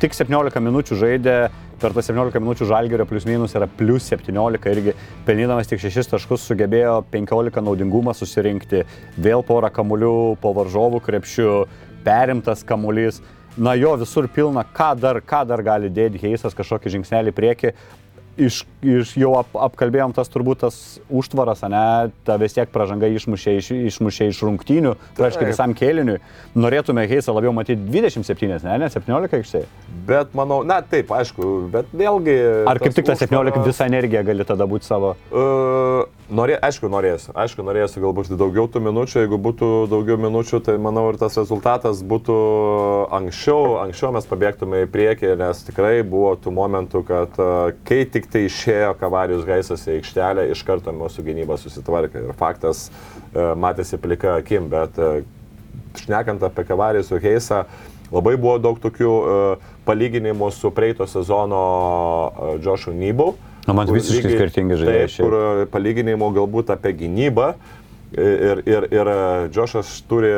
tik 0.00 0.16
17 0.16 0.64
minučių 0.64 1.02
žaidė, 1.04 1.36
per 1.84 1.92
tas 1.92 2.06
17 2.08 2.40
minučių 2.40 2.64
žalgerio 2.70 3.04
plius 3.04 3.26
minus 3.28 3.52
yra 3.58 3.66
plius 3.68 4.06
17 4.08 4.70
irgi. 4.72 4.94
Pelnydamas 5.26 5.68
tik 5.68 5.82
6 5.82 6.14
taškus 6.14 6.46
sugebėjo 6.48 7.02
15 7.12 7.60
naudingumą 7.60 8.14
susirinkti, 8.16 8.86
vėl 9.20 9.44
porą 9.44 9.68
kamuolių 9.74 10.14
po 10.40 10.54
varžovų 10.56 11.02
krepšių, 11.04 11.50
perimtas 12.06 12.64
kamuolys. 12.64 13.20
Na 13.60 13.76
jo 13.76 13.92
visur 14.00 14.30
pilna, 14.32 14.64
ką 14.64 14.94
dar, 14.98 15.20
ką 15.20 15.44
dar 15.46 15.60
gali 15.62 15.92
dėti 15.92 16.22
Heisas? 16.24 16.56
Kažkokį 16.56 16.96
žingsnelį 16.96 17.34
į 17.34 17.36
priekį. 17.36 17.74
Iš, 18.34 18.64
iš 18.82 19.12
jau 19.14 19.30
ap, 19.38 19.52
apkalbėjom 19.68 20.10
tas 20.16 20.30
turbūt 20.32 20.64
tas 20.64 20.78
užtvaras, 21.06 21.60
ne, 21.70 21.82
ta 22.26 22.34
vis 22.40 22.56
tiek 22.56 22.70
pažanga 22.74 23.06
išmušė 23.14 23.54
iš, 23.60 23.68
išmušė 23.92 24.26
iš 24.32 24.40
rungtynių, 24.42 24.96
praškai 25.14 25.46
visam 25.52 25.74
kėliniui. 25.78 26.18
Norėtume 26.58 27.04
Heisą 27.10 27.34
labiau 27.36 27.54
matyti 27.54 27.78
27, 27.78 28.58
ne, 28.66 28.78
ne 28.82 28.90
17 28.90 29.38
aikštėje. 29.38 29.68
Bet 30.08 30.34
manau, 30.34 30.64
na 30.66 30.80
taip, 30.82 31.14
aišku, 31.14 31.52
bet 31.74 31.94
vėlgi... 31.94 32.34
Ar 32.70 32.82
kaip 32.82 32.96
tik 32.98 33.06
tas 33.06 33.22
17 33.22 33.54
užtvaras- 33.54 33.68
visą 33.70 33.86
energiją 33.86 34.24
gali 34.26 34.46
tada 34.48 34.66
būti 34.66 34.90
savo? 34.90 35.14
Uh, 35.30 36.02
norė, 36.30 36.56
aišku, 36.62 36.88
norėsiu. 36.90 37.32
Aišku, 37.36 37.64
norėsiu 37.66 38.00
galbūt 38.02 38.30
daugiau 38.38 38.66
tų 38.70 38.80
minučių. 38.84 39.24
Jeigu 39.24 39.38
būtų 39.40 39.68
daugiau 39.92 40.16
minučių, 40.20 40.60
tai 40.64 40.76
manau 40.82 41.06
ir 41.10 41.18
tas 41.20 41.36
rezultatas 41.38 42.02
būtų 42.06 42.36
anksčiau. 43.14 43.78
Anksčiau 43.82 44.12
mes 44.16 44.28
pabėgtume 44.30 44.84
į 44.84 44.90
priekį, 44.94 45.34
nes 45.40 45.62
tikrai 45.66 46.02
buvo 46.02 46.34
tų 46.40 46.54
momentų, 46.56 47.04
kad 47.08 47.40
kai 47.88 48.02
tik 48.10 48.28
tai 48.32 48.46
išėjo 48.48 48.94
Kavarijus 49.00 49.46
Gaisas 49.48 49.86
į 49.88 49.98
aikštelę, 49.98 50.48
iš 50.54 50.64
karto 50.66 50.94
mūsų 50.96 51.26
gynyba 51.28 51.58
susitvarkė. 51.60 52.26
Ir 52.28 52.36
faktas 52.38 52.88
uh, 52.90 53.52
matėsi 53.58 54.00
plika 54.00 54.38
akim, 54.40 54.70
bet 54.72 55.00
uh, 55.00 55.22
šnekant 56.00 56.44
apie 56.46 56.66
Kavarijus 56.68 57.12
su 57.12 57.20
Heisa, 57.22 57.64
labai 58.14 58.36
buvo 58.40 58.58
daug 58.62 58.80
tokių 58.82 59.10
uh, 59.12 59.72
palyginimų 59.84 60.52
su 60.54 60.72
praeito 60.74 61.08
sezono 61.10 61.64
Joshu 62.64 62.96
Nybau. 62.96 63.34
Na, 63.66 63.72
man 63.76 63.88
visiškai 63.88 64.20
lygiai- 64.28 64.38
skirtingi 64.40 64.78
žaidėjai 64.82 65.08
Taip, 65.08 65.18
kur 65.24 65.36
e, 65.38 65.66
palyginimo 65.72 66.28
galbūt 66.36 66.72
apie 66.74 66.92
gynybą 67.00 67.54
ir, 68.12 68.62
ir, 68.68 68.88
ir 68.92 69.10
e, 69.14 69.18
Džošas 69.54 69.96
turi 70.10 70.32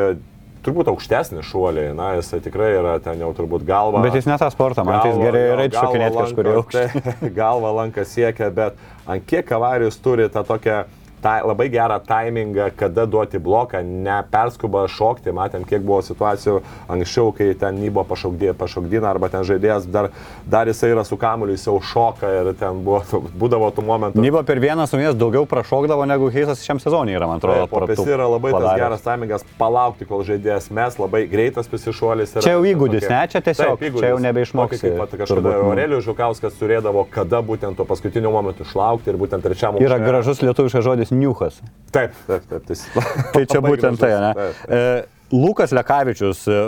turbūt 0.67 0.89
aukštesnį 0.91 1.45
šuolį, 1.47 1.87
na, 1.95 2.13
jis 2.19 2.33
tikrai 2.43 2.73
yra 2.81 2.97
ten 3.03 3.21
jau 3.23 3.31
turbūt 3.37 3.63
galva. 3.67 4.01
Bet 4.03 4.17
jis 4.19 4.27
ne 4.27 4.35
tą 4.41 4.49
sportą, 4.51 4.83
man 4.87 4.99
tai 4.99 5.13
jis 5.13 5.21
jo, 5.21 5.29
yra 5.31 5.67
galva 5.71 5.83
šokinėti 5.85 6.17
kažkur 6.19 6.49
tai 6.75 7.31
Galva 7.37 7.71
lanka 7.77 8.03
siekia, 8.09 8.51
bet 8.51 8.81
ant 9.07 9.27
kiek 9.31 9.47
kavarijus 9.47 9.99
turi 10.03 10.27
tą 10.33 10.43
tokią 10.47 10.81
ta, 11.27 11.41
labai 11.43 11.67
gerą 11.75 11.99
timingą, 12.07 12.69
kada 12.79 13.07
duoti 13.11 13.39
bloką, 13.43 13.81
neperskuba 13.83 14.85
šokti. 14.91 15.33
Matėm, 15.35 15.65
kiek 15.67 15.83
buvo 15.83 15.99
situacijų 16.07 16.61
anksčiau, 16.93 17.33
kai 17.35 17.49
ten 17.59 17.81
Nybo 17.83 18.05
pašokdina 18.07 19.09
arba 19.11 19.29
ten 19.33 19.43
žaidėjas 19.47 19.89
dar, 19.91 20.11
dar 20.47 20.71
jisai 20.71 20.93
yra 20.95 21.03
su 21.07 21.19
kamuoliu, 21.19 21.57
jis 21.57 21.67
jau 21.67 21.77
šoka 21.83 22.31
ir 22.41 22.53
ten 22.61 22.79
buvo, 22.87 23.03
būdavo 23.41 23.73
tų 23.75 23.85
momentų. 23.89 24.23
Nybo 24.23 24.43
per 24.47 24.61
vieną 24.63 24.87
sumės 24.91 25.17
daugiau 25.19 25.47
prašokdavo 25.51 26.07
negu 26.09 26.31
Heisas 26.35 26.63
šiam 26.67 26.79
sezonui 26.83 27.17
yra, 27.17 27.27
man 27.31 27.43
atrodo. 27.43 27.67
Popės 27.73 28.01
pra- 28.01 28.15
yra 28.17 28.29
labai 28.31 28.53
tas 28.55 28.61
padaręs. 28.63 28.83
geras 28.85 29.05
timingas 29.07 29.47
palaukti, 29.59 30.07
kol 30.09 30.23
žaidėjas 30.29 30.71
mes, 30.75 30.99
labai 31.03 31.25
greitas 31.31 31.67
pasišuolis. 31.73 32.37
yra 32.37 32.47
Čia 32.47 32.55
jau 32.57 32.63
įgūdis, 32.71 33.09
ne? 33.11 33.21
Čia 33.35 33.43
tiesiog- 33.51 33.75
Taip, 33.77 33.87
įgūdis. 33.91 34.05
čia 34.05 34.13
jau 34.15 34.21
nebeišmoksi, 34.23 34.77
Tokį 34.77 34.87
Kaip 34.87 34.99
pat 35.03 35.19
kažkada 35.21 35.53
nu. 35.57 35.71
Aurelijus 35.71 36.05
Žukauskas 36.07 36.55
turėdavo, 36.61 37.07
kada 37.11 37.43
būtent 37.43 37.77
tuo 37.77 37.85
paskutiniu 37.89 38.31
momentu 38.33 38.63
išlaukti 38.67 39.11
ir 39.11 39.17
būtent 39.19 39.43
trečiam 39.43 39.77
Yra 39.83 39.99
gražus 39.99 40.41
lietuviškas 40.43 40.85
žodis 40.85 41.11
niuchas. 41.17 41.61
Taip, 41.95 42.17
taip, 42.29 42.47
taip. 42.51 42.67
Tai, 42.69 43.05
Tai 43.35 43.45
čia 43.49 43.61
būtent 43.65 44.01
tai, 44.03 44.13
ne? 44.21 44.33
taip, 44.37 44.65
taip. 44.65 44.73
E, 44.77 45.37
Lukas 45.37 45.73
Lekavičius, 45.75 46.45
e, 46.47 46.59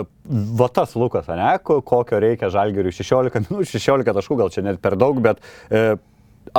va 0.59 0.67
tas 0.73 0.95
Lukas, 0.99 1.29
ne? 1.31 1.53
Ko- 1.63 1.79
Kokio 1.85 2.19
reikia 2.19 2.49
žalgeriui 2.51 2.91
16 2.95 3.45
minučių, 3.47 3.79
16 3.79 4.15
taškų, 4.17 4.39
gal 4.41 4.49
čia 4.51 4.65
net 4.65 4.81
per 4.83 4.97
daug, 4.99 5.21
bet 5.23 5.39
e, 5.71 5.83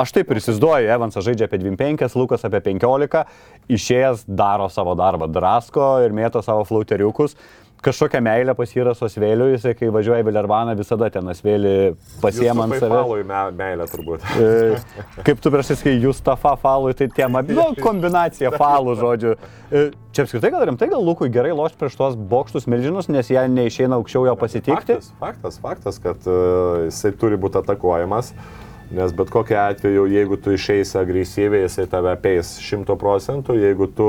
aš 0.01 0.13
taip 0.15 0.31
ir 0.31 0.39
įsivaizduoju, 0.39 0.89
Evansas 0.95 1.25
žaidžia 1.27 1.49
apie 1.49 1.59
25, 1.61 2.15
Lukas 2.17 2.47
apie 2.47 2.61
15, 2.71 3.21
išėjęs 3.77 4.23
daro 4.29 4.69
savo 4.71 4.95
darbą, 4.97 5.27
drasko 5.29 5.91
ir 6.05 6.15
mėto 6.15 6.41
savo 6.45 6.63
flauteriukus. 6.69 7.35
Kažkokią 7.81 8.19
meilę 8.21 8.53
pasira 8.53 8.93
su 8.93 9.07
Asvėliu, 9.07 9.47
jisai 9.55 9.71
kai 9.73 9.87
važiuoja 9.89 10.21
į 10.21 10.25
Vilervaną 10.27 10.75
visada 10.77 11.07
ten 11.09 11.31
Asvėlį 11.31 11.71
pasiema 12.21 12.67
ant 12.67 12.75
savęs. 12.77 12.93
Palui 12.93 13.23
me, 13.25 13.39
meilę 13.57 13.87
turbūt. 13.89 14.27
E, 14.37 15.23
Kaip 15.25 15.41
tu 15.41 15.49
prieš 15.53 15.71
tai 15.71 15.77
sakai, 15.79 15.95
Justafa 16.03 16.53
falui, 16.61 16.93
tai 16.97 17.09
tema, 17.09 17.41
nu, 17.47 17.71
kombinacija 17.81 18.53
falų 18.53 18.93
žodžių. 19.01 19.33
E, 19.73 19.83
Čia 20.11 20.25
apskritai 20.27 20.51
gal 20.51 20.65
rimtai, 20.67 20.89
gal 20.91 21.05
Lukui 21.07 21.29
gerai 21.31 21.53
loš 21.55 21.73
prieš 21.79 21.93
tuos 21.95 22.17
bokštus 22.19 22.65
milžinus, 22.69 23.07
nes 23.09 23.29
jie 23.31 23.41
neišeina 23.47 23.95
aukščiau 23.95 24.25
jo 24.27 24.33
pasitikti. 24.37 24.97
Faktas, 24.99 25.13
faktas, 25.21 25.59
faktas 25.63 26.01
kad 26.03 26.27
uh, 26.27 26.83
jisai 26.89 27.13
turi 27.15 27.39
būti 27.39 27.61
atakuojamas. 27.61 28.33
Nes 28.91 29.13
bet 29.15 29.29
kokiu 29.31 29.55
atveju, 29.55 30.03
jeigu 30.11 30.35
tu 30.35 30.51
išeisi 30.51 30.97
agresyviai, 30.99 31.63
jisai 31.63 31.85
tave 31.87 32.11
apeis 32.11 32.49
100 32.59 32.97
procentų, 32.99 33.55
jeigu 33.55 33.87
tu 33.95 34.07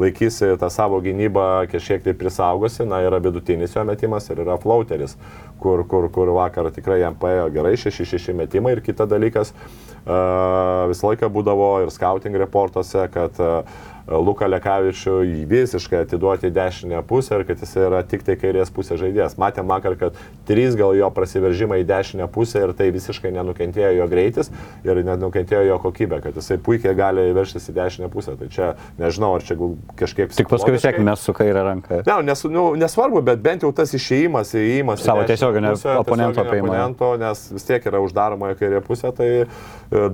laikysi 0.00 0.54
tą 0.60 0.70
savo 0.72 1.02
gynybą 1.04 1.66
kažkiek 1.68 2.00
tai 2.06 2.14
prisaugosi, 2.16 2.86
na 2.88 3.02
yra 3.04 3.20
vidutinis 3.20 3.76
jo 3.76 3.84
metimas 3.84 4.30
ir 4.32 4.40
yra 4.46 4.56
flauteris, 4.62 5.18
kur, 5.60 5.84
kur, 5.84 6.08
kur 6.14 6.32
vakar 6.32 6.70
tikrai 6.72 7.02
jam 7.02 7.18
paėjo 7.20 7.50
gerai 7.52 7.74
6-6 7.76 8.32
metimai 8.38 8.72
ir 8.78 8.80
kita 8.86 9.04
dalykas, 9.10 9.52
uh, 9.52 10.88
visą 10.88 11.12
laiką 11.12 11.28
būdavo 11.36 11.68
ir 11.84 11.92
scouting 11.92 12.40
reportuose, 12.40 13.04
kad 13.12 13.36
uh, 13.36 13.60
Luką 14.06 14.48
Lekavičių 14.50 15.16
visiškai 15.48 16.02
atiduoti 16.02 16.50
dešinę 16.50 17.02
pusę 17.06 17.38
ir 17.38 17.46
kad 17.46 17.60
jis 17.62 17.74
yra 17.78 18.02
tik 18.06 18.24
tai 18.26 18.36
kairės 18.40 18.72
pusės 18.74 19.00
žaidėjas. 19.00 19.36
Matėm 19.40 19.70
vakar, 19.70 19.96
kad 19.98 20.18
trys 20.48 20.76
gal 20.78 20.96
jo 20.98 21.10
prasiveržimai 21.14 21.82
į 21.82 21.88
dešinę 21.90 22.28
pusę 22.32 22.64
ir 22.66 22.74
tai 22.78 22.90
visiškai 22.94 23.32
nenukentėjo 23.34 23.92
jo 24.00 24.08
greitis 24.10 24.50
ir 24.86 25.02
nenukentėjo 25.06 25.62
jo 25.68 25.78
kokybė, 25.84 26.22
kad 26.24 26.38
jisai 26.38 26.58
puikiai 26.62 26.96
gali 26.98 27.28
verštis 27.36 27.70
į 27.70 27.76
dešinę 27.78 28.10
pusę. 28.12 28.36
Tai 28.40 28.50
čia 28.52 28.72
nežinau, 28.98 29.34
ar 29.38 29.46
čia 29.46 29.58
kažkiek... 29.98 30.34
Tik 30.34 30.50
paskui 30.50 30.74
vis 30.76 30.86
tiek 30.86 30.98
mes 31.02 31.22
su 31.22 31.34
kairė 31.36 31.62
ranka. 31.68 32.02
Ne, 32.08 32.18
nes, 32.26 32.44
nu, 32.50 32.72
nesvarbu, 32.78 33.22
bet 33.26 33.42
bent 33.44 33.66
jau 33.66 33.70
tas 33.76 33.94
išėjimas, 33.94 34.54
įėjimas 34.58 35.06
Savo 35.06 35.22
tiesioginio 35.28 35.76
oponento 36.00 36.42
oponento, 36.42 37.12
nes 37.20 37.46
vis 37.52 37.66
tiek 37.68 37.86
yra 37.88 38.02
uždaroma 38.02 38.52
į 38.52 38.58
kairę 38.60 38.82
pusę, 38.84 39.12
tai 39.16 39.30
e, 39.42 39.46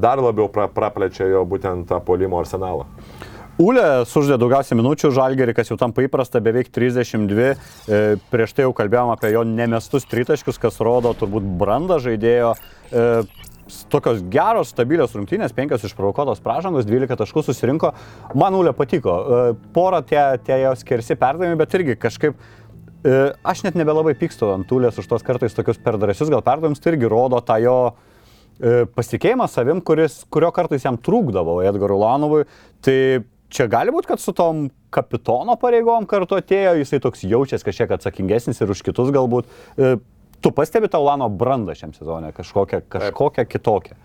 dar 0.01 0.23
labiau 0.23 0.49
pra, 0.53 0.69
praplečia 0.73 1.29
jo 1.31 1.45
būtent 1.49 1.89
tą 1.91 2.01
polimo 2.05 2.41
arsenalą. 2.41 2.87
Ulė 3.59 4.05
suždė 4.07 4.37
daugiausiai 4.39 4.77
minučių, 4.79 5.09
Žalgerį, 5.17 5.53
kas 5.59 5.73
jau 5.73 5.77
tampa 5.81 6.05
įprasta, 6.05 6.39
beveik 6.39 6.69
32. 6.71 7.47
E, 7.91 8.03
prieš 8.31 8.53
tai 8.55 8.67
jau 8.69 8.75
kalbėjom 8.77 9.11
apie 9.11 9.33
jo 9.33 9.41
nemestus 9.43 10.05
tritaškius, 10.07 10.61
kas 10.63 10.77
rodo 10.79 11.11
turbūt 11.19 11.47
brandą 11.59 11.97
žaidėjo. 12.05 12.53
E, 12.55 13.07
tokios 13.91 14.21
geros, 14.31 14.71
stabilios 14.71 15.17
rungtynės, 15.19 15.57
penkios 15.57 15.83
išprovokuotos 15.89 16.39
pražangos, 16.45 16.87
12 16.87 17.19
taškų 17.19 17.43
susirinko. 17.49 17.91
Man 18.39 18.55
Ulė 18.55 18.71
patiko. 18.79 19.17
E, 19.19 19.57
porą 19.75 20.05
tie, 20.07 20.21
tie 20.47 20.61
jos 20.63 20.85
skersi 20.85 21.17
perdavimai, 21.19 21.59
bet 21.59 21.75
irgi 21.81 21.97
kažkaip 21.99 22.37
e, 22.39 23.17
aš 23.43 23.65
net 23.67 23.79
nebelabai 23.81 24.15
pykstu 24.21 24.53
ant 24.55 24.71
Ulės 24.75 25.01
už 25.03 25.09
tos 25.11 25.27
kartais 25.27 25.57
tokius 25.57 25.83
perdrasius 25.83 26.31
gal 26.31 26.47
perdavimus, 26.47 26.79
tai 26.79 26.95
irgi 26.95 27.11
rodo 27.11 27.43
tą 27.43 27.59
jo 27.65 27.75
e, 27.91 28.85
pasitikėjimą 28.95 29.51
savim, 29.51 29.83
kuris, 29.83 30.21
kurio 30.31 30.53
kartais 30.55 30.87
jam 30.87 30.95
trūkdavo 30.95 31.59
Edgarui 31.67 31.99
Lanovui. 32.05 32.47
Tai 32.87 32.99
čia 33.53 33.69
gali 33.71 33.93
būti, 33.95 34.11
kad 34.13 34.23
su 34.23 34.35
tom 34.37 34.69
kapitono 34.95 35.57
pareigom 35.61 36.07
kartu 36.09 36.39
atėjo, 36.39 36.77
jisai 36.81 37.01
toks 37.05 37.25
jaučiasi 37.29 37.67
kažkiek 37.67 37.97
atsakingesnis 37.99 38.61
ir 38.63 38.73
už 38.73 38.85
kitus 38.87 39.13
galbūt. 39.15 39.49
E, 39.77 39.97
tu 40.45 40.53
pastebi 40.55 40.91
Taulano 40.93 41.29
brandą 41.33 41.77
šiam 41.79 41.95
sezonė, 41.97 42.33
kažkokią, 42.37 42.85
kažkokią 42.93 43.47
kitokią. 43.49 43.99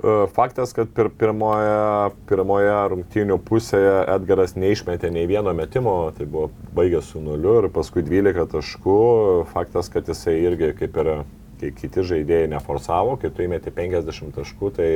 E, 0.00 0.14
Faktas, 0.36 0.72
kad 0.76 0.92
pir, 0.96 1.10
pirmoje, 1.20 2.12
pirmoje 2.30 2.76
rungtynių 2.94 3.40
pusėje 3.44 3.96
Edgaras 4.14 4.56
neišmetė 4.56 5.12
nei 5.12 5.26
vieno 5.28 5.52
metimo, 5.56 5.96
tai 6.16 6.28
buvo 6.28 6.50
baigęs 6.76 7.12
su 7.12 7.24
nuliu 7.24 7.58
ir 7.62 7.70
paskui 7.74 8.04
12 8.06 8.48
taškų. 8.54 9.00
Faktas, 9.52 9.92
kad 9.92 10.08
jisai 10.08 10.38
irgi 10.44 10.72
kaip 10.80 10.96
ir 11.02 11.12
kai 11.60 11.70
kiti 11.76 12.04
žaidėjai 12.12 12.48
neforsavo, 12.54 13.16
kai 13.20 13.30
tu 13.34 13.44
įmeti 13.44 13.72
50 13.74 14.34
taškų, 14.36 14.70
tai 14.76 14.88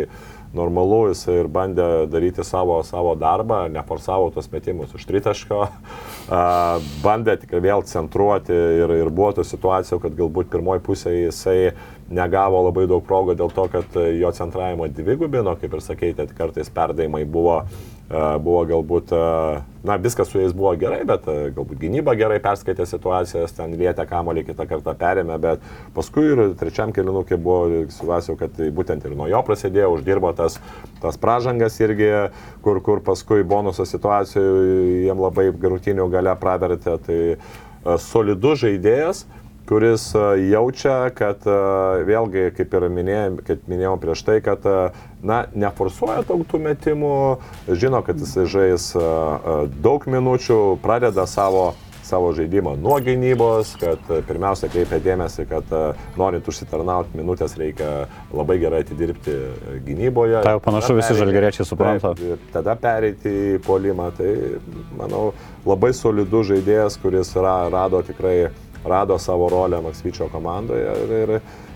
normalu 0.56 1.10
jis 1.10 1.24
ir 1.32 1.48
bandė 1.52 1.88
daryti 2.10 2.44
savo, 2.46 2.78
savo 2.86 3.14
darbą, 3.18 3.64
neforsavo 3.74 4.30
tos 4.34 4.48
metimus 4.52 4.94
už 4.96 5.06
tritaško, 5.10 5.60
bandė 7.04 7.36
tik 7.42 7.56
vėl 7.64 7.84
centruoti 7.88 8.54
ir, 8.54 8.94
ir 9.02 9.10
buvo 9.10 9.32
tų 9.38 9.46
situacijų, 9.48 10.00
kad 10.04 10.16
galbūt 10.18 10.52
pirmoji 10.52 10.84
pusė 10.86 11.14
jisai 11.16 11.58
negavo 12.14 12.62
labai 12.66 12.86
daug 12.90 13.04
progų 13.06 13.36
dėl 13.38 13.52
to, 13.54 13.66
kad 13.72 13.98
jo 14.18 14.30
centravimo 14.36 14.88
dvigubino, 14.92 15.56
kaip 15.60 15.74
ir 15.74 15.84
sakėte, 15.84 16.28
kartais 16.36 16.70
perdavimai 16.72 17.24
buvo 17.24 17.62
buvo 18.10 18.60
galbūt, 18.68 19.12
na, 19.84 19.96
viskas 19.96 20.28
su 20.28 20.38
jais 20.38 20.52
buvo 20.52 20.74
gerai, 20.76 21.00
bet 21.08 21.24
galbūt 21.26 21.80
gynyba 21.80 22.12
gerai 22.18 22.36
perskaitė 22.44 22.84
situacijas, 22.86 23.54
ten 23.56 23.72
lietė 23.80 24.04
kamolį 24.08 24.44
kitą 24.50 24.66
kartą 24.68 24.92
perėmė, 25.00 25.38
bet 25.40 25.64
paskui 25.96 26.26
ir 26.34 26.42
trečiam 26.60 26.92
kilinukė 26.94 27.38
buvo 27.40 27.84
situacijų, 27.94 28.36
kad 28.40 28.52
tai 28.58 28.68
būtent 28.76 29.06
ir 29.08 29.16
nuo 29.16 29.28
jo 29.32 29.40
prasidėjo, 29.46 29.94
uždirbo 29.96 30.34
tas, 30.36 30.58
tas 31.00 31.16
pražangas 31.20 31.80
irgi, 31.80 32.10
kur, 32.64 32.82
kur 32.84 33.00
paskui 33.04 33.40
bonuso 33.40 33.88
situacijų 33.88 34.50
jiem 35.06 35.24
labai 35.24 35.48
garutinių 35.52 36.10
gale 36.12 36.36
pravertė, 36.40 36.98
tai 37.08 37.98
solidus 38.00 38.60
žaidėjas 38.64 39.24
kuris 39.68 40.10
jaučia, 40.50 40.96
kad 41.16 41.46
vėlgi, 42.08 42.50
kaip 42.56 42.76
ir 42.76 42.88
minėjom, 42.92 43.40
minėjom 43.70 44.02
prieš 44.02 44.24
tai, 44.26 44.38
kad 44.44 44.66
na, 45.24 45.44
neforsuoja 45.54 46.26
daug 46.28 46.44
tų 46.50 46.60
metimų, 46.66 47.16
žino, 47.72 48.02
kad 48.04 48.20
jisai 48.20 48.44
žais 48.50 48.90
daug 49.80 50.06
minučių, 50.10 50.60
pradeda 50.84 51.26
savo 51.30 51.72
savo 52.04 52.32
žaidimą 52.36 52.76
nuo 52.76 52.98
gynybos, 53.00 53.74
kad 53.80 54.02
pirmiausia 54.28 54.68
kreipia 54.68 54.98
dėmesį, 55.00 55.46
kad 55.48 55.70
norint 56.20 56.48
užsitarnauti 56.50 57.16
minutės 57.16 57.56
reikia 57.56 57.88
labai 58.28 58.58
gerai 58.60 58.82
atidirbti 58.84 59.36
gynyboje. 59.86 60.42
Tai 60.44 60.56
jau 60.58 60.62
panašu 60.66 60.98
visi 60.98 61.16
žalgeriečiai 61.16 61.66
supranta. 61.68 62.12
Taip, 62.18 62.44
tada 62.52 62.76
pereiti 62.80 63.32
į 63.54 63.62
polimą. 63.64 64.10
Tai, 64.18 64.30
manau, 65.00 65.24
labai 65.64 65.94
solidus 65.96 66.50
žaidėjas, 66.52 67.00
kuris 67.00 67.32
ra, 67.40 67.56
rado 67.72 68.04
tikrai 68.04 68.50
rado 68.88 69.18
savo 69.18 69.48
rolę 69.48 69.80
Maksvyčio 69.84 70.28
komandoje 70.32 70.94
ir, 71.04 71.14
ir, 71.22 71.34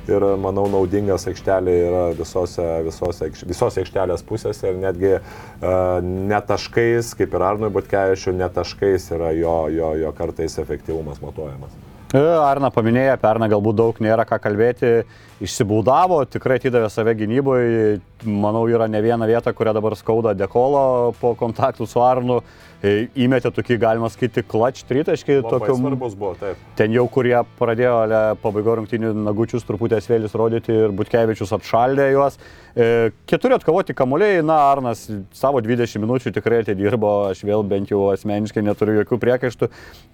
ir 0.09 0.27
manau 0.41 0.67
naudingas 0.73 1.27
aikštelė 1.31 1.77
yra 1.89 2.05
visose, 2.19 2.67
visose, 2.87 3.31
visose 3.49 3.85
aikštelės 3.85 4.25
pusėse 4.29 4.73
ir 4.73 4.81
netgi 4.81 5.15
uh, 5.19 6.01
netaškais, 6.05 7.15
kaip 7.19 7.37
ir 7.37 7.47
Arnui 7.51 7.73
Butkevičiu, 7.75 8.37
netaškais 8.39 9.13
yra 9.19 9.35
jo, 9.37 9.61
jo, 9.75 9.95
jo 10.05 10.17
kartais 10.17 10.59
efektyvumas 10.63 11.23
matuojamas. 11.25 11.77
E, 12.09 12.21
Arna 12.41 12.71
paminėjo, 12.73 13.19
perna 13.21 13.51
galbūt 13.53 13.77
daug 13.77 13.99
nėra 14.01 14.25
ką 14.25 14.39
kalbėti, 14.41 15.03
išsibūdavo, 15.45 16.23
tikrai 16.33 16.57
atidavė 16.57 16.89
save 16.89 17.13
gynyboje, 17.19 17.99
manau 18.25 18.63
yra 18.71 18.87
ne 18.89 19.03
viena 19.05 19.29
vieta, 19.29 19.53
kurią 19.53 19.75
dabar 19.77 19.97
skauda 19.99 20.33
Dekolo 20.35 21.13
po 21.21 21.35
kontaktų 21.37 21.87
su 21.87 22.01
Arnu. 22.01 22.41
E, 22.79 23.09
įmetė 23.19 23.51
tokį, 23.53 23.77
galima 23.83 24.09
sakyti, 24.09 24.45
klač 24.47 24.81
tritaškį. 24.89 25.41
Tokiu 25.51 25.75
svarbus 25.77 26.15
buvo, 26.17 26.33
taip. 26.39 26.61
Ten 26.79 26.95
jau, 26.95 27.05
kurie 27.13 27.37
pradėjo 27.59 27.97
pabaigo 28.41 28.79
rungtinių 28.79 29.11
nagučius 29.27 29.67
truputį 29.67 29.99
svėlis 30.05 30.37
rodyti 30.39 30.73
ir 30.87 30.95
Butkevičius 30.97 31.53
atšaldė 31.59 32.13
juos. 32.15 32.39
E, 32.79 33.11
keturi 33.27 33.57
atkovoti 33.57 33.95
kamuoliai, 33.95 34.39
na, 34.47 34.55
Arnas 34.71 35.01
savo 35.35 35.59
20 35.65 35.99
minučių 35.99 36.31
tikrai 36.37 36.61
atidirbo, 36.63 37.09
aš 37.33 37.41
vėl 37.43 37.65
bent 37.67 37.91
jau 37.91 38.05
asmeniškai 38.13 38.63
neturiu 38.63 39.01
jokių 39.01 39.19
priekaištų. 39.25 39.69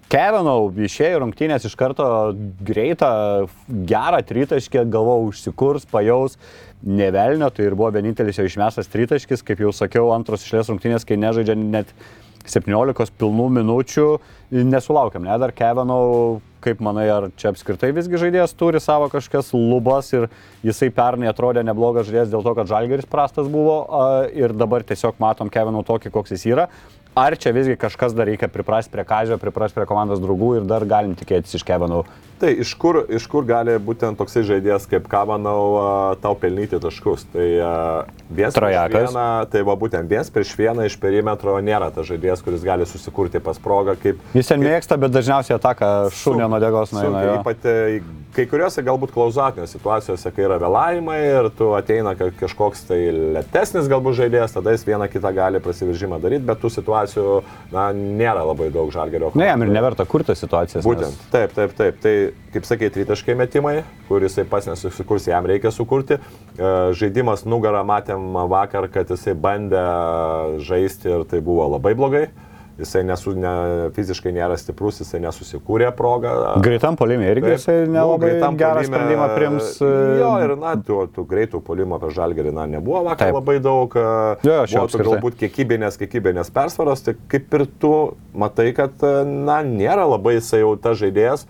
Kevinau 0.09 0.71
išėjo 0.87 1.19
rungtinės 1.21 1.67
iš 1.69 1.75
karto 1.77 2.07
greitą, 2.65 3.11
gerą 3.69 4.23
tritaškį, 4.25 4.81
galvau, 4.89 5.27
užsikurs, 5.27 5.85
pajaus. 5.91 6.39
Nevelnio, 6.81 7.51
tai 7.53 7.69
ir 7.69 7.77
buvo 7.77 7.91
vienintelis 7.93 8.41
jau 8.41 8.47
išmestas 8.49 8.89
tritaškis, 8.89 9.45
kaip 9.45 9.61
jau 9.61 9.69
sakiau, 9.73 10.09
antros 10.17 10.47
išlės 10.47 10.73
rungtinės, 10.73 11.05
kai 11.05 11.21
nežaidžia 11.21 11.53
net 11.61 11.93
17 12.49 13.13
pilnų 13.19 13.47
minučių 13.59 14.07
nesulaukiam, 14.73 15.25
ne, 15.25 15.37
dar 15.41 15.53
Kevinau, 15.53 16.41
kaip 16.65 16.81
manai, 16.83 17.05
ar 17.13 17.29
čia 17.37 17.51
apskritai 17.53 17.91
visgi 17.95 18.19
žaidėjas 18.21 18.55
turi 18.57 18.81
savo 18.83 19.07
kažkokias 19.13 19.53
lubas 19.53 20.11
ir 20.15 20.27
jisai 20.65 20.91
pernai 20.93 21.29
atrodė 21.31 21.63
neblogas 21.65 22.09
žaidėjas 22.09 22.33
dėl 22.33 22.45
to, 22.45 22.55
kad 22.57 22.69
Žalgeris 22.71 23.09
prastas 23.09 23.49
buvo 23.51 23.79
ir 24.33 24.55
dabar 24.57 24.85
tiesiog 24.87 25.21
matom 25.21 25.51
Kevinau 25.53 25.85
tokį, 25.85 26.13
koks 26.15 26.35
jis 26.35 26.47
yra. 26.51 26.69
Ar 27.15 27.37
čia 27.39 27.53
visgi 27.55 27.77
kažkas 27.79 28.11
dar 28.11 28.27
reikia 28.27 28.49
priprasti 28.51 28.91
prie 28.91 29.05
Kažio, 29.07 29.37
priprasti 29.39 29.77
prie 29.77 29.87
komandos 29.87 30.19
draugų 30.19 30.57
ir 30.57 30.65
dar 30.67 30.83
galim 30.83 31.13
tikėtis 31.15 31.55
iš 31.55 31.63
Kevinau 31.63 32.01
Tai 32.39 32.51
iš 32.51 32.73
kur, 32.75 32.99
iš 33.15 33.27
kur 33.31 33.45
gali 33.47 33.77
būtent 33.79 34.19
toksai 34.19 34.43
žaidėjas 34.47 34.89
kaip 34.91 35.05
Kavanau 35.11 36.17
tau 36.19 36.35
pelnyti 36.39 36.79
taškus? 36.83 37.23
Tai 37.31 37.45
vienas 38.27 38.57
prieš 38.57 38.91
vieną, 38.91 39.27
tai 39.53 39.61
va 39.67 39.77
būtent 39.79 40.11
vienas 40.11 40.31
prieš 40.33 40.51
vieną 40.59 40.89
iš 40.89 40.97
perimetro 40.99 41.55
nėra 41.63 41.87
tas 41.95 42.09
žaidėjas, 42.09 42.43
kuris 42.43 42.65
gali 42.65 42.87
susikurti 42.89 43.39
pas 43.43 43.61
progą. 43.61 43.95
Kaip, 44.01 44.19
Jis 44.35 44.51
ten 44.51 44.59
kaip, 44.59 44.67
mėgsta, 44.67 44.99
bet 44.99 45.15
dažniausiai 45.15 45.55
ataką 45.55 45.91
šunio 46.11 46.51
nuo 46.51 46.59
degos 46.59 46.91
nueina. 46.95 47.39
Ypač 47.39 47.63
kai 48.35 48.45
kuriuose 48.51 48.83
galbūt 48.83 49.13
klauzatinės 49.15 49.71
situacijose, 49.75 50.31
kai 50.35 50.45
yra 50.47 50.57
vėlavimai 50.59 51.17
ir 51.23 51.49
tu 51.55 51.71
ateina 51.77 52.15
kažkoks 52.15 52.83
tai 52.89 52.99
lėtesnis 53.37 53.87
galbūt 53.91 54.17
žaidėjas, 54.19 54.57
tada 54.57 54.73
jis 54.75 54.83
vieną 54.87 55.07
kitą 55.11 55.31
gali 55.35 55.61
prasiveržimą 55.63 56.19
daryti, 56.23 56.43
bet 56.47 56.59
tų 56.59 56.71
situacijų 56.75 57.37
na, 57.71 57.87
nėra 57.95 58.43
labai 58.43 58.67
daug 58.75 58.91
žalgerio. 58.93 59.31
Ne, 59.39 59.47
jam 59.47 59.63
ir 59.63 59.71
neverta 59.71 60.07
kurti 60.09 60.35
situacijas. 60.35 60.83
Būtent, 60.85 61.15
nes... 61.15 61.31
taip, 61.31 61.55
taip, 61.55 61.75
taip. 61.79 62.01
Tai 62.03 62.15
kaip 62.53 62.67
sakė, 62.67 62.89
tritaškai 62.95 63.35
metimai, 63.37 63.75
kur 64.09 64.23
jisai 64.25 64.45
pas 64.49 64.67
nesusikurs, 64.69 65.27
jam 65.29 65.47
reikia 65.49 65.71
sukurti. 65.75 66.17
E, 66.17 66.73
žaidimas 66.97 67.45
nugarą 67.49 67.83
matėm 67.87 68.33
vakar, 68.51 68.89
kad 68.93 69.13
jisai 69.13 69.35
bandė 69.37 69.85
žaisti 70.65 71.11
ir 71.11 71.25
tai 71.29 71.43
buvo 71.45 71.69
labai 71.75 71.95
blogai 71.97 72.27
jisai 72.79 73.03
nesu, 73.07 73.31
ne, 73.39 73.51
fiziškai 73.95 74.31
nėra 74.35 74.57
stiprus, 74.59 74.99
jisai 74.99 75.21
nesusikūrė 75.23 75.91
progą. 75.95 76.33
Greitam 76.63 76.97
polimė 76.99 77.29
irgi 77.31 77.45
Taip, 77.45 77.55
jisai 77.55 77.75
nelabai 77.87 78.33
nu, 78.33 78.49
gerą 78.59 78.81
polime, 78.81 78.89
sprendimą 78.89 79.27
priims. 79.35 79.69
Jo, 80.19 80.31
ir 80.43 80.55
na, 80.59 80.73
tų, 80.87 80.99
tų 81.15 81.25
greitų 81.29 81.61
polimo 81.65 81.99
apie 81.99 82.11
žalgerį, 82.15 82.51
na, 82.55 82.67
nebuvo 82.75 83.05
vakar 83.07 83.29
Taip. 83.29 83.39
labai 83.39 83.57
daug. 83.63 83.95
Jo, 84.45 84.57
buvo 84.73 84.87
tų, 84.91 85.03
galbūt 85.07 85.39
kiekybinės, 85.43 85.99
kiekybinės 86.01 86.51
persvaros, 86.55 87.05
tai 87.05 87.15
kaip 87.31 87.55
ir 87.59 87.65
tu 87.79 87.93
matai, 88.35 88.71
kad, 88.75 88.99
na, 89.25 89.61
nėra 89.65 90.07
labai 90.09 90.37
jisai 90.39 90.65
jau 90.65 90.75
tas 90.79 90.99
žaidėjas 90.99 91.47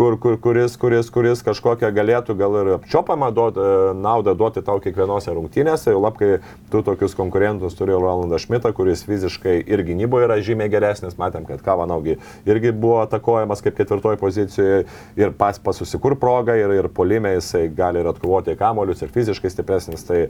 kur, 0.00 0.16
kur, 0.18 0.36
kuris, 0.40 0.78
kuris, 0.80 1.08
kuris 1.12 1.42
kažkokią 1.44 1.90
galėtų 1.92 2.32
gal 2.40 2.54
ir 2.56 2.68
apčiopamą 2.78 3.26
duot, 3.36 3.58
e, 3.60 3.72
naudą 4.00 4.32
duoti 4.32 4.62
tau 4.64 4.80
kiekvienose 4.80 5.34
rungtynėse, 5.36 5.92
jau 5.92 6.00
lab, 6.00 6.16
kai 6.16 6.38
tu 6.72 6.80
tokius 6.86 7.12
konkurentus 7.18 7.76
turi 7.76 7.92
Rolandą 7.92 8.38
Šmitą, 8.40 8.72
kuris 8.76 9.02
fiziškai 9.04 9.58
ir 9.60 9.82
gynyboje 9.84 10.24
yra 10.24 10.38
žymiai 10.46 10.72
geresnis, 10.72 11.18
matėm, 11.20 11.44
kad 11.44 11.60
Kavanaugi 11.66 12.16
irgi 12.48 12.72
buvo 12.72 13.02
atakuojamas 13.02 13.60
kaip 13.66 13.76
ketvirtoji 13.76 14.22
pozicijoje 14.22 14.86
ir 15.20 15.36
pas 15.36 15.60
pasusikur 15.60 16.16
progą 16.22 16.56
ir, 16.56 16.72
ir 16.80 16.88
polime 16.96 17.34
jisai 17.36 17.66
gali 17.68 18.00
ir 18.00 18.08
atkovoti 18.08 18.56
kamolius 18.56 19.04
ir 19.04 19.12
fiziškai 19.12 19.52
stipresnis, 19.52 20.08
tai 20.08 20.22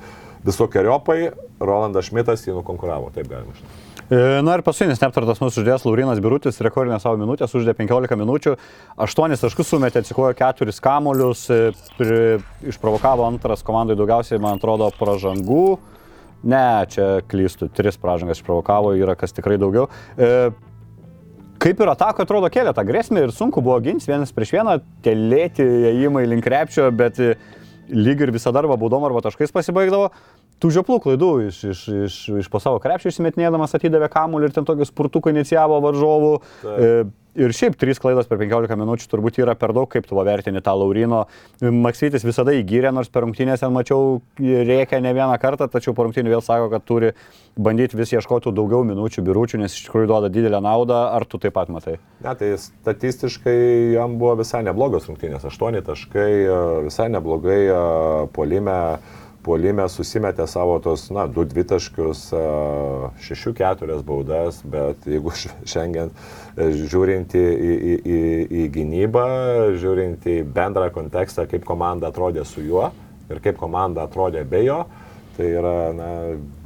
visokiojopai 0.43 1.21
Rolandas 1.61 2.09
Šmitas 2.09 2.47
jį 2.47 2.57
nukonkuravo, 2.57 3.11
taip 3.15 3.29
galima 3.29 3.53
žinoti. 3.57 3.87
E, 4.11 4.41
na 4.43 4.57
ir 4.57 4.63
paskutinis 4.67 4.99
neaptartas 4.99 5.39
mūsų 5.39 5.61
žaidėjas 5.61 5.85
Laurinas 5.87 6.19
Birutis, 6.25 6.57
rekordinę 6.67 6.97
savo 6.99 7.21
minutę, 7.21 7.47
uždė 7.47 7.77
15 7.79 8.17
minučių, 8.19 8.57
8 9.07 9.37
taškus 9.39 9.71
sumetė, 9.71 10.03
atsikojo 10.03 10.33
4 10.35 10.75
kamolius, 10.83 11.45
e, 11.53 12.33
išprovokavo 12.73 13.29
antras 13.29 13.63
komandai 13.67 13.95
daugiausiai, 14.01 14.41
man 14.43 14.59
atrodo, 14.59 14.91
pražangų. 14.99 15.79
Ne, 16.43 16.65
čia 16.91 17.21
klystų, 17.29 17.69
tris 17.77 18.01
pražangas 18.01 18.41
išprovokavo, 18.41 18.97
yra 18.99 19.15
kas 19.21 19.37
tikrai 19.37 19.61
daugiau. 19.61 19.87
E, 20.17 20.51
kaip 21.61 21.85
ir 21.85 21.93
atako 21.93 22.25
atrodo 22.25 22.51
kėlė 22.51 22.75
tą 22.75 22.83
grėsmę 22.89 23.29
ir 23.29 23.37
sunku 23.37 23.63
buvo 23.63 23.79
gintis 23.85 24.09
vienas 24.09 24.33
prieš 24.35 24.57
vieną, 24.57 24.81
tie 25.05 25.15
lėti 25.15 25.63
įėjimai 25.63 26.25
link 26.33 26.49
krepšio, 26.49 26.89
bet 26.97 27.21
lyg 27.91 28.23
ir 28.23 28.33
visą 28.35 28.53
darbą 28.55 28.79
baudom 28.81 29.05
arba 29.07 29.23
taškais 29.25 29.53
pasibaigdavo. 29.55 30.11
Tų 30.61 30.69
žioplų 30.75 30.99
klaidų 31.07 31.31
iš, 31.47 31.63
iš, 31.73 31.87
iš, 32.07 32.17
iš 32.43 32.51
po 32.53 32.61
savo 32.61 32.81
krepšio 32.85 33.09
išsimetinėdamas 33.09 33.73
atidavė 33.79 34.11
kamuolį 34.13 34.51
ir 34.51 34.59
ten 34.59 34.67
tokius 34.69 34.91
spurtuką 34.93 35.33
inicijavo 35.33 35.79
varžovų. 35.87 36.33
E, 36.69 36.91
ir 37.41 37.55
šiaip 37.57 37.77
trys 37.81 38.01
klaidos 38.03 38.29
per 38.29 38.41
15 38.41 38.77
minučių 38.77 39.09
turbūt 39.11 39.39
yra 39.41 39.55
per 39.59 39.73
daug, 39.77 39.89
kaip 39.91 40.05
tu 40.09 40.19
vertini 40.27 40.61
tą 40.65 40.75
Laurino. 40.77 41.23
Maksytis 41.61 42.27
visada 42.27 42.53
įgyrė, 42.57 42.91
nors 42.93 43.09
per 43.13 43.25
rungtynės 43.25 43.63
ten 43.63 43.73
mačiau 43.73 44.19
reikia 44.41 45.01
ne 45.01 45.15
vieną 45.17 45.39
kartą, 45.41 45.71
tačiau 45.71 45.95
po 45.97 46.05
rungtynių 46.07 46.35
vėl 46.35 46.45
sako, 46.45 46.69
kad 46.75 46.85
turi 46.85 47.13
bandyti 47.57 47.99
vis 47.99 48.13
ieškoti 48.17 48.53
daugiau 48.53 48.83
minučių 48.89 49.25
biručių, 49.27 49.63
nes 49.63 49.77
iš 49.77 49.87
tikrųjų 49.87 50.11
duoda 50.11 50.33
didelę 50.33 50.61
naudą. 50.65 51.07
Ar 51.15 51.25
tu 51.25 51.41
taip 51.41 51.57
pat 51.57 51.71
matai? 51.73 51.97
Ne, 52.25 52.35
tai 52.37 52.53
statistiškai 52.61 53.57
jam 53.95 54.19
buvo 54.21 54.37
visai 54.43 54.61
neblogos 54.67 55.09
rungtynės. 55.09 55.47
8 55.49 55.81
taškai, 55.87 56.31
visai 56.91 57.09
neblogai 57.15 57.63
polime 58.37 58.79
puolime 59.45 59.87
susimetė 59.89 60.47
savo 60.51 60.79
tos, 60.85 61.09
na, 61.15 61.27
2 61.31 61.65
taškius, 61.71 62.27
6-4 63.27 64.01
baudas, 64.07 64.61
bet 64.65 65.07
jeigu 65.09 65.33
šiandien 65.41 66.13
žiūrint 66.57 67.37
į, 67.39 67.45
į, 67.45 67.95
į, 68.01 68.19
į 68.63 68.67
gynybą, 68.75 69.27
žiūrint 69.81 70.27
į 70.29 70.41
bendrą 70.57 70.91
kontekstą, 70.95 71.47
kaip 71.51 71.65
komanda 71.69 72.11
atrodė 72.11 72.45
su 72.49 72.65
juo 72.67 72.91
ir 73.31 73.41
kaip 73.45 73.61
komanda 73.61 74.05
atrodė 74.09 74.43
be 74.49 74.65
jo, 74.67 74.83
Tai 75.37 75.47
yra 75.47 75.75
na, 75.97 76.09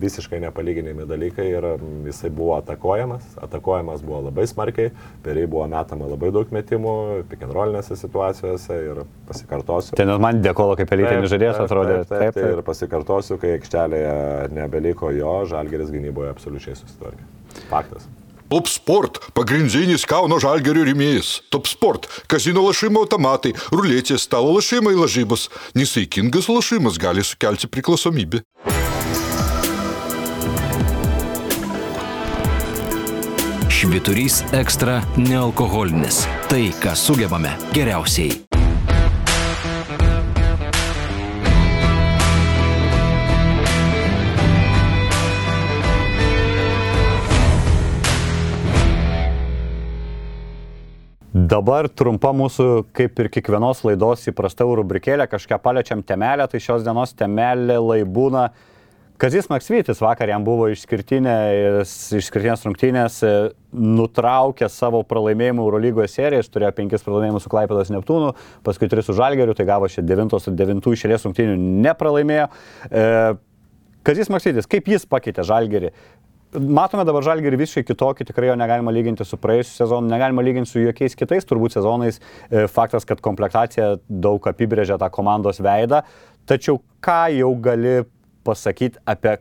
visiškai 0.01 0.41
nepalyginami 0.43 1.07
dalykai 1.09 1.47
ir 1.53 1.67
jisai 2.09 2.31
buvo 2.35 2.57
atakuojamas, 2.57 3.37
atakuojamas 3.45 4.03
buvo 4.07 4.23
labai 4.29 4.47
smarkiai, 4.51 4.91
per 5.23 5.39
jį 5.39 5.47
buvo 5.53 5.69
metama 5.71 6.09
labai 6.11 6.33
daug 6.35 6.51
metimų, 6.55 6.97
pikenrolinėse 7.31 7.99
situacijose 8.01 8.81
ir 8.89 9.05
pasikartosiu. 9.29 9.99
Ten 10.01 10.11
man 10.23 10.43
dėkolo 10.45 10.79
kaip 10.81 10.97
elitinis 10.97 11.31
žaidėjas 11.35 11.63
atrodė. 11.67 12.01
Taip, 12.03 12.11
taip, 12.11 12.27
taip, 12.27 12.41
taip, 12.41 12.51
ir 12.57 12.67
pasikartosiu, 12.67 13.39
kai 13.43 13.55
aikštelėje 13.61 14.19
nebeliko 14.57 15.13
jo, 15.15 15.39
žalgeris 15.53 15.95
gynyboje 15.95 16.35
absoliučiai 16.35 16.81
susitvarkė. 16.81 17.33
Faktas. 17.71 18.09
Top 18.49 18.69
Sport– 18.69 19.19
pagrindinis 19.37 20.05
Kauno 20.07 20.37
žalgerio 20.39 20.85
rėmėjas. 20.87 21.41
Top 21.51 21.67
Sport– 21.67 22.07
kazino 22.31 22.63
lašimo 22.67 23.03
automatai, 23.03 23.55
ruletės, 23.75 24.29
stalo 24.29 24.53
lašimai 24.55 24.95
lažybos. 24.95 25.49
Nesaikingas 25.75 26.51
lašimas 26.53 27.01
gali 27.01 27.25
sukelti 27.25 27.67
priklausomybę. 27.67 28.45
Šviturys 33.75 34.43
ekstra 34.57 35.01
nealkoholinis. 35.19 36.25
Tai, 36.49 36.65
ką 36.81 36.95
sugebame 36.97 37.57
geriausiai. 37.75 38.54
Dabar 51.45 51.89
trumpa 51.91 52.31
mūsų, 52.33 52.65
kaip 52.95 53.19
ir 53.21 53.29
kiekvienos 53.35 53.83
laidos 53.85 54.23
įprasta 54.31 54.65
rubrikėlė, 54.65 55.27
kažką 55.29 55.59
paliečiam 55.61 56.01
temelę, 56.07 56.47
tai 56.49 56.61
šios 56.63 56.85
dienos 56.87 57.13
temelė 57.19 57.77
laibūna. 57.83 58.47
Kazis 59.21 59.51
Maksvytis 59.51 60.01
vakar 60.01 60.31
jam 60.31 60.47
buvo 60.47 60.71
išskirtinės, 60.73 61.93
išskirtinės 62.17 62.65
rungtynės, 62.65 63.19
e, 63.27 63.35
nutraukė 63.75 64.71
savo 64.73 65.03
pralaimėjimų 65.11 65.67
Eurolygoje 65.67 66.09
seriją, 66.15 66.41
jis 66.41 66.53
turėjo 66.55 66.73
penkis 66.79 67.05
pralaimėjimus 67.05 67.45
su 67.45 67.53
Klaipėdos 67.53 67.93
Neptūnu, 67.93 68.33
paskui 68.65 68.89
tris 68.91 69.11
su 69.11 69.17
Žalgeriu, 69.19 69.59
tai 69.59 69.69
gavo 69.69 69.91
šią 69.91 70.07
devintos 70.07 70.49
ir 70.49 70.57
devintų 70.59 70.97
išėlės 70.97 71.29
rungtynių 71.29 71.59
nepralaimėjo. 71.85 72.49
E, 72.89 73.07
Kazis 74.07 74.33
Maksvytis, 74.33 74.71
kaip 74.71 74.89
jis 74.95 75.05
pakeitė 75.09 75.45
Žalgerį? 75.45 75.93
Matome 76.55 77.03
dabar 77.07 77.25
žalgerį 77.27 77.59
visiškai 77.65 77.83
kitokį, 77.89 78.29
tikrai 78.29 78.53
jo 78.53 78.55
negalima 78.59 78.93
lyginti 78.95 79.25
su 79.27 79.39
praėjusiu 79.43 79.73
sezonu, 79.75 80.11
negalima 80.11 80.43
lyginti 80.45 80.71
su 80.71 80.83
jokiais 80.83 81.17
kitais 81.19 81.49
turbūt 81.49 81.75
sezonais. 81.75 82.21
E, 82.47 82.67
faktas, 82.71 83.07
kad 83.09 83.23
komplektacija 83.25 83.97
daug 84.07 84.45
apibrėžia 84.47 84.99
tą 85.01 85.09
komandos 85.15 85.59
veidą, 85.65 86.05
tačiau 86.47 86.79
ką 87.03 87.25
jau 87.35 87.51
gali 87.65 87.97
pasakyti 88.47 89.03
apie 89.11 89.39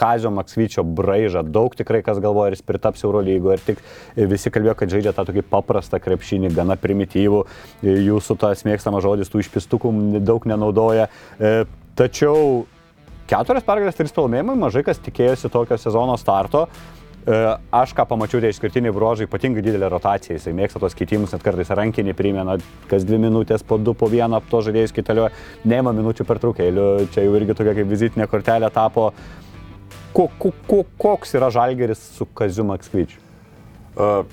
Kazio 0.00 0.30
Maksvyčio 0.32 0.84
braižą. 0.84 1.42
Daug 1.52 1.74
tikrai 1.76 2.02
kas 2.04 2.20
galvoja, 2.20 2.50
ar 2.50 2.56
jis 2.56 2.64
pritaps 2.64 3.04
Eurolygo, 3.04 3.52
ir 3.52 3.64
tik 3.64 3.80
visi 4.16 4.52
kalbėjo, 4.52 4.76
kad 4.80 4.92
žaidžia 4.92 5.14
tą 5.16 5.26
tokį 5.28 5.44
paprastą 5.48 6.00
krepšinį, 6.00 6.52
gana 6.56 6.76
primityvų. 6.80 7.40
Jūsų 7.84 8.36
tas 8.40 8.64
mėgstamas 8.68 9.04
žodis, 9.04 9.32
tų 9.32 9.44
išpistukų 9.44 9.92
daug 10.24 10.48
nenaudoja. 10.48 11.08
E, 11.36 11.64
tačiau 12.00 12.64
keturias 13.30 13.66
pergalės, 13.66 13.98
trys 13.98 14.14
pralaimėjimai, 14.16 14.56
mažai 14.58 14.82
kas 14.86 15.00
tikėjosi 15.02 15.50
tokio 15.52 15.78
sezono 15.80 16.16
starto. 16.20 16.66
E, 17.20 17.36
aš 17.76 17.92
ką 17.92 18.06
pamačiau, 18.08 18.40
tai 18.40 18.48
išskirtiniai 18.54 18.94
bruožai, 18.96 19.26
ypatingai 19.28 19.62
didelė 19.64 19.90
rotacija, 19.92 20.38
jisai 20.38 20.54
mėgsta 20.56 20.80
tos 20.80 20.96
keitimus, 20.96 21.34
net 21.34 21.44
kartais 21.44 21.68
rankinį 21.76 22.14
primena, 22.16 22.56
kas 22.88 23.04
dvi 23.04 23.18
minutės, 23.20 23.64
po 23.66 23.76
du, 23.76 23.92
po 23.92 24.08
vieną, 24.08 24.40
to 24.48 24.62
žaidėjus 24.64 24.96
kitalioja, 24.96 25.34
neima 25.68 25.92
minučių 25.96 26.24
per 26.28 26.40
trukėlių, 26.40 26.86
čia 27.12 27.26
jau 27.26 27.36
irgi 27.36 27.56
tokia 27.58 27.76
kaip 27.76 27.92
vizitinė 27.92 28.28
kortelė 28.30 28.72
tapo. 28.72 29.10
Ko, 30.16 30.30
ko, 30.40 30.54
ko, 30.66 30.80
koks 30.98 31.36
yra 31.38 31.52
žalgeris 31.54 32.00
su 32.16 32.26
Kaziu 32.34 32.64
Makskvyčiu? 32.66 33.20
Uh, 34.00 34.24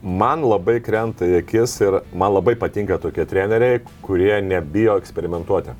man 0.00 0.46
labai 0.46 0.78
krenta 0.84 1.26
į 1.26 1.40
akis 1.42 1.74
ir 1.82 2.00
man 2.14 2.36
labai 2.36 2.54
patinka 2.60 3.00
tokie 3.02 3.26
treneriai, 3.28 3.82
kurie 4.06 4.38
nebijo 4.46 4.94
eksperimentuoti. 5.02 5.74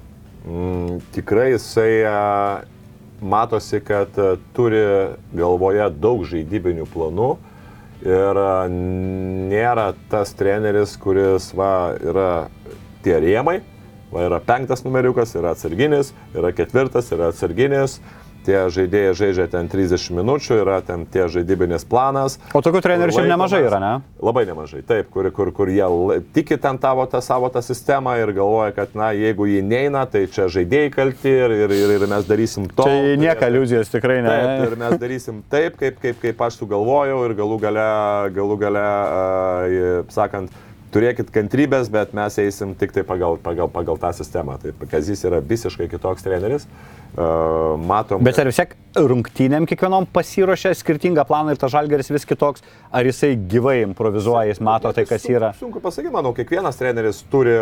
Mm, 0.49 1.01
tikrai 1.13 1.51
jisai 1.53 2.07
matosi, 3.21 3.81
kad 3.85 4.15
turi 4.57 4.81
galvoje 5.37 5.89
daug 6.01 6.23
žaidybinių 6.25 6.87
planų 6.89 7.33
ir 8.07 8.41
nėra 9.51 9.91
tas 10.09 10.33
treneris, 10.39 10.95
kuris 11.03 11.51
va, 11.59 11.99
yra 12.01 12.31
tie 13.05 13.19
rėmai, 13.21 13.59
va, 14.13 14.25
yra 14.25 14.39
penktas 14.41 14.87
numeriukas, 14.87 15.35
yra 15.37 15.53
atsarginis, 15.53 16.15
yra 16.33 16.55
ketvirtas, 16.57 17.13
yra 17.13 17.29
atsarginis, 17.35 17.99
tie 18.49 18.65
žaidėjai 18.73 19.15
žaidžia 19.19 19.47
ten 19.53 19.69
30 19.69 20.17
minučių, 20.19 20.59
yra 20.63 20.79
ten 20.85 21.05
tie 21.13 21.27
žaidybinis 21.29 21.85
planas. 21.89 22.39
O 22.57 22.63
tokių 22.65 22.81
trenerių 22.85 23.15
šiandien 23.15 23.35
nemažai 23.35 23.61
yra, 23.67 23.81
ne? 23.83 23.93
Labai 24.25 24.47
nemažai, 24.49 24.81
taip, 24.89 25.11
kur, 25.15 25.29
kur, 25.35 25.53
kur 25.57 25.73
jie 25.73 25.89
tiki 26.37 26.57
ten 26.61 26.81
tavo 26.81 27.05
tą 27.11 27.21
savo 27.25 27.51
tą 27.53 27.63
sistemą 27.65 28.17
ir 28.23 28.33
galvoja, 28.37 28.73
kad, 28.77 28.95
na, 28.99 29.11
jeigu 29.17 29.49
jį 29.51 29.61
neina, 29.67 30.05
tai 30.11 30.25
čia 30.33 30.49
žaidėjai 30.53 30.93
kalti 30.95 31.35
ir, 31.35 31.57
ir, 31.65 31.75
ir, 31.77 31.97
ir 31.99 32.07
mes 32.11 32.29
darysim 32.29 32.69
to. 32.73 32.87
Tai 32.89 33.19
nieka 33.21 33.51
iliuzijos 33.53 33.93
tikrai 33.93 34.21
ne. 34.25 34.33
Taip, 34.33 34.65
ir 34.71 34.79
mes 34.81 34.97
darysim 35.03 35.43
taip, 35.53 35.77
kaip, 35.81 36.01
kaip, 36.03 36.23
kaip 36.25 36.47
aš 36.49 36.63
sugalvojau 36.63 37.21
ir 37.27 37.37
galų 37.39 37.61
gale, 37.63 37.91
galų 38.37 38.59
gale, 38.65 38.87
uh, 38.89 40.15
sakant, 40.15 40.55
turėkit 40.95 41.33
kantrybės, 41.35 41.91
bet 41.93 42.15
mes 42.17 42.39
eisim 42.43 42.75
tik 42.79 42.95
tai 42.97 43.05
pagal, 43.07 43.39
pagal, 43.43 43.71
pagal 43.73 44.01
tą 44.01 44.13
sistemą. 44.17 44.59
Taip, 44.63 44.85
Kazis 44.91 45.25
yra 45.29 45.43
visiškai 45.45 45.89
kitoks 45.93 46.27
treneris. 46.27 46.69
Uh, 47.19 47.75
matom. 47.81 48.21
Bet 48.23 48.37
ar 48.39 48.47
vis 48.47 48.59
tiek 48.61 48.75
rungtynėm 48.95 49.65
kiekvienom 49.67 50.05
pasiruošia 50.13 50.75
skirtingą 50.77 51.25
planą 51.27 51.55
ir 51.55 51.59
tas 51.59 51.73
žalgeris 51.73 52.13
vis 52.13 52.27
kitoks, 52.29 52.63
ar 52.95 53.09
jisai 53.09 53.33
gyvai 53.51 53.79
improvizuoja, 53.87 54.45
jis 54.51 54.61
mato 54.63 54.93
tai, 54.95 55.07
kas 55.09 55.25
yra? 55.27 55.51
Sunku 55.59 55.81
pasakyti, 55.83 56.13
manau, 56.15 56.35
kiekvienas 56.37 56.79
treneris 56.79 57.23
turi, 57.33 57.57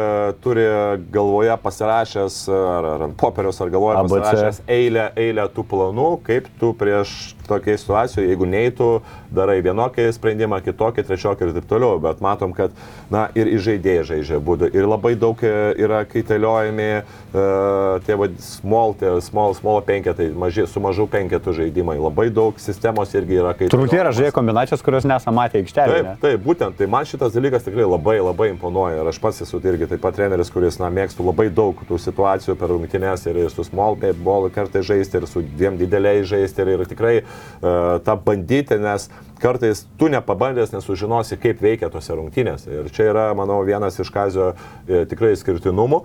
turi 0.45 0.67
galvoje 1.15 1.57
pasirašęs, 1.63 2.41
ar, 2.53 2.91
ar 2.97 3.07
ant 3.07 3.17
popieriaus, 3.23 3.63
ar 3.63 3.73
galvoje 3.73 4.01
ABC. 4.03 4.17
pasirašęs 4.17 4.61
eilę, 4.77 5.09
eilę 5.25 5.49
tų 5.55 5.65
planų, 5.71 6.11
kaip 6.27 6.51
tu 6.61 6.75
prieš 6.77 7.36
tokiai 7.51 7.79
situacijai, 7.81 8.27
jeigu 8.31 8.49
neįtų, 8.51 8.91
darai 9.37 9.59
vienokį 9.65 10.09
sprendimą, 10.17 10.61
kitokį, 10.65 11.05
trečiokį 11.07 11.49
ir 11.49 11.55
taip 11.59 11.69
toliau, 11.71 12.01
bet 12.03 12.23
matom, 12.25 12.55
kad, 12.57 12.75
na, 13.13 13.27
ir 13.39 13.51
žaidėjai 13.63 14.07
žaidžia 14.13 14.41
būdų, 14.43 14.71
ir 14.77 14.89
labai 14.89 15.15
daug 15.19 15.41
e, 15.45 15.53
yra 15.83 16.03
kaitaliojami 16.09 16.91
uh, 17.01 17.99
tie 18.07 18.17
vad 18.19 18.37
small, 18.43 18.95
tie 18.99 19.13
small, 19.25 19.55
small 19.57 19.83
penketai, 19.87 20.29
maži, 20.37 20.67
su 20.71 20.83
mažu 20.83 21.07
penketu 21.11 21.55
žaidimai, 21.57 21.97
labai 22.01 22.29
daug 22.35 22.59
sistemos 22.63 23.15
irgi 23.17 23.41
yra 23.41 23.55
kaitaliojami. 23.57 23.75
Turbūt 23.75 23.97
yra 23.99 24.13
žaidėjai 24.17 24.37
kombinacijos, 24.37 24.85
kurios 24.87 25.07
nesame 25.09 25.37
matę 25.39 25.61
aikštelėje. 25.63 26.05
Taip, 26.07 26.23
taip, 26.25 26.45
būtent, 26.47 26.79
tai 26.79 26.89
man 26.91 27.09
šitas 27.09 27.35
dalykas 27.37 27.67
tikrai 27.67 27.87
labai, 27.89 28.19
labai 28.23 28.51
imponuoja. 28.55 29.03
Ir 29.03 29.11
aš 29.13 29.21
pats 29.23 29.43
esu 29.45 29.61
irgi 29.63 29.89
taip 29.91 30.03
pat 30.05 30.17
treneris, 30.19 30.51
kuris, 30.53 30.81
na, 30.83 30.91
mėgstu 30.93 31.27
labai 31.27 31.49
daug 31.53 31.81
tų 31.89 31.99
situacijų 32.03 32.57
per 32.59 32.73
rungtynės 32.73 33.27
ir, 33.31 33.41
ir 33.47 33.53
su 33.53 33.67
small 33.67 33.99
ball 34.25 34.49
kartai 34.53 34.83
žaisti, 34.87 35.21
ir 35.21 35.29
su 35.31 35.43
dviem 35.45 35.79
dideliais 35.81 36.27
žaisti, 36.31 36.63
ir, 36.63 36.73
ir 36.77 36.91
tikrai 36.91 37.17
tą 37.61 38.17
bandyti, 38.25 38.77
nes 38.81 39.09
kartais 39.41 39.87
tu 39.99 40.09
nepabandęs 40.09 40.73
nesužinosi, 40.73 41.39
kaip 41.41 41.61
veikia 41.63 41.91
tose 41.93 42.17
rungtynėse. 42.17 42.71
Ir 42.73 42.89
čia 42.95 43.11
yra, 43.13 43.27
manau, 43.37 43.61
vienas 43.67 43.99
iš 44.01 44.11
kazio 44.13 44.53
e, 44.53 45.05
tikrai 45.09 45.35
skirtinumų. 45.37 46.03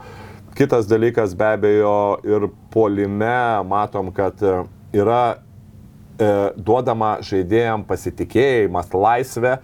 Kitas 0.58 0.90
dalykas 0.90 1.36
be 1.40 1.48
abejo 1.56 1.96
ir 2.28 2.50
polime 2.74 3.64
matom, 3.68 4.12
kad 4.16 4.42
e, 4.44 4.58
yra 5.00 5.22
e, 5.32 6.32
duodama 6.58 7.18
žaidėjams 7.26 7.88
pasitikėjimas, 7.88 8.92
laisvė, 8.92 9.56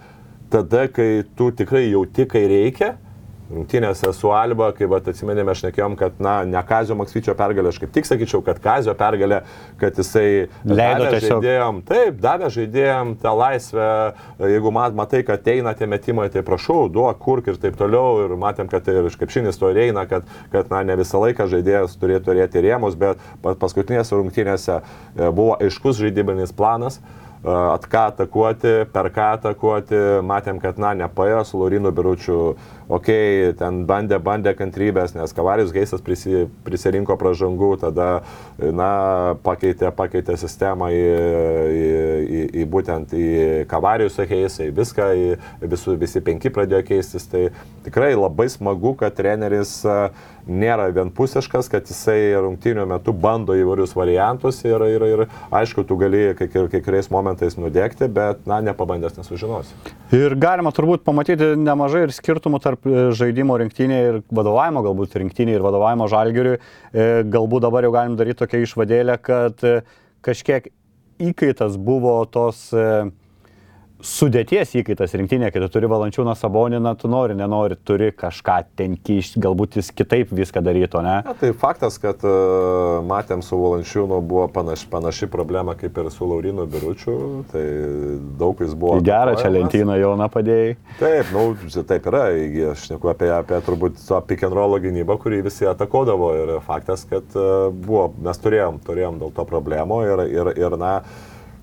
tada, 0.52 0.86
kai 0.88 1.26
tu 1.36 1.50
tikrai 1.52 1.90
jauti, 1.90 2.24
kai 2.30 2.46
reikia 2.48 2.94
rungtynėse 3.52 4.10
su 4.16 4.30
Alba, 4.34 4.70
kai 4.76 4.88
vat, 4.90 5.08
atsimenėme, 5.10 5.52
aš 5.52 5.64
nekėjom, 5.66 5.96
kad, 5.98 6.18
na, 6.22 6.42
ne 6.48 6.60
Kazio 6.68 6.96
Maksvyčio 6.98 7.34
pergalė, 7.38 7.72
aš 7.72 7.80
kaip 7.82 7.92
tik 7.94 8.08
sakyčiau, 8.08 8.42
kad 8.46 8.60
Kazio 8.62 8.94
pergalė, 8.98 9.40
kad 9.80 9.98
jisai 9.98 10.48
Leido 10.68 11.10
žaidėjom, 11.24 11.82
taip, 11.88 12.18
davė 12.22 12.50
žaidėjom 12.54 13.14
tą 13.22 13.34
laisvę, 13.38 13.88
jeigu 14.52 14.72
mat, 14.74 14.96
matai, 14.98 15.22
kad 15.26 15.48
eina 15.48 15.74
tie 15.78 15.88
metimai, 15.90 16.28
tai 16.32 16.44
prašau, 16.46 16.88
duok 16.92 17.20
kurk 17.24 17.48
ir 17.52 17.60
taip 17.60 17.78
toliau, 17.80 18.24
ir 18.26 18.36
matėm, 18.40 18.68
kad 18.70 18.84
tai 18.86 18.98
ir 19.00 19.08
iš 19.10 19.18
kapšinis 19.20 19.60
to 19.60 19.72
ir 19.72 19.82
eina, 19.88 20.04
kad, 20.10 20.28
kad 20.52 20.72
na, 20.72 20.84
ne 20.86 20.98
visą 21.00 21.22
laiką 21.24 21.48
žaidėjas 21.50 21.96
turėtų 22.00 22.28
turėti 22.28 22.64
rėmus, 22.64 22.98
bet 22.98 23.22
pa- 23.42 23.56
paskutinėse 23.58 24.16
rungtynėse 24.16 24.80
e, 24.80 24.82
buvo 25.30 25.56
aiškus 25.56 26.02
žaidybinis 26.02 26.52
planas. 26.56 27.00
e, 27.00 27.27
at 27.44 27.86
ką 27.86 28.08
atakuoti, 28.12 28.72
per 28.92 29.10
ką 29.14 29.28
atakuoti, 29.36 29.98
matėm, 30.26 30.58
kad, 30.62 30.78
na, 30.80 30.94
nepaėjo 30.98 31.44
su 31.46 31.60
Laurinu 31.60 31.92
Biručiu, 31.94 32.38
okei, 32.88 33.50
okay, 33.50 33.52
ten 33.58 33.84
bandė, 33.86 34.18
bandė 34.22 34.54
kantrybės, 34.58 35.14
nes 35.14 35.34
Kavarius 35.36 35.70
Geisas 35.74 36.02
prisi, 36.04 36.46
prisirinko 36.66 37.18
pražangų, 37.20 37.70
tada, 37.84 38.08
na, 38.58 38.90
pakeitė, 39.44 39.92
pakeitė 39.94 40.38
sistemą 40.40 40.90
į, 40.94 41.04
į, 41.78 41.84
į, 42.38 42.42
į 42.62 42.66
būtent 42.72 43.14
į 43.14 43.28
Kavarius 43.70 44.18
Geisą, 44.18 44.66
į 44.66 44.74
viską, 44.80 45.10
į 45.14 45.68
visų, 45.70 45.98
visi 46.00 46.24
penki 46.24 46.50
pradėjo 46.54 46.82
keistis, 46.90 47.28
tai 47.30 47.48
tikrai 47.86 48.14
labai 48.16 48.48
smagu, 48.50 48.96
kad 48.98 49.14
treneris 49.14 49.78
nėra 50.48 50.88
vienpusiškas, 50.96 51.68
kad 51.70 51.88
jisai 51.88 52.32
rungtynių 52.40 52.86
metu 52.88 53.12
bando 53.12 53.54
įvairius 53.56 53.92
variantus 53.96 54.62
ir, 54.64 54.82
ir, 54.88 55.04
ir 55.04 55.24
aišku, 55.54 55.84
tu 55.84 55.98
gali 56.00 56.32
kai, 56.38 56.48
kai, 56.48 56.64
kai 56.72 56.80
kuriais 56.84 57.10
momentais 57.12 57.27
nudegti, 57.58 58.08
bet, 58.12 58.44
na, 58.48 58.60
nepabandęs 58.64 59.18
nesužinosi. 59.18 59.74
Ir 60.16 60.36
galima 60.40 60.72
turbūt 60.74 61.04
pamatyti 61.06 61.52
nemažai 61.58 62.06
ir 62.06 62.14
skirtumų 62.14 62.60
tarp 62.64 62.88
e, 62.88 63.08
žaidimo 63.16 63.58
rinktinėje 63.60 64.10
ir 64.12 64.20
vadovavimo, 64.30 64.84
galbūt 64.86 65.18
rinktinėje 65.22 65.60
ir 65.60 65.66
vadovavimo 65.66 66.08
žalgiriui. 66.10 66.58
E, 66.58 67.06
Galbūt 67.28 67.66
dabar 67.66 67.84
jau 67.84 67.92
galim 67.94 68.16
daryti 68.18 68.40
tokią 68.42 68.62
išvadėlę, 68.64 69.18
kad 69.20 69.64
e, 69.66 69.80
kažkiek 70.24 70.70
įkaitas 71.18 71.76
buvo 71.76 72.20
tos 72.30 72.68
e, 72.72 73.10
sudėties 74.04 74.72
įkaitas 74.78 75.14
rinktinė, 75.18 75.50
kai 75.50 75.60
tu 75.62 75.68
turi 75.74 75.88
valančiūną 75.90 76.34
saboniną, 76.38 76.92
tu 76.98 77.10
nori, 77.10 77.34
nenori, 77.38 77.76
turi 77.86 78.10
kažką 78.14 78.58
ten 78.78 78.94
kišti, 78.94 79.40
galbūt 79.42 79.78
jis 79.80 79.90
kitaip 79.96 80.30
viską 80.34 80.62
darytų, 80.64 81.02
ne? 81.02 81.14
Na, 81.26 81.34
tai 81.38 81.50
faktas, 81.58 81.98
kad 82.02 82.22
uh, 82.26 83.00
matėm 83.08 83.42
su 83.42 83.58
Valančiūnu 83.58 84.20
buvo 84.28 84.46
panaši, 84.54 84.86
panaši 84.92 85.28
problema 85.30 85.74
kaip 85.78 85.98
ir 85.98 86.10
su 86.14 86.28
Laurinu 86.28 86.66
Biručiu, 86.70 87.16
tai 87.52 87.64
daug 88.38 88.60
jis 88.62 88.76
buvo. 88.78 89.00
Į 89.02 89.06
gerą 89.08 89.34
čia 89.40 89.50
lentyną 89.52 89.98
jauna 89.98 90.28
padėjai. 90.32 90.76
Taip, 91.00 91.32
nu, 91.34 91.72
taip 91.88 92.06
yra, 92.12 92.28
aš 92.72 92.88
neku 92.92 93.10
apie, 93.10 93.32
apie 93.34 93.58
turbūt 93.66 93.98
tą 94.04 94.20
pick 94.28 94.46
and 94.46 94.54
roll 94.54 94.78
gynybą, 94.82 95.18
kurį 95.22 95.42
visi 95.48 95.66
atakodavo 95.68 96.30
ir 96.38 96.54
faktas, 96.66 97.02
kad 97.08 97.34
uh, 97.34 97.72
buvo, 97.74 98.12
mes 98.22 98.38
turėjom, 98.44 98.78
turėjom 98.86 99.18
dėl 99.24 99.34
to 99.34 99.48
problemų 99.48 100.04
ir, 100.06 100.24
ir, 100.38 100.52
ir 100.68 100.78
na, 100.78 101.00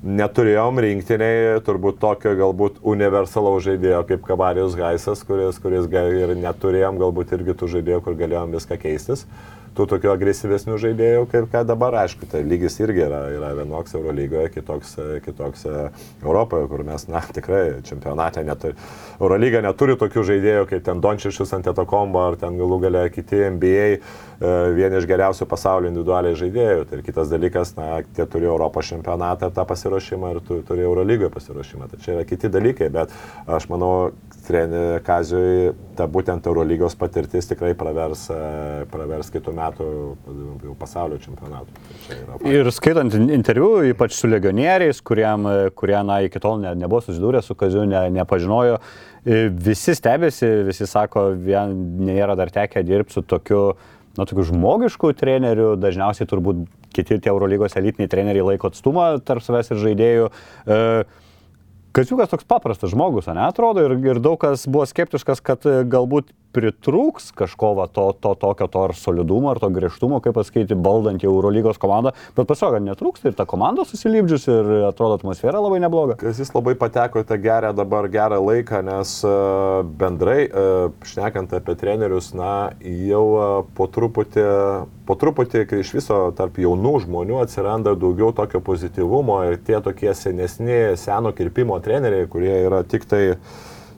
neturėjom 0.06 0.80
rinktiniai 0.86 1.60
turbūt 1.66 1.97
tokio 2.01 2.36
galbūt 2.38 2.78
universalaus 2.86 3.66
žaidėjo 3.66 4.03
kaip 4.10 4.24
Kavarijus 4.28 4.78
Gaisas, 4.78 5.24
kuris, 5.26 5.58
kuris 5.62 5.89
ir 5.89 6.36
neturėjom 6.38 6.99
galbūt 7.01 7.34
irgi 7.34 7.58
tų 7.58 7.72
žaidėjų, 7.78 8.01
kur 8.06 8.18
galėjom 8.20 8.53
viską 8.53 8.78
keistis. 8.82 9.26
Tų 9.76 9.86
tokių 9.91 10.11
agresyvesnių 10.13 10.78
žaidėjų, 10.80 11.23
kaip 11.32 11.49
kad 11.51 11.67
dabar, 11.67 11.97
aišku, 12.05 12.30
tai 12.32 12.45
lygis 12.47 12.78
irgi 12.80 13.01
yra, 13.03 13.26
yra 13.36 13.49
vienoks 13.57 13.95
Eurolygoje, 13.97 14.51
kitoks, 14.53 14.93
kitoks 15.26 15.65
e, 15.67 15.82
Europoje, 16.23 16.69
kur 16.71 16.86
mes, 16.88 17.07
na, 17.11 17.19
tikrai 17.36 17.82
čempionate 17.84 18.43
neturi. 18.47 18.78
Eurolyga 19.19 19.59
neturi 19.65 19.97
tokių 19.99 20.23
žaidėjų 20.30 20.69
kaip 20.69 20.86
ten 20.86 21.01
Dončišius 21.03 21.51
ant 21.57 21.67
Etokombo 21.71 22.23
ar 22.23 22.39
ten 22.39 22.55
galų 22.59 22.80
gale 22.86 23.03
kiti 23.11 23.41
NBA, 23.57 23.89
e, 23.97 24.53
vieni 24.78 25.01
iš 25.01 25.09
geriausių 25.11 25.49
pasaulio 25.51 25.91
individualiai 25.91 26.39
žaidėjų. 26.39 26.88
Tai 26.93 27.01
kitas 27.09 27.34
dalykas, 27.34 27.76
na, 27.76 27.89
tie 28.15 28.30
turi 28.32 28.47
Europos 28.47 28.93
čempionatą 28.93 29.51
tą 29.51 29.67
pasiruošimą 29.67 30.32
ir 30.38 30.41
tu, 30.47 30.61
turi 30.67 30.88
Eurolygoje 30.88 31.34
pasiruošimą. 31.36 31.91
Tai 31.91 32.01
čia 32.05 32.15
yra 32.15 32.26
kiti 32.32 32.51
dalykai, 32.53 32.88
bet 32.95 33.11
aš 33.59 33.67
manau, 33.73 33.93
Kazijui 35.06 35.74
ta 35.98 36.06
būtent 36.12 36.46
Eurolygos 36.46 36.96
patirtis 37.00 37.48
tikrai 37.50 37.74
pravers, 37.78 38.28
e, 38.30 38.86
pravers 38.91 39.32
kitų 39.34 39.54
metų 39.56 39.88
pasaulio 40.80 41.18
čempionatų. 41.24 41.82
Tai. 42.08 42.52
Ir 42.52 42.70
skaitant 42.76 43.14
in- 43.18 43.30
interviu, 43.34 43.82
ypač 43.93 44.14
su 44.18 44.28
legionieriais, 44.28 45.02
kuriem, 45.02 45.48
kurie 45.76 45.98
na, 46.04 46.20
iki 46.28 46.39
tol 46.39 46.60
ne, 46.60 46.76
nebuvo 46.76 47.02
susidūrę 47.02 47.41
su 47.43 47.56
Kaziu, 47.56 47.86
ne, 47.89 48.10
nepažinojo, 48.12 48.80
e, 49.26 49.50
visi 49.50 49.96
stebėsi, 49.98 50.66
visi 50.68 50.86
sako, 50.86 51.32
vien 51.34 51.74
nėra 52.06 52.36
dar 52.36 52.52
tekę 52.54 52.84
dirbti 52.86 53.14
su 53.14 53.22
tokiu, 53.22 53.76
na, 54.18 54.26
tokiu 54.26 54.46
žmogišku 54.52 55.14
treneriu, 55.18 55.76
dažniausiai 55.80 56.28
turbūt 56.28 56.66
kiti 56.96 57.20
tie 57.20 57.30
Eurolygos 57.30 57.76
elitiniai 57.76 58.10
treneriai 58.12 58.46
laiko 58.54 58.70
atstumą 58.72 59.16
tarp 59.26 59.43
savęs 59.43 59.72
ir 59.72 59.82
žaidėjų. 59.84 60.30
E, 60.68 60.80
Kaziukas 61.96 62.28
toks 62.28 62.43
paprastas 62.43 62.91
žmogus, 62.91 63.30
ne 63.32 63.46
atrodo, 63.46 63.86
ir, 63.88 63.93
ir 64.04 64.20
daug 64.20 64.36
kas 64.41 64.66
buvo 64.68 64.84
skeptiškas, 64.89 65.39
kad 65.46 65.64
e, 65.64 65.78
galbūt 65.88 66.34
pritrūks 66.56 67.32
kažko 67.36 67.74
va, 67.80 67.88
to, 67.91 68.08
to 68.22 68.32
tokio, 68.39 68.68
to 68.72 68.86
ar 68.88 68.95
solidumo, 68.97 69.51
ar 69.51 69.60
to 69.62 69.70
griežtumo, 69.74 70.22
kaip 70.24 70.38
pasakyti, 70.38 70.78
baldant 70.80 71.24
jau 71.24 71.34
Eurolygos 71.36 71.80
komandą, 71.82 72.16
bet 72.38 72.51
kad 72.56 72.84
netrūksta 72.84 73.30
ir 73.30 73.36
ta 73.38 73.45
komanda 73.49 73.86
susilipdžius 73.88 74.47
ir 74.51 74.72
atrodo 74.89 75.20
atmosfera 75.20 75.60
labai 75.64 75.82
nebloga. 75.84 76.18
Jis 76.24 76.53
labai 76.56 76.76
pateko 76.80 77.24
į 77.24 77.28
tą 77.30 77.38
gerą 77.41 77.74
dabar 77.76 78.08
gerą 78.12 78.39
laiką, 78.43 78.82
nes 78.86 79.18
e, 79.28 79.34
bendrai, 79.99 80.39
e, 80.47 80.66
šnekant 81.12 81.53
apie 81.58 81.76
trenerius, 81.80 82.32
na, 82.38 82.72
jau 82.82 83.26
e, 83.36 83.51
po 83.78 83.89
truputį, 83.91 84.47
po 85.08 85.20
truputį, 85.20 85.66
kai 85.70 85.84
iš 85.84 85.93
viso 85.97 86.20
tarp 86.38 86.60
jaunų 86.62 86.95
žmonių 87.06 87.41
atsiranda 87.43 87.95
daugiau 87.99 88.32
tokio 88.36 88.64
pozityvumo 88.66 89.41
ir 89.49 89.62
tie 89.66 89.82
tokie 89.84 90.14
senesni, 90.18 90.97
seno 90.99 91.36
kirpimo 91.36 91.80
treneriai, 91.84 92.30
kurie 92.32 92.53
yra 92.66 92.84
tik 92.88 93.08
tai 93.10 93.24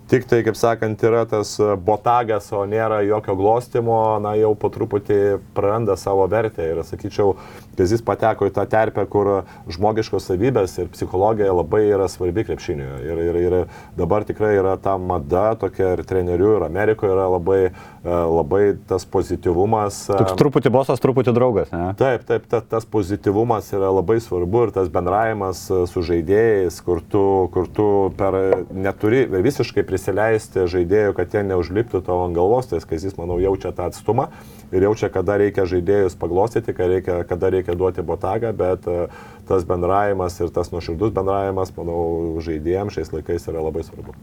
Tik 0.07 0.23
tai, 0.23 0.37
kaip 0.39 0.55
sakant, 0.55 1.01
yra 1.03 1.25
tas 1.27 1.49
e, 1.59 1.65
botagas, 1.83 2.45
o 2.55 2.61
nėra 2.63 3.01
jokio 3.03 3.33
glostimo, 3.35 3.97
na 4.23 4.37
jau 4.39 4.53
po 4.55 4.69
truputį 4.71 5.17
praranda 5.51 5.97
savo 5.99 6.23
vertę. 6.31 6.63
Ir 6.63 6.79
sakyčiau, 6.87 7.33
kad 7.75 7.91
jis 7.91 8.05
pateko 8.07 8.47
į 8.47 8.53
tą 8.55 8.63
terpę, 8.71 9.03
kur 9.11 9.43
žmogiškos 9.67 10.29
savybės 10.29 10.77
ir 10.79 10.87
psichologija 10.93 11.51
labai 11.51 11.81
yra 11.89 12.07
svarbi 12.07 12.45
krepšinėje. 12.47 13.01
Ir, 13.03 13.19
ir, 13.25 13.39
ir 13.49 13.57
dabar 13.99 14.23
tikrai 14.23 14.53
yra 14.61 14.77
ta 14.79 14.95
mada 14.95 15.49
tokia 15.59 15.97
ir 15.97 16.05
trenerių, 16.07 16.53
ir 16.55 16.67
Amerikoje 16.69 17.11
yra 17.11 17.27
labai, 17.35 17.59
e, 17.67 17.73
labai 18.07 18.77
tas 18.87 19.05
pozityvumas. 19.05 19.99
e, 20.09 20.17
Toks 20.17 20.37
truputį 20.39 20.71
bosas, 20.73 21.01
truputį 21.03 21.33
draugas, 21.35 21.71
ne? 21.75 21.91
Taip, 21.99 22.23
taip, 22.27 22.47
ta, 22.49 22.61
tas 22.61 22.87
pozityvumas 22.87 23.69
yra 23.75 23.91
labai 23.93 24.19
svarbu 24.23 24.67
ir 24.67 24.73
tas 24.75 24.91
bendravimas 24.93 25.65
e, 25.69 25.83
su 25.91 26.03
žaidėjais, 26.07 26.79
kur 26.85 27.01
tu, 27.01 27.23
kur 27.53 27.67
tu 27.67 27.87
per 28.19 28.39
neturi 28.71 29.25
visiškai 29.31 29.85
prisileisti 29.87 30.67
žaidėjų, 30.71 31.17
kad 31.17 31.35
jie 31.35 31.43
neužliptų 31.51 32.03
tavo 32.07 32.27
ant 32.27 32.37
galvos, 32.37 32.71
tai 32.71 32.81
jis, 32.81 33.17
manau, 33.19 33.39
jaučia 33.43 33.73
tą 33.75 33.91
atstumą 33.91 34.29
ir 34.71 34.87
jaučia, 34.87 35.09
kada 35.13 35.37
reikia 35.39 35.67
žaidėjus 35.69 36.17
paglostyti, 36.19 36.75
kada 36.75 36.97
reikia, 36.97 37.21
kada 37.27 37.51
reikia 37.53 37.75
duoti 37.77 38.03
botagą, 38.05 38.51
bet 38.57 38.87
e, 38.87 39.07
tas 39.47 39.67
bendravimas 39.67 40.39
ir 40.43 40.51
tas 40.55 40.73
nuoširdus 40.73 41.15
bendravimas, 41.15 41.71
manau, 41.77 42.01
žaidėjams 42.43 42.97
šiais 42.97 43.15
laikais 43.15 43.47
yra 43.51 43.63
labai 43.69 43.85
svarbu. 43.87 44.15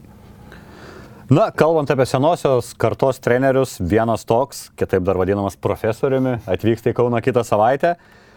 Na, 1.25 1.47
kalbant 1.49 1.89
apie 1.89 2.05
senosios 2.05 2.67
kartos 2.77 3.17
trenerius, 3.17 3.79
vienas 3.81 4.21
toks, 4.29 4.67
kitaip 4.77 5.01
dar 5.07 5.17
vadinamas 5.17 5.55
profesoriumi, 5.57 6.35
atvyksta 6.45 6.91
į 6.91 6.97
Kauną 6.99 7.17
kitą 7.25 7.41
savaitę. 7.41 7.95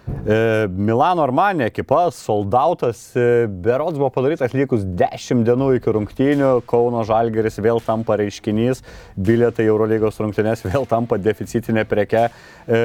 E, 0.09 0.39
Milano 0.73 1.21
Armanė 1.27 1.67
ekipa, 1.69 2.07
soldautas, 2.17 3.03
e, 3.13 3.45
berods 3.45 4.01
buvo 4.01 4.09
padarytas 4.15 4.57
likus 4.57 4.87
10 4.89 5.45
dienų 5.45 5.69
iki 5.77 5.93
rungtynių, 5.99 6.55
Kauno 6.71 7.05
Žalgeris 7.05 7.61
vėl 7.61 7.85
tampa 7.85 8.17
reiškinys, 8.23 8.81
bilietai 9.21 9.69
Eurolygos 9.69 10.17
rungtynės 10.25 10.65
vėl 10.65 10.89
tampa 10.89 11.21
deficitinė 11.21 11.85
preke. 11.93 12.31
E, 12.65 12.83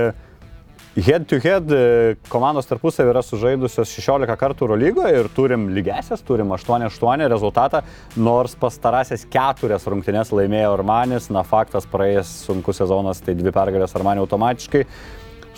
Head 0.96 1.26
to 1.26 1.40
head 1.42 1.72
e, 1.74 2.18
komandos 2.30 2.68
tarpusavį 2.70 3.10
yra 3.16 3.22
sužaidusios 3.26 3.90
16 3.98 4.36
kartų 4.38 4.68
Eurolygoje 4.68 5.24
ir 5.24 5.30
turim 5.34 5.64
lygesias, 5.74 6.22
turim 6.22 6.54
8-8 6.54 7.24
rezultatą, 7.34 7.80
nors 8.14 8.54
pastarasias 8.62 9.24
keturias 9.26 9.88
rungtynės 9.90 10.30
laimėjo 10.30 10.76
Armanis, 10.76 11.32
na 11.34 11.42
faktas 11.42 11.90
praėjęs 11.90 12.36
sunkus 12.46 12.78
sezonas, 12.78 13.24
tai 13.26 13.34
dvi 13.40 13.50
pergalės 13.56 13.98
Armanį 13.98 14.22
automatiškai. 14.28 14.84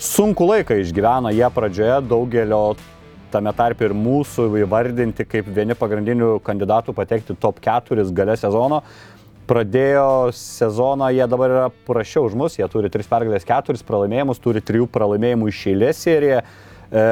Sunku 0.00 0.48
laiką 0.48 0.78
išgyveno 0.80 1.34
jie 1.36 1.50
pradžioje, 1.52 1.98
daugelio 2.08 2.62
tame 3.28 3.52
tarp 3.58 3.82
ir 3.84 3.92
mūsų 3.92 4.48
įvardinti 4.62 5.28
kaip 5.28 5.52
vieni 5.52 5.76
pagrindinių 5.76 6.38
kandidatų 6.46 6.96
patekti 6.96 7.36
top 7.36 7.60
4 7.60 8.08
gale 8.16 8.38
sezono 8.40 8.80
pradėjo 9.46 10.32
sezoną, 10.36 11.08
jie 11.14 11.26
dabar 11.30 11.54
yra 11.54 11.68
prašiau 11.86 12.26
už 12.28 12.34
mus, 12.38 12.58
jie 12.58 12.66
turi 12.70 12.90
3 12.92 13.08
pergalės, 13.10 13.46
4 13.46 13.86
pralaimėjimus, 13.86 14.42
turi 14.42 14.62
3 14.64 14.88
pralaimėjimų 14.92 15.50
iš 15.52 15.62
eilės 15.72 16.02
seriją. 16.06 16.42
E, 16.90 17.06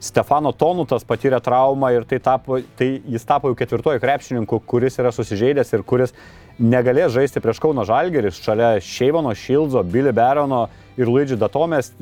Stefano 0.00 0.52
Tonutas 0.56 1.04
patyrė 1.04 1.42
traumą 1.44 1.90
ir 1.92 2.06
tai, 2.08 2.18
tapo, 2.24 2.56
tai 2.78 2.88
jis 3.04 3.26
tapo 3.28 3.50
jau 3.50 3.56
ketvirtoju 3.58 4.00
krepšininku, 4.00 4.62
kuris 4.64 4.96
yra 5.02 5.12
susižeidęs 5.12 5.74
ir 5.76 5.84
kuris 5.84 6.14
negalės 6.60 7.12
žaisti 7.12 7.42
prieš 7.44 7.60
Kauno 7.60 7.84
Žalgeris 7.88 8.40
šalia 8.40 8.78
Šeivano, 8.84 9.34
Šildzo, 9.36 9.84
Billy 9.84 10.14
Barono 10.16 10.66
ir 10.96 11.08
Luigi 11.08 11.36
Datomės. 11.36 11.92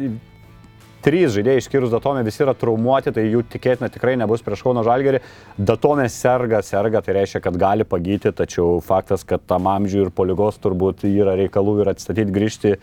Trys 1.04 1.30
žaidėjai 1.36 1.60
išskyrus 1.62 1.92
Datomę 1.92 2.24
visi 2.26 2.42
yra 2.42 2.56
traumuoti, 2.58 3.12
tai 3.14 3.22
jų 3.28 3.44
tikėtina 3.52 3.86
tikrai 3.94 4.16
nebus 4.18 4.42
prieš 4.42 4.64
Kauno 4.66 4.82
Žalgerį. 4.86 5.20
Datomė 5.56 6.08
serga, 6.10 6.58
serga, 6.66 7.02
tai 7.06 7.14
reiškia, 7.20 7.42
kad 7.44 7.58
gali 7.60 7.86
pagyti, 7.86 8.32
tačiau 8.34 8.80
faktas, 8.84 9.22
kad 9.28 9.44
tam 9.46 9.70
amžiui 9.70 10.08
ir 10.08 10.10
polygos 10.14 10.58
turbūt 10.62 11.06
yra 11.06 11.36
reikalų 11.38 11.76
ir 11.84 11.92
atstatyti 11.94 12.34
grįžti 12.34 12.74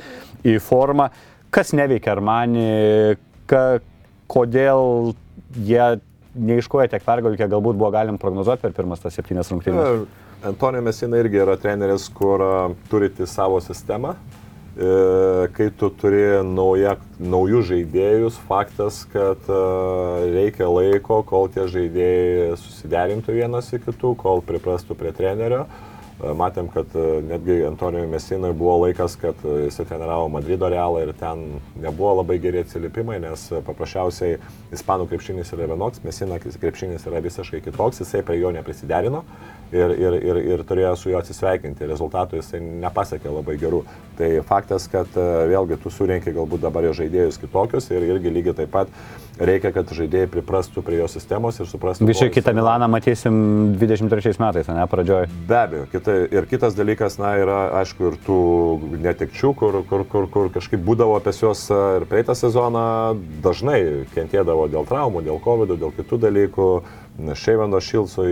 į 0.47 0.55
formą. 0.63 1.09
Kas 1.51 1.75
neveikia 1.75 2.13
Armani, 2.15 3.17
ka, 3.51 3.81
kodėl 4.31 5.13
jie 5.67 5.89
neiškoja 6.35 6.93
tiek 6.95 7.03
pergalių, 7.03 7.35
kiek 7.39 7.51
galbūt 7.51 7.75
buvo 7.79 7.91
galim 7.95 8.19
prognozuoti 8.21 8.63
per 8.63 8.75
pirmas 8.75 9.03
tas 9.03 9.15
septynias 9.15 9.51
rungtynes. 9.51 10.07
Antonija 10.45 10.83
Mesina 10.83 11.19
irgi 11.19 11.39
yra 11.43 11.55
treneris, 11.59 12.07
kur 12.15 12.43
turite 12.91 13.27
savo 13.27 13.59
sistemą. 13.63 14.15
E, 14.75 15.47
Kai 15.55 15.69
tu 15.79 15.87
turi 15.95 16.23
nauja, 16.43 16.97
naujus 17.21 17.69
žaidėjus, 17.69 18.39
faktas, 18.49 19.03
kad 19.13 19.47
a, 19.47 19.59
reikia 20.35 20.67
laiko, 20.67 21.21
kol 21.27 21.47
tie 21.53 21.67
žaidėjai 21.71 22.55
susiderintų 22.59 23.39
vienas 23.39 23.71
į 23.71 23.85
kitų, 23.87 24.15
kol 24.19 24.43
priprastų 24.43 24.97
prie 24.99 25.15
trenerio. 25.15 25.63
E, 25.63 25.94
Matėm, 26.15 26.69
kad 26.71 26.93
e, 26.95 27.19
netgi 27.27 27.57
Antonijui 27.67 28.07
Mesinui 28.07 28.53
buvo 28.55 28.77
laikas, 28.85 29.17
kad 29.19 29.41
e, 29.43 29.65
jis 29.65 29.81
treniravo 29.81 30.29
Madrido 30.31 30.69
realą 30.71 31.01
ir 31.03 31.11
ten 31.19 31.43
nebuvo 31.75 32.13
labai 32.21 32.37
geri 32.39 32.61
atsiliepimai, 32.63 33.17
nes 33.19 33.43
e, 33.51 33.59
paprasčiausiai 33.65 34.37
ispanų 34.75 35.09
krepšinis 35.11 35.51
yra 35.57 35.67
vienoks, 35.73 35.99
Mesina 36.07 36.39
krepšinis 36.39 37.03
yra 37.11 37.19
visiškai 37.25 37.59
kitoks, 37.65 37.99
jisai 38.05 38.23
prie 38.23 38.39
jo 38.39 38.53
neprisiderino 38.55 39.25
ir, 39.75 39.91
ir, 39.91 40.17
ir, 40.21 40.41
ir 40.55 40.65
turėjo 40.67 40.95
su 41.01 41.11
juo 41.11 41.19
atsisveikinti. 41.19 41.91
Rezultatų 41.91 42.39
jisai 42.39 42.63
nepasiekė 42.63 43.35
labai 43.35 43.59
gerų. 43.59 43.83
Tai 44.15 44.31
faktas, 44.47 44.87
kad 44.91 45.19
e, 45.19 45.29
vėlgi 45.51 45.81
tu 45.83 45.91
surinkai 45.91 46.31
galbūt 46.35 46.63
dabar 46.63 46.87
žaidėjus 46.95 47.41
kitokius 47.43 47.91
ir 47.91 48.07
irgi 48.07 48.31
lygiai 48.31 48.55
taip 48.63 48.71
pat 48.71 48.95
reikia, 49.39 49.71
kad 49.75 49.91
žaidėjai 49.95 50.29
priprastų 50.31 50.83
prie 50.85 50.99
jo 50.99 51.07
sistemos 51.11 51.59
ir 51.59 51.69
suprastų. 51.69 52.07
Visi 52.07 52.27
ko 52.27 52.33
kitą 52.37 52.53
Milaną 52.55 52.87
matysim 52.91 53.37
23 53.79 54.35
metais, 54.41 54.69
ne, 54.71 54.85
pradžioj. 54.91 55.27
Be 55.49 55.57
abejo, 55.59 55.85
kita, 55.91 56.17
ir 56.37 56.49
kitas 56.49 56.77
dalykas, 56.77 57.19
na, 57.21 57.35
yra, 57.41 57.59
aišku, 57.81 58.11
ir 58.11 58.19
tų 58.25 58.39
netikčių, 59.05 59.53
kur, 59.59 59.79
kur, 59.89 60.05
kur, 60.11 60.29
kur 60.31 60.51
kažkaip 60.55 60.83
būdavo 60.85 61.17
apie 61.19 61.35
juos 61.35 61.65
ir 61.71 62.07
praeitą 62.09 62.35
sezoną, 62.37 62.85
dažnai 63.45 63.79
kentėdavo 64.15 64.69
dėl 64.71 64.87
traumų, 64.89 65.25
dėl 65.25 65.41
COVID, 65.43 65.75
dėl 65.79 65.95
kitų 65.95 66.21
dalykų. 66.27 66.69
Šeivendo 67.15 67.79
Šilsui 67.79 68.31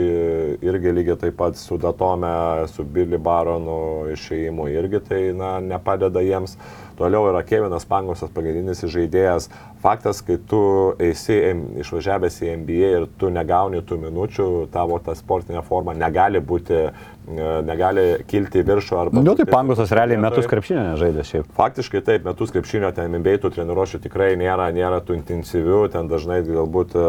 irgi 0.59 0.91
lygiai 0.91 1.15
taip 1.15 1.37
pat 1.39 1.55
su 1.55 1.77
Datome, 1.79 2.67
su 2.67 2.83
Billy 2.83 3.15
Baronu 3.15 4.09
išėjimu 4.11 4.67
irgi 4.73 4.99
tai 5.07 5.21
na, 5.37 5.53
nepadeda 5.63 6.19
jiems. 6.19 6.57
Toliau 6.97 7.25
yra 7.31 7.41
Kevinas 7.47 7.87
Pangosas, 7.89 8.31
pagrindinis 8.33 8.83
žaidėjas. 8.85 9.49
Faktas, 9.83 10.21
kai 10.23 10.37
tu 10.49 10.61
esi 11.01 11.39
išvažiavęs 11.83 12.37
į 12.45 12.51
NBA 12.61 12.91
ir 12.99 13.07
tu 13.19 13.31
negauni 13.33 13.81
tų 13.83 13.97
minučių, 14.05 14.47
tavo 14.73 14.99
ta 15.03 15.15
sportinė 15.17 15.63
forma 15.65 15.95
negali 15.97 16.39
būti, 16.39 16.85
negali 17.27 18.03
kilti 18.27 18.63
viršų 18.67 18.97
arba... 18.99 19.21
Nu, 19.23 19.35
tai 19.37 19.45
Pangosas 19.47 19.91
realiai 19.95 20.19
metus 20.21 20.47
krepšinio 20.49 20.83
nežaidė 20.91 21.23
šiaip. 21.27 21.49
Faktiškai 21.55 22.01
taip, 22.03 22.25
metus 22.27 22.51
krepšinio 22.53 22.91
ten 22.95 23.13
MBA 23.19 23.37
tų 23.43 23.53
treniruošių 23.55 24.01
tikrai 24.03 24.33
nėra, 24.39 24.67
nėra 24.75 24.99
tų 25.05 25.15
intensyvių, 25.19 25.79
ten 25.93 26.09
dažnai 26.11 26.41
galbūt 26.47 26.95
e, 26.99 27.05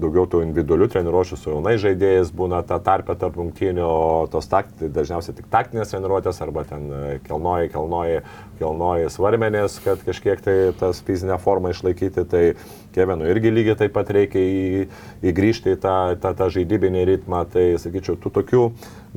daugiau 0.00 0.24
tų 0.30 0.42
individualių 0.46 0.88
treniruošių 0.94 1.40
su 1.40 1.52
jaunai 1.52 1.76
žaidėjais 1.82 2.32
būna 2.36 2.62
ta 2.68 2.80
tarpė 2.84 3.18
tarp 3.20 3.36
rungtynių, 3.40 3.84
o 3.84 4.26
tos 4.32 4.48
takti, 4.48 4.88
dažniausiai 4.92 5.36
tik 5.36 5.50
taktinės 5.52 5.92
treniruotės 5.92 6.40
arba 6.44 6.64
ten 6.68 6.88
e, 6.88 7.04
kelnoji, 7.28 7.72
kelnoji, 7.74 8.22
kelnoji 8.62 9.12
svarmenės, 9.12 9.78
kad 9.84 10.02
kažkiek 10.06 10.40
tai 10.44 10.58
tas 10.80 11.02
fizinę 11.04 11.36
formą 11.42 11.74
išlaikyti, 11.74 12.24
tai 12.28 12.44
Kevinui 12.98 13.30
irgi 13.30 13.52
lygiai 13.54 13.78
taip 13.78 13.94
pat 13.94 14.10
reikia 14.14 14.42
į, 14.42 14.86
įgrįžti 15.30 15.76
į 15.76 15.80
tą, 15.82 15.96
tą, 16.22 16.34
tą 16.38 16.48
žaidybinį 16.56 17.04
ritmą, 17.12 17.44
tai 17.52 17.70
sakyčiau, 17.80 18.18
tų 18.18 18.32
tokių 18.40 18.64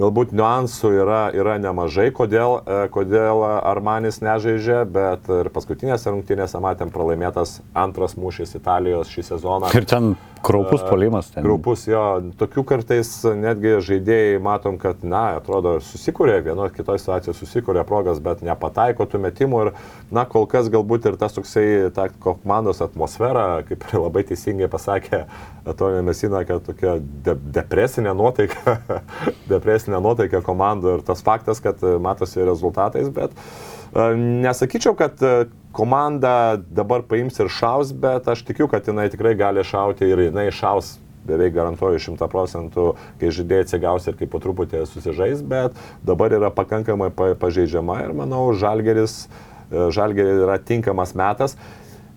galbūt 0.02 0.36
niuansų 0.38 0.92
yra, 1.02 1.22
yra 1.36 1.58
nemažai, 1.62 2.10
kodėl, 2.16 2.60
e, 2.62 2.82
kodėl 2.94 3.44
Armanis 3.60 4.22
nežaidžia, 4.24 4.84
bet 4.86 5.30
ir 5.42 5.52
paskutinėse 5.54 6.14
rungtynėse 6.14 6.62
matėm 6.64 6.94
pralaimėtas 6.94 7.60
antras 7.74 8.18
mūšis 8.20 8.56
Italijos 8.62 9.12
šį 9.12 9.28
sezoną. 9.34 9.74
Ir 9.78 9.90
ten 9.90 10.14
kraupus 10.42 10.82
polimas. 10.90 11.30
Ten. 11.32 11.44
Grupus 11.46 11.86
jo, 11.90 12.02
tokių 12.40 12.64
kartais 12.68 13.10
netgi 13.38 13.76
žaidėjai 13.88 14.42
matom, 14.44 14.78
kad, 14.82 15.04
na, 15.08 15.38
atrodo, 15.40 15.78
susikūrė, 15.86 16.40
vienoje 16.46 16.74
kitoje 16.76 17.02
situacijoje 17.04 17.38
susikūrė 17.40 17.86
progas, 17.88 18.22
bet 18.24 18.44
nepataiko 18.46 19.08
tų 19.10 19.22
metimų 19.26 19.64
ir, 19.66 19.72
na, 20.14 20.26
kol 20.30 20.48
kas 20.52 20.70
galbūt 20.74 21.10
ir 21.10 21.18
tas 21.22 21.36
toksai, 21.38 21.66
ta 21.96 22.10
komandos 22.24 22.82
atmosfera, 22.84 23.64
kaip 23.68 23.86
ir 23.88 24.00
labai 24.02 24.26
teisingai 24.28 24.70
pasakė 24.72 25.26
Antonija 25.66 26.06
Mesina, 26.06 26.44
kad 26.48 26.64
tokia 26.66 26.98
de 27.00 27.38
depresinė 27.60 28.16
nuotaika, 28.18 28.80
depresinė 29.52 30.02
nuotaika 30.02 30.42
komandų 30.46 30.98
ir 30.98 31.06
tas 31.06 31.22
faktas, 31.26 31.62
kad 31.64 31.82
matosi 32.02 32.42
rezultatais, 32.48 33.12
bet 33.14 33.36
e, 33.36 33.71
nesakyčiau, 33.96 34.96
kad 34.96 35.22
e, 35.24 35.46
komanda 35.76 36.58
dabar 36.72 37.04
paims 37.08 37.40
ir 37.40 37.50
šaus, 37.52 37.92
bet 37.92 38.28
aš 38.32 38.44
tikiu, 38.48 38.68
kad 38.72 38.88
jinai 38.88 39.10
tikrai 39.12 39.36
gali 39.36 39.64
šauti 39.64 40.08
ir 40.08 40.28
jinai 40.30 40.50
šaus 40.52 40.98
beveik 41.28 41.54
garantuoju 41.54 42.00
100 42.02 42.28
procentų, 42.32 42.86
kai 43.22 43.30
žaidėjai 43.30 43.68
atsigaus 43.68 44.08
ir 44.10 44.18
kaip 44.18 44.32
po 44.34 44.40
truputį 44.42 44.82
susižais, 44.90 45.44
bet 45.46 45.76
dabar 46.08 46.34
yra 46.34 46.50
pakankamai 46.50 47.12
pa- 47.14 47.36
pažeidžiama 47.38 48.00
ir 48.08 48.16
manau, 48.18 48.48
Žalgeris, 48.58 49.28
Žalgeris 49.70 50.42
yra 50.48 50.58
tinkamas 50.58 51.14
metas. 51.14 51.56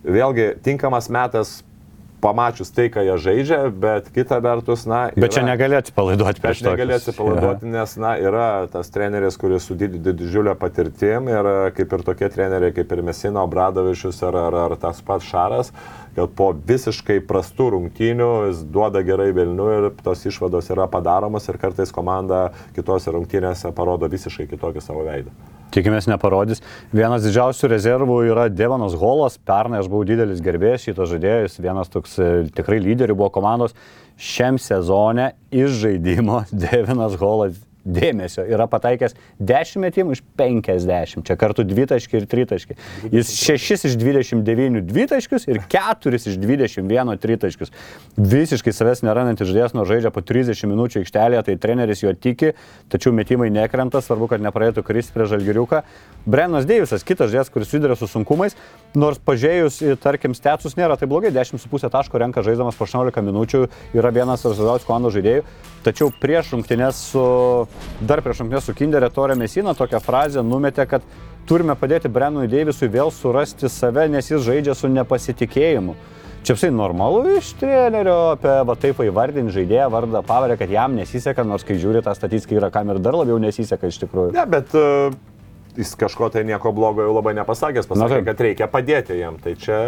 Vėlgi, 0.05 0.55
tinkamas 0.65 1.11
metas 1.13 1.59
pamačius 2.25 2.73
tai, 2.73 2.89
ką 2.89 3.05
jie 3.05 3.17
žaidžia, 3.21 3.59
bet 3.85 4.09
kita 4.15 4.39
vertus, 4.45 4.87
na... 4.89 5.03
Bet 5.13 5.35
čia 5.37 5.43
yra- 5.45 5.51
negali 5.53 5.77
atsipalaiduoti 5.77 6.41
prieš 6.41 6.63
negaliu 6.65 6.97
tokius. 6.97 7.09
atsipalaiduoti, 7.13 7.69
nes, 7.75 7.97
na, 8.01 8.15
yra 8.17 8.47
tas 8.73 8.89
treneris, 8.95 9.37
kuris 9.41 9.69
su 9.69 9.77
did- 9.77 9.99
did- 10.01 10.17
didžiulė 10.23 10.57
patirtim 10.57 11.29
ir 11.29 11.51
e, 11.53 11.57
kaip 11.77 11.93
ir 11.99 12.07
tokie 12.09 12.31
treneriai, 12.33 12.73
kaip 12.81 12.97
ir 12.97 13.05
Mesina, 13.05 13.45
Obradovičius 13.45 14.23
ar, 14.25 14.41
ar, 14.49 14.59
ar 14.71 14.77
tas 14.81 15.05
pats 15.05 15.29
Šaras, 15.29 15.71
kad 16.17 16.35
po 16.39 16.51
visiškai 16.55 17.19
prastų 17.29 17.71
rungtynių 17.75 18.31
jis 18.49 18.63
duoda 18.75 19.03
gerai 19.07 19.33
Vilnių 19.37 19.67
ir 19.79 19.89
tos 20.05 20.25
išvados 20.29 20.71
yra 20.75 20.87
padaromos 20.91 21.49
ir 21.51 21.59
kartais 21.63 21.93
komanda 21.95 22.47
kitose 22.77 23.15
rungtynėse 23.15 23.73
parodo 23.77 24.09
visiškai 24.11 24.49
kitokį 24.51 24.85
savo 24.85 25.05
veidą. 25.07 25.35
Tikimės 25.75 26.07
neparodys. 26.07 26.63
Vienas 26.95 27.25
didžiausių 27.25 27.69
rezervų 27.73 28.21
yra 28.29 28.47
Devanas 28.53 28.95
Holas. 28.99 29.41
Pernai 29.43 29.81
aš 29.83 29.89
buvau 29.91 30.07
didelis 30.07 30.43
gerbėjas 30.45 30.87
šito 30.87 31.09
žaidėjus. 31.11 31.59
Vienas 31.59 31.91
toks 31.91 32.15
e, 32.23 32.29
tikrai 32.55 32.79
lyderių 32.85 33.17
buvo 33.19 33.33
komandos. 33.35 33.75
Šiam 34.15 34.61
sezone 34.63 35.33
iš 35.51 35.75
žaidimo 35.83 36.45
Devanas 36.67 37.19
Holas 37.19 37.59
dėmesio 37.85 38.45
yra 38.49 38.67
pataikęs 38.71 39.15
10 39.39 39.83
metimų 39.85 40.17
iš 40.17 40.23
50. 40.41 41.25
Čia 41.29 41.37
kartu 41.41 41.65
2 41.69 41.87
taškai 41.93 42.23
ir 42.23 42.29
3 42.31 42.49
taškai. 42.55 42.77
Jis 43.13 43.33
6 43.37 43.89
iš 43.91 43.99
29 44.01 44.85
2 44.89 45.07
taškius 45.13 45.47
ir 45.51 45.61
4 45.71 46.21
iš 46.21 46.39
21 46.41 47.21
3 47.21 47.39
taškius. 47.45 47.75
Visiškai 48.17 48.73
savęs 48.75 49.05
nerandantis 49.05 49.51
žaidėjas 49.51 49.77
nuo 49.77 49.85
žaidžia 49.89 50.13
po 50.15 50.25
30 50.25 50.67
minučių 50.71 51.03
aikštelėje, 51.03 51.45
tai 51.49 51.59
treneris 51.61 52.05
jo 52.05 52.15
tiki, 52.17 52.55
tačiau 52.93 53.13
metimai 53.13 53.51
nekrenta, 53.53 54.01
svarbu, 54.05 54.31
kad 54.33 54.45
nepraeitų 54.45 54.85
kristi 54.87 55.15
prie 55.15 55.29
žalgiriuką. 55.29 55.83
Brennas 56.25 56.65
Deivisas, 56.69 57.05
kitas 57.05 57.31
žaidėjas, 57.33 57.53
kuris 57.53 57.69
susiduria 57.69 57.97
su 57.99 58.09
sunkumais, 58.09 58.55
nors 58.97 59.19
pažiūrėjus, 59.19 59.81
tarkim, 60.03 60.35
stecus 60.37 60.79
nėra 60.79 60.97
tai 60.97 61.09
blogai, 61.11 61.33
10,5 61.35 61.91
taško 61.93 62.21
renka 62.23 62.45
žaiddamas 62.47 62.79
po 62.79 62.87
18 62.89 63.25
minučių, 63.27 63.65
yra 63.99 64.13
vienas 64.15 64.45
svarbiausių 64.45 64.89
komandos 64.89 65.17
žaidėjų, 65.17 65.45
tačiau 65.85 66.11
prieš 66.23 66.55
rungtynės 66.55 67.03
su, 67.11 67.25
dar 68.01 68.23
prieš 68.25 68.43
rungtynės 68.43 68.69
su 68.69 68.75
Kinderė 68.77 69.11
Torė 69.15 69.37
Mesina 69.39 69.75
tokią 69.77 70.01
frazę 70.05 70.43
numetė, 70.47 70.87
kad 70.91 71.07
turime 71.49 71.77
padėti 71.79 72.11
Brennui 72.13 72.49
Deivisui 72.51 72.89
vėl 72.93 73.13
surasti 73.15 73.71
save, 73.71 74.09
nes 74.13 74.31
jis 74.31 74.45
žaidžia 74.45 74.77
su 74.79 74.91
nepasitikėjimu. 74.93 75.97
Čia 76.45 76.59
visai 76.59 76.69
normalu 76.77 77.39
iš 77.39 77.55
trenerio 77.57 78.17
apie 78.35 78.55
va, 78.69 78.75
taip 78.77 78.99
įvardinti 79.01 79.55
žaidėją 79.55 79.87
vardą 79.93 80.21
pavarę, 80.29 80.59
kad 80.61 80.69
jam 80.69 80.93
nesiseka, 80.99 81.45
nors 81.49 81.65
kai 81.65 81.79
žiūri 81.81 82.03
tą 82.05 82.13
statistiką 82.17 82.59
yra 82.59 82.69
kam 82.73 82.93
ir 82.93 83.01
dar 83.01 83.17
labiau 83.17 83.39
nesiseka 83.41 83.89
iš 83.89 84.03
tikrųjų. 84.03 84.35
Ne, 84.37 84.45
bet 84.53 84.77
uh, 84.77 85.15
jis 85.77 85.95
kažko 85.97 86.29
tai 86.35 86.45
nieko 86.45 86.73
blogo 86.77 87.03
jau 87.07 87.15
labai 87.17 87.33
nepasakęs, 87.39 87.89
pasakė, 87.89 88.19
taip. 88.19 88.27
kad 88.29 88.43
reikia 88.47 88.69
padėti 88.71 89.17
jam. 89.19 89.39
Tai 89.43 89.55
čia... 89.61 89.79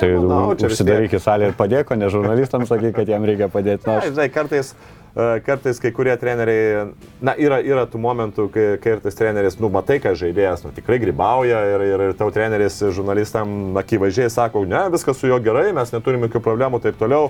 Tai 0.00 0.08
nemanau, 0.10 0.56
čia 0.58 0.72
užsidaryk 0.72 1.14
į 1.16 1.20
salę 1.22 1.52
ir 1.52 1.54
padėko, 1.54 1.94
ne 2.00 2.10
žurnalistams 2.12 2.66
sakai, 2.72 2.90
kad 2.96 3.08
jam 3.08 3.22
reikia 3.28 3.46
padėti. 3.52 3.86
Na, 3.86 4.00
Na, 4.00 4.02
aš 4.02 4.10
žinai, 4.16 4.28
kartais 4.34 4.72
e, 4.74 5.01
kartais 5.14 5.80
kai 5.82 5.92
kurie 5.92 6.14
treneriai, 6.16 6.86
na, 7.20 7.34
yra, 7.36 7.58
yra 7.60 7.84
tų 7.90 8.00
momentų, 8.00 8.48
kai 8.52 8.66
kartais 8.82 9.16
treneris, 9.18 9.58
nu, 9.60 9.68
matai, 9.72 9.98
kad 10.02 10.16
žaidėjas, 10.18 10.64
nu, 10.64 10.72
tikrai 10.76 11.00
gribauja 11.02 11.60
ir, 11.74 11.86
ir, 11.90 12.04
ir 12.08 12.14
tau 12.18 12.30
treneris 12.32 12.78
žurnalistam 12.96 13.76
akivaizdžiai 13.82 14.32
sako, 14.32 14.64
ne, 14.68 14.86
viskas 14.94 15.20
su 15.20 15.28
juo 15.28 15.40
gerai, 15.44 15.70
mes 15.76 15.92
neturime 15.92 16.30
jokių 16.30 16.44
problemų, 16.46 16.80
taip 16.84 17.00
toliau 17.00 17.28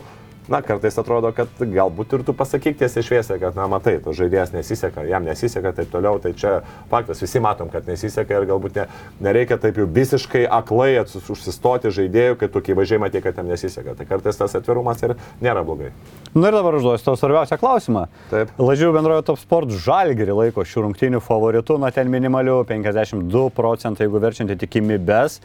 na, 0.51 0.63
kartais 0.65 0.97
atrodo, 0.99 1.31
kad 1.37 1.51
galbūt 1.61 2.17
ir 2.17 2.25
tu 2.27 2.35
pasakyk 2.37 2.79
tiesiai 2.81 3.07
šviesiai, 3.07 3.39
kad, 3.43 3.57
na, 3.59 3.69
matai, 3.71 3.99
to 4.03 4.15
žaidėjas 4.17 4.53
nesiseka, 4.55 5.05
jam 5.09 5.27
nesiseka, 5.27 5.75
taip 5.77 5.93
toliau, 5.93 6.19
tai 6.23 6.35
čia 6.39 6.55
faktas, 6.91 7.23
visi 7.23 7.43
matom, 7.43 7.71
kad 7.73 7.87
nesiseka 7.89 8.41
ir 8.41 8.49
galbūt 8.51 8.81
ne, 8.81 8.87
nereikia 9.23 9.59
taip 9.63 9.79
jau 9.79 9.87
visiškai 9.87 10.45
aklai 10.51 10.91
užsistoti 11.03 11.93
žaidėjų, 11.95 12.39
kai 12.41 12.51
tokie 12.53 12.77
važiai 12.79 13.01
matai, 13.03 13.23
kad 13.25 13.39
jam 13.39 13.51
nesiseka. 13.51 13.97
Tai 13.99 14.09
kartais 14.09 14.39
tas 14.39 14.57
atvirumas 14.59 15.03
ir 15.07 15.17
nėra 15.45 15.65
blogai. 15.67 15.93
Na 16.35 16.51
ir 16.51 16.57
dabar 16.59 16.79
užduosiu 16.79 17.11
tau 17.11 17.19
svarbiausią 17.21 17.59
klausimą. 17.61 18.07
Taip. 18.31 18.55
Lažiau 18.61 18.95
bendrojo 18.95 19.27
Top 19.33 19.41
Sport 19.41 19.75
žalgerį 19.85 20.39
laiko 20.39 20.65
šių 20.67 20.89
rungtynių 20.89 21.21
favoritų, 21.25 21.79
na 21.83 21.93
ten 21.95 22.11
minimalių 22.13 22.63
52 22.69 23.51
procentai, 23.55 24.09
jeigu 24.09 24.23
verčiant 24.23 24.57
tikimybės. 24.63 25.43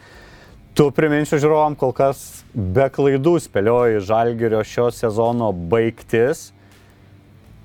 Tu 0.78 0.84
priminsiu 0.94 1.40
žiūrovam, 1.42 1.74
kol 1.74 1.90
kas 1.90 2.44
be 2.54 2.84
klaidų 2.94 3.32
spėlioji 3.42 3.98
Žalgirio 4.06 4.60
šio 4.62 4.84
sezono 4.94 5.48
baigtis. 5.50 6.52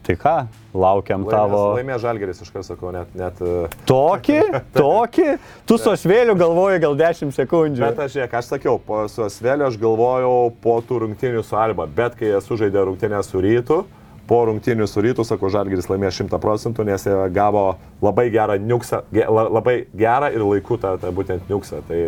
Tai 0.03 0.15
ką, 0.17 0.33
laukiam 0.73 1.21
Laimės, 1.21 1.35
tavo. 1.35 1.59
Laimė 1.77 1.99
Žalgeris, 2.01 2.41
iš 2.41 2.49
karto 2.49 2.65
sakau, 2.71 2.89
net. 2.95 3.11
net 3.13 3.37
e, 3.37 3.67
Tokį, 3.85 4.39
tokį, 4.79 5.27
tu 5.69 5.77
su 5.77 5.93
asvėliu 5.93 6.33
galvoji 6.41 6.81
gal 6.81 6.97
10 6.97 7.37
sekundžių. 7.37 7.85
Bet 7.85 8.01
aš, 8.01 8.15
žiūrėk, 8.15 8.33
aš 8.41 8.49
sakiau, 8.55 8.79
po 8.81 9.03
su 9.05 9.21
Asveliu 9.27 9.69
aš 9.69 9.77
galvojau 9.85 10.49
po 10.65 10.79
tų 10.81 11.03
rungtynių 11.05 11.45
su 11.45 11.59
Alba, 11.61 11.85
bet 11.85 12.17
kai 12.17 12.33
esu 12.39 12.57
žaidė 12.59 12.87
rungtynę 12.89 13.21
su 13.23 13.45
Rytu, 13.45 13.83
po 14.27 14.39
rungtynių 14.47 14.87
su 14.87 15.03
Rytu, 15.03 15.25
sakau, 15.27 15.51
Žalgeris 15.51 15.89
laimėjo 15.91 16.13
100 16.23 16.39
procentų, 16.43 16.85
nes 16.87 17.03
jie 17.07 17.15
gavo 17.35 17.65
labai 18.03 18.29
gerą 18.31 18.55
niuksą, 18.61 19.03
ge, 19.13 19.25
la, 19.27 19.47
labai 19.59 19.75
gerą 19.91 20.31
ir 20.31 20.45
laiku 20.45 20.79
tą, 20.79 20.95
tą 21.01 21.11
būtent 21.15 21.51
niuksą. 21.51 21.81
Tai 21.89 21.99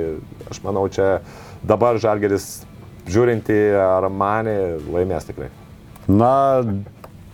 aš 0.52 0.62
manau, 0.64 0.88
čia 0.92 1.20
dabar 1.68 2.00
Žalgeris 2.00 2.66
žiūrinti 3.12 3.58
ar 3.80 4.08
mane 4.10 4.56
laimės 4.92 5.28
tikrai. 5.28 5.50
Na, 6.08 6.62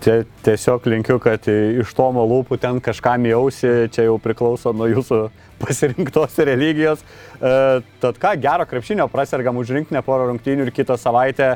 tie, 0.02 0.22
tiesiog 0.46 0.88
linkiu, 0.90 1.18
kad 1.22 1.46
iš 1.52 1.94
Tomo 1.98 2.24
lūpų 2.28 2.58
ten 2.62 2.80
kažkam 2.84 3.28
jausi, 3.30 3.92
čia 3.94 4.08
jau 4.08 4.18
priklauso 4.22 4.74
nuo 4.76 4.90
jūsų 4.90 5.22
pasirinktos 5.62 6.40
religijos. 6.48 7.04
E, 7.38 7.84
tad 8.02 8.18
ką, 8.22 8.34
gero 8.42 8.66
krepšinio 8.70 9.06
prasergam 9.12 9.62
už 9.62 9.76
rinkinę 9.78 10.02
porą 10.06 10.32
rungtynių 10.32 10.66
ir 10.66 10.74
kitą 10.74 10.98
savaitę 11.00 11.54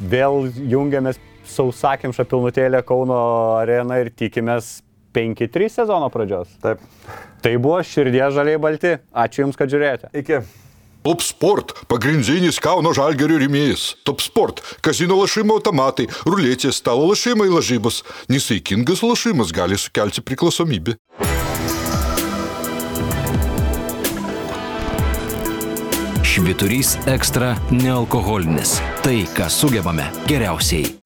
vėl 0.00 0.48
jungiamės 0.72 1.20
sausakimša 1.48 2.26
pilnutėlė 2.30 2.82
Kauno 2.86 3.18
arena 3.60 4.00
ir 4.02 4.12
tikimės 4.14 4.80
5-3 5.14 5.68
sezono 5.68 6.08
pradžios. 6.12 6.48
Taip. 6.62 6.82
Tai 7.42 7.54
buvo 7.58 7.80
širdie 7.84 8.24
žaliai 8.32 8.60
balti. 8.62 8.96
Ačiū 9.12 9.46
Jums, 9.46 9.58
kad 9.58 9.72
žiūrėjote. 9.72 10.12
Iki. 10.22 10.42
Top 11.02 11.22
Sport– 11.26 11.74
pagrindinis 11.90 12.60
Kauno 12.62 12.92
žalgerio 12.94 13.40
rėmėjas. 13.42 13.96
Top 14.06 14.22
Sport– 14.22 14.62
kazino 14.86 15.18
lašimo 15.18 15.58
automatai, 15.58 16.06
ruletė, 16.22 16.70
stalo 16.70 17.08
lašimai 17.10 17.48
lažybos. 17.50 18.04
Nesaikingas 18.30 19.02
lašimas 19.02 19.50
gali 19.50 19.78
sukelti 19.80 20.22
priklausomybę. 20.22 20.94
Šviturys 26.32 26.94
ekstra 27.10 27.56
nealkoholinis. 27.74 28.78
Tai, 29.02 29.18
ką 29.36 29.50
sugebame 29.52 30.06
geriausiai. 30.30 31.01